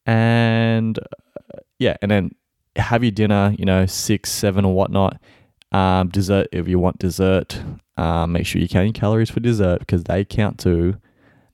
And 0.05 0.97
uh, 0.97 1.59
yeah, 1.79 1.97
and 2.01 2.09
then 2.09 2.31
have 2.75 3.03
your 3.03 3.11
dinner, 3.11 3.53
you 3.57 3.65
know, 3.65 3.85
six, 3.85 4.31
seven, 4.31 4.65
or 4.65 4.73
whatnot. 4.73 5.19
Um, 5.71 6.09
dessert, 6.09 6.47
if 6.51 6.67
you 6.67 6.79
want 6.79 6.99
dessert, 6.99 7.61
um, 7.97 8.31
make 8.31 8.45
sure 8.45 8.61
you 8.61 8.67
count 8.67 8.85
your 8.85 8.93
calories 8.93 9.29
for 9.29 9.39
dessert 9.39 9.79
because 9.79 10.03
they 10.05 10.23
count 10.25 10.59
too. 10.59 10.97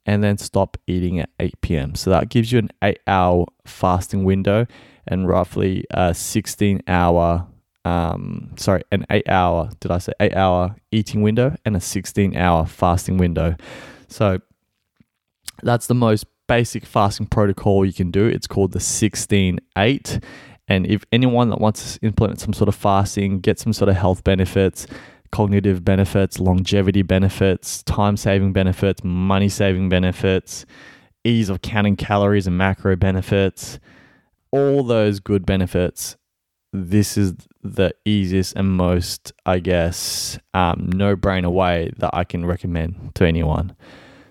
And 0.06 0.24
then 0.24 0.38
stop 0.38 0.78
eating 0.88 1.20
at 1.20 1.30
8 1.40 1.62
p.m. 1.62 1.96
So 1.96 2.10
that 2.10 2.30
gives 2.30 2.52
you 2.52 2.60
an 2.60 2.70
eight 2.84 3.00
hour 3.06 3.46
fasting 3.66 4.24
window 4.24 4.66
and 5.08 5.28
roughly 5.28 5.86
a 5.92 6.14
16 6.14 6.82
hour 6.88 7.48
um, 7.84 8.52
sorry, 8.58 8.84
an 8.92 9.06
eight 9.10 9.28
hour, 9.28 9.70
did 9.80 9.92
I 9.92 9.98
say 9.98 10.14
eight 10.20 10.36
hour 10.36 10.76
eating 10.92 11.22
window 11.22 11.56
and 11.66 11.76
a 11.76 11.80
16 11.80 12.38
hour 12.38 12.66
fasting 12.66 13.18
window. 13.18 13.56
So 14.08 14.40
that's 15.64 15.88
the 15.88 15.96
most 15.96 16.26
basic 16.48 16.86
fasting 16.86 17.28
protocol 17.28 17.86
you 17.86 17.94
can 17.94 18.12
do. 18.12 18.28
It's 18.28 18.48
called 18.48 18.74
the 18.74 18.80
16 18.80 19.60
8. 19.78 20.20
And 20.68 20.86
if 20.86 21.04
anyone 21.12 21.50
that 21.50 21.60
wants 21.60 21.98
to 21.98 22.06
implement 22.06 22.40
some 22.40 22.54
sort 22.54 22.68
of 22.68 22.76
fasting, 22.76 23.40
get 23.40 23.60
some 23.60 23.74
sort 23.74 23.90
of 23.90 23.96
health 23.96 24.24
benefits, 24.24 24.88
cognitive 25.32 25.84
benefits, 25.84 26.40
longevity 26.40 27.02
benefits, 27.02 27.84
time 27.84 28.18
saving 28.18 28.54
benefits, 28.54 29.04
money 29.04 29.50
saving 29.50 29.90
benefits, 29.90 30.66
ease 31.24 31.50
of 31.50 31.62
counting 31.62 31.96
calories 31.96 32.48
and 32.48 32.58
macro 32.58 32.96
benefits, 32.96 33.80
all 34.52 34.84
those 34.84 35.20
good 35.20 35.46
benefits, 35.46 36.18
this 36.74 37.18
is 37.18 37.34
the 37.64 37.94
easiest 38.06 38.56
and 38.56 38.72
most, 38.72 39.34
I 39.46 39.60
guess, 39.60 40.38
um, 40.54 40.90
no 40.94 41.16
brainer 41.16 41.52
way 41.52 41.92
that 41.98 42.12
I 42.14 42.24
can 42.24 42.46
recommend 42.46 43.16
to 43.16 43.26
anyone. 43.26 43.76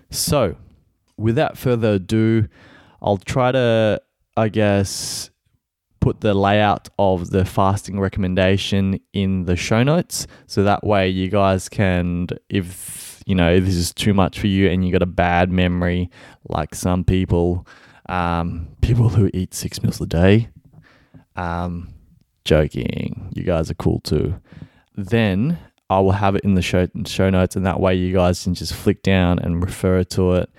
So, 0.09 0.55
without 1.17 1.57
further 1.57 1.93
ado, 1.93 2.47
I'll 3.01 3.17
try 3.17 3.51
to, 3.51 4.01
I 4.35 4.49
guess, 4.49 5.30
put 6.01 6.19
the 6.19 6.33
layout 6.33 6.89
of 6.99 7.29
the 7.29 7.45
fasting 7.45 7.99
recommendation 7.99 8.99
in 9.13 9.45
the 9.45 9.55
show 9.55 9.83
notes. 9.83 10.27
So 10.47 10.63
that 10.63 10.83
way 10.83 11.07
you 11.07 11.29
guys 11.29 11.69
can, 11.69 12.27
if 12.49 13.23
you 13.25 13.35
know, 13.35 13.59
this 13.59 13.75
is 13.75 13.93
too 13.93 14.13
much 14.13 14.39
for 14.39 14.47
you 14.47 14.67
and 14.67 14.85
you 14.85 14.91
got 14.91 15.03
a 15.03 15.07
bad 15.07 15.51
memory, 15.51 16.09
like 16.49 16.75
some 16.75 17.03
people, 17.03 17.67
um, 18.09 18.67
people 18.81 19.09
who 19.09 19.29
eat 19.33 19.53
six 19.53 19.81
meals 19.81 20.01
a 20.01 20.07
day, 20.07 20.49
um, 21.35 21.93
joking, 22.43 23.31
you 23.33 23.43
guys 23.43 23.69
are 23.69 23.75
cool 23.75 23.99
too. 24.01 24.33
Then 24.95 25.59
I 25.89 25.99
will 25.99 26.11
have 26.11 26.35
it 26.35 26.43
in 26.43 26.55
the 26.55 26.61
show 26.61 26.87
show 27.05 27.29
notes, 27.29 27.55
and 27.55 27.65
that 27.65 27.79
way 27.79 27.95
you 27.95 28.13
guys 28.13 28.43
can 28.43 28.53
just 28.53 28.73
flick 28.73 29.03
down 29.03 29.39
and 29.39 29.63
refer 29.63 30.03
to 30.03 30.33
it 30.33 30.49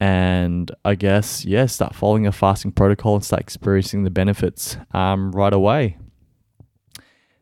and 0.00 0.70
I 0.84 0.94
guess 0.94 1.44
yeah, 1.44 1.66
start 1.66 1.94
following 1.94 2.26
a 2.26 2.32
fasting 2.32 2.72
protocol 2.72 3.14
and 3.16 3.24
start 3.24 3.40
experiencing 3.40 4.04
the 4.04 4.10
benefits 4.10 4.76
um, 4.92 5.32
right 5.32 5.52
away. 5.52 5.98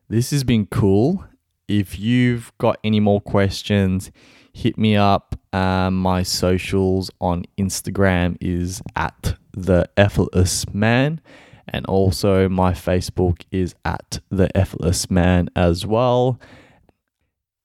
This 0.08 0.30
has 0.30 0.44
been 0.44 0.66
cool. 0.66 1.24
If 1.68 1.98
you've 1.98 2.52
got 2.58 2.78
any 2.84 3.00
more 3.00 3.20
questions, 3.20 4.10
hit 4.52 4.76
me 4.76 4.96
up. 4.96 5.38
Um, 5.52 5.94
my 5.96 6.22
socials 6.22 7.10
on 7.20 7.44
Instagram 7.58 8.36
is 8.40 8.82
at 8.96 9.36
the 9.52 9.88
effortless 9.96 10.72
man, 10.74 11.20
and 11.68 11.86
also 11.86 12.48
my 12.48 12.72
Facebook 12.72 13.42
is 13.50 13.74
at 13.84 14.20
the 14.30 14.54
effortless 14.56 15.10
man 15.10 15.48
as 15.56 15.86
well. 15.86 16.38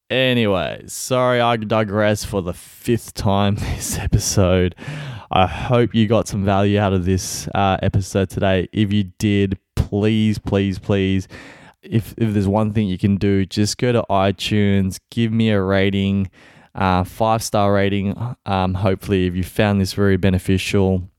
Anyway, 0.10 0.84
sorry 0.88 1.42
I 1.42 1.58
digress 1.58 2.24
for 2.24 2.42
the 2.42 2.54
fifth 2.54 3.14
time 3.14 3.56
this 3.76 3.98
episode. 3.98 4.74
I 5.30 5.46
hope 5.46 5.94
you 5.94 6.08
got 6.08 6.30
some 6.30 6.46
value 6.46 6.80
out 6.80 6.94
of 6.94 7.04
this 7.04 7.50
uh, 7.54 7.78
episode 7.84 8.30
today. 8.30 8.70
If 8.72 8.94
you 8.94 9.12
did, 9.18 9.60
please, 9.76 10.40
please, 10.40 10.80
please, 10.80 11.28
if, 11.82 12.14
if 12.18 12.34
there's 12.34 12.48
one 12.48 12.72
thing 12.72 12.88
you 12.88 12.98
can 12.98 13.18
do, 13.18 13.46
just 13.46 13.78
go 13.78 13.92
to 13.92 14.06
iTunes, 14.10 14.98
give 15.12 15.34
me 15.34 15.50
a 15.50 15.62
rating, 15.62 16.32
uh, 16.74 17.04
five 17.04 17.44
star 17.44 17.74
rating. 17.74 18.16
Um, 18.46 18.76
hopefully, 18.76 19.28
if 19.28 19.36
you 19.36 19.44
found 19.44 19.82
this 19.82 19.92
very 19.92 20.16
beneficial, 20.16 21.10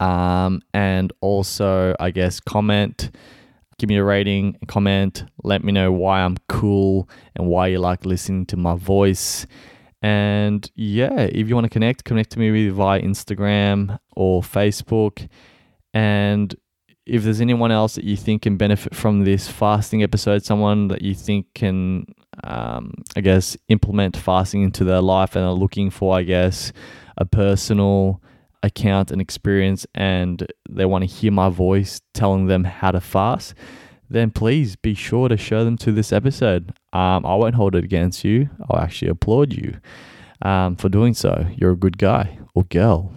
um, 0.00 0.60
and 0.74 1.12
also, 1.20 1.94
I 2.00 2.10
guess, 2.10 2.40
comment 2.40 3.12
give 3.82 3.88
me 3.88 3.96
a 3.96 4.04
rating, 4.04 4.56
comment, 4.68 5.24
let 5.42 5.64
me 5.64 5.72
know 5.72 5.90
why 5.90 6.20
I'm 6.20 6.36
cool 6.48 7.08
and 7.34 7.48
why 7.48 7.66
you 7.66 7.80
like 7.80 8.06
listening 8.06 8.46
to 8.46 8.56
my 8.56 8.76
voice. 8.76 9.44
And 10.02 10.70
yeah, 10.76 11.22
if 11.22 11.48
you 11.48 11.56
want 11.56 11.64
to 11.64 11.68
connect, 11.68 12.04
connect 12.04 12.30
to 12.30 12.38
me 12.38 12.68
via 12.68 13.02
Instagram 13.02 13.98
or 14.12 14.40
Facebook. 14.40 15.28
And 15.92 16.54
if 17.06 17.24
there's 17.24 17.40
anyone 17.40 17.72
else 17.72 17.96
that 17.96 18.04
you 18.04 18.16
think 18.16 18.42
can 18.42 18.56
benefit 18.56 18.94
from 18.94 19.24
this 19.24 19.48
fasting 19.48 20.04
episode, 20.04 20.44
someone 20.44 20.86
that 20.86 21.02
you 21.02 21.12
think 21.12 21.46
can, 21.52 22.04
um, 22.44 22.92
I 23.16 23.20
guess, 23.20 23.56
implement 23.66 24.16
fasting 24.16 24.62
into 24.62 24.84
their 24.84 25.00
life 25.00 25.34
and 25.34 25.44
are 25.44 25.52
looking 25.52 25.90
for, 25.90 26.16
I 26.16 26.22
guess, 26.22 26.72
a 27.16 27.24
personal 27.24 28.22
account 28.62 29.10
and 29.10 29.20
experience 29.20 29.86
and 29.94 30.46
they 30.68 30.84
want 30.84 31.02
to 31.02 31.06
hear 31.06 31.32
my 31.32 31.48
voice 31.48 32.00
telling 32.14 32.46
them 32.46 32.64
how 32.64 32.90
to 32.90 33.00
fast, 33.00 33.54
then 34.08 34.30
please 34.30 34.76
be 34.76 34.94
sure 34.94 35.28
to 35.28 35.36
show 35.36 35.64
them 35.64 35.76
to 35.78 35.92
this 35.92 36.12
episode. 36.12 36.70
Um, 36.92 37.24
I 37.26 37.34
won't 37.34 37.54
hold 37.54 37.74
it 37.74 37.84
against 37.84 38.24
you. 38.24 38.50
I'll 38.68 38.80
actually 38.80 39.10
applaud 39.10 39.52
you 39.52 39.78
um, 40.42 40.76
for 40.76 40.88
doing 40.88 41.14
so. 41.14 41.46
You're 41.56 41.72
a 41.72 41.76
good 41.76 41.98
guy 41.98 42.38
or 42.54 42.64
girl. 42.64 43.12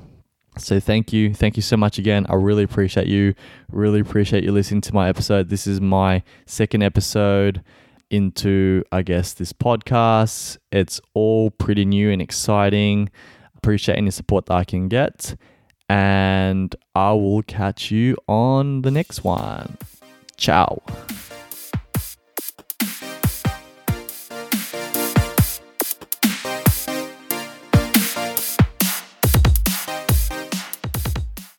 So 0.58 0.80
thank 0.80 1.12
you. 1.12 1.34
Thank 1.34 1.58
you 1.58 1.62
so 1.62 1.76
much 1.76 1.98
again. 1.98 2.26
I 2.30 2.36
really 2.36 2.64
appreciate 2.64 3.08
you. 3.08 3.36
Really 3.70 4.00
appreciate 4.00 4.46
you 4.46 4.54
listening 4.54 4.82
to 4.82 4.93
my 4.93 5.10
episode. 5.10 5.50
This 5.50 5.68
is 5.68 5.82
my 5.82 6.24
second 6.46 6.82
episode 6.82 7.62
into, 8.10 8.84
I 8.91 9.02
guess, 9.02 9.34
this 9.34 9.52
podcast. 9.52 10.58
It's 10.72 11.02
all 11.14 11.52
pretty 11.52 11.84
new 11.84 12.10
and 12.10 12.22
exciting 12.22 13.10
appreciate 13.66 13.97
any 13.97 14.11
support 14.11 14.45
that 14.45 14.53
I 14.53 14.63
can 14.63 14.88
get. 14.88 15.36
And 15.89 16.76
I 16.93 17.13
will 17.13 17.41
catch 17.41 17.89
you 17.89 18.16
on 18.28 18.84
the 18.84 18.91
next 18.91 19.24
one. 19.24 19.78
Ciao. 20.38 20.84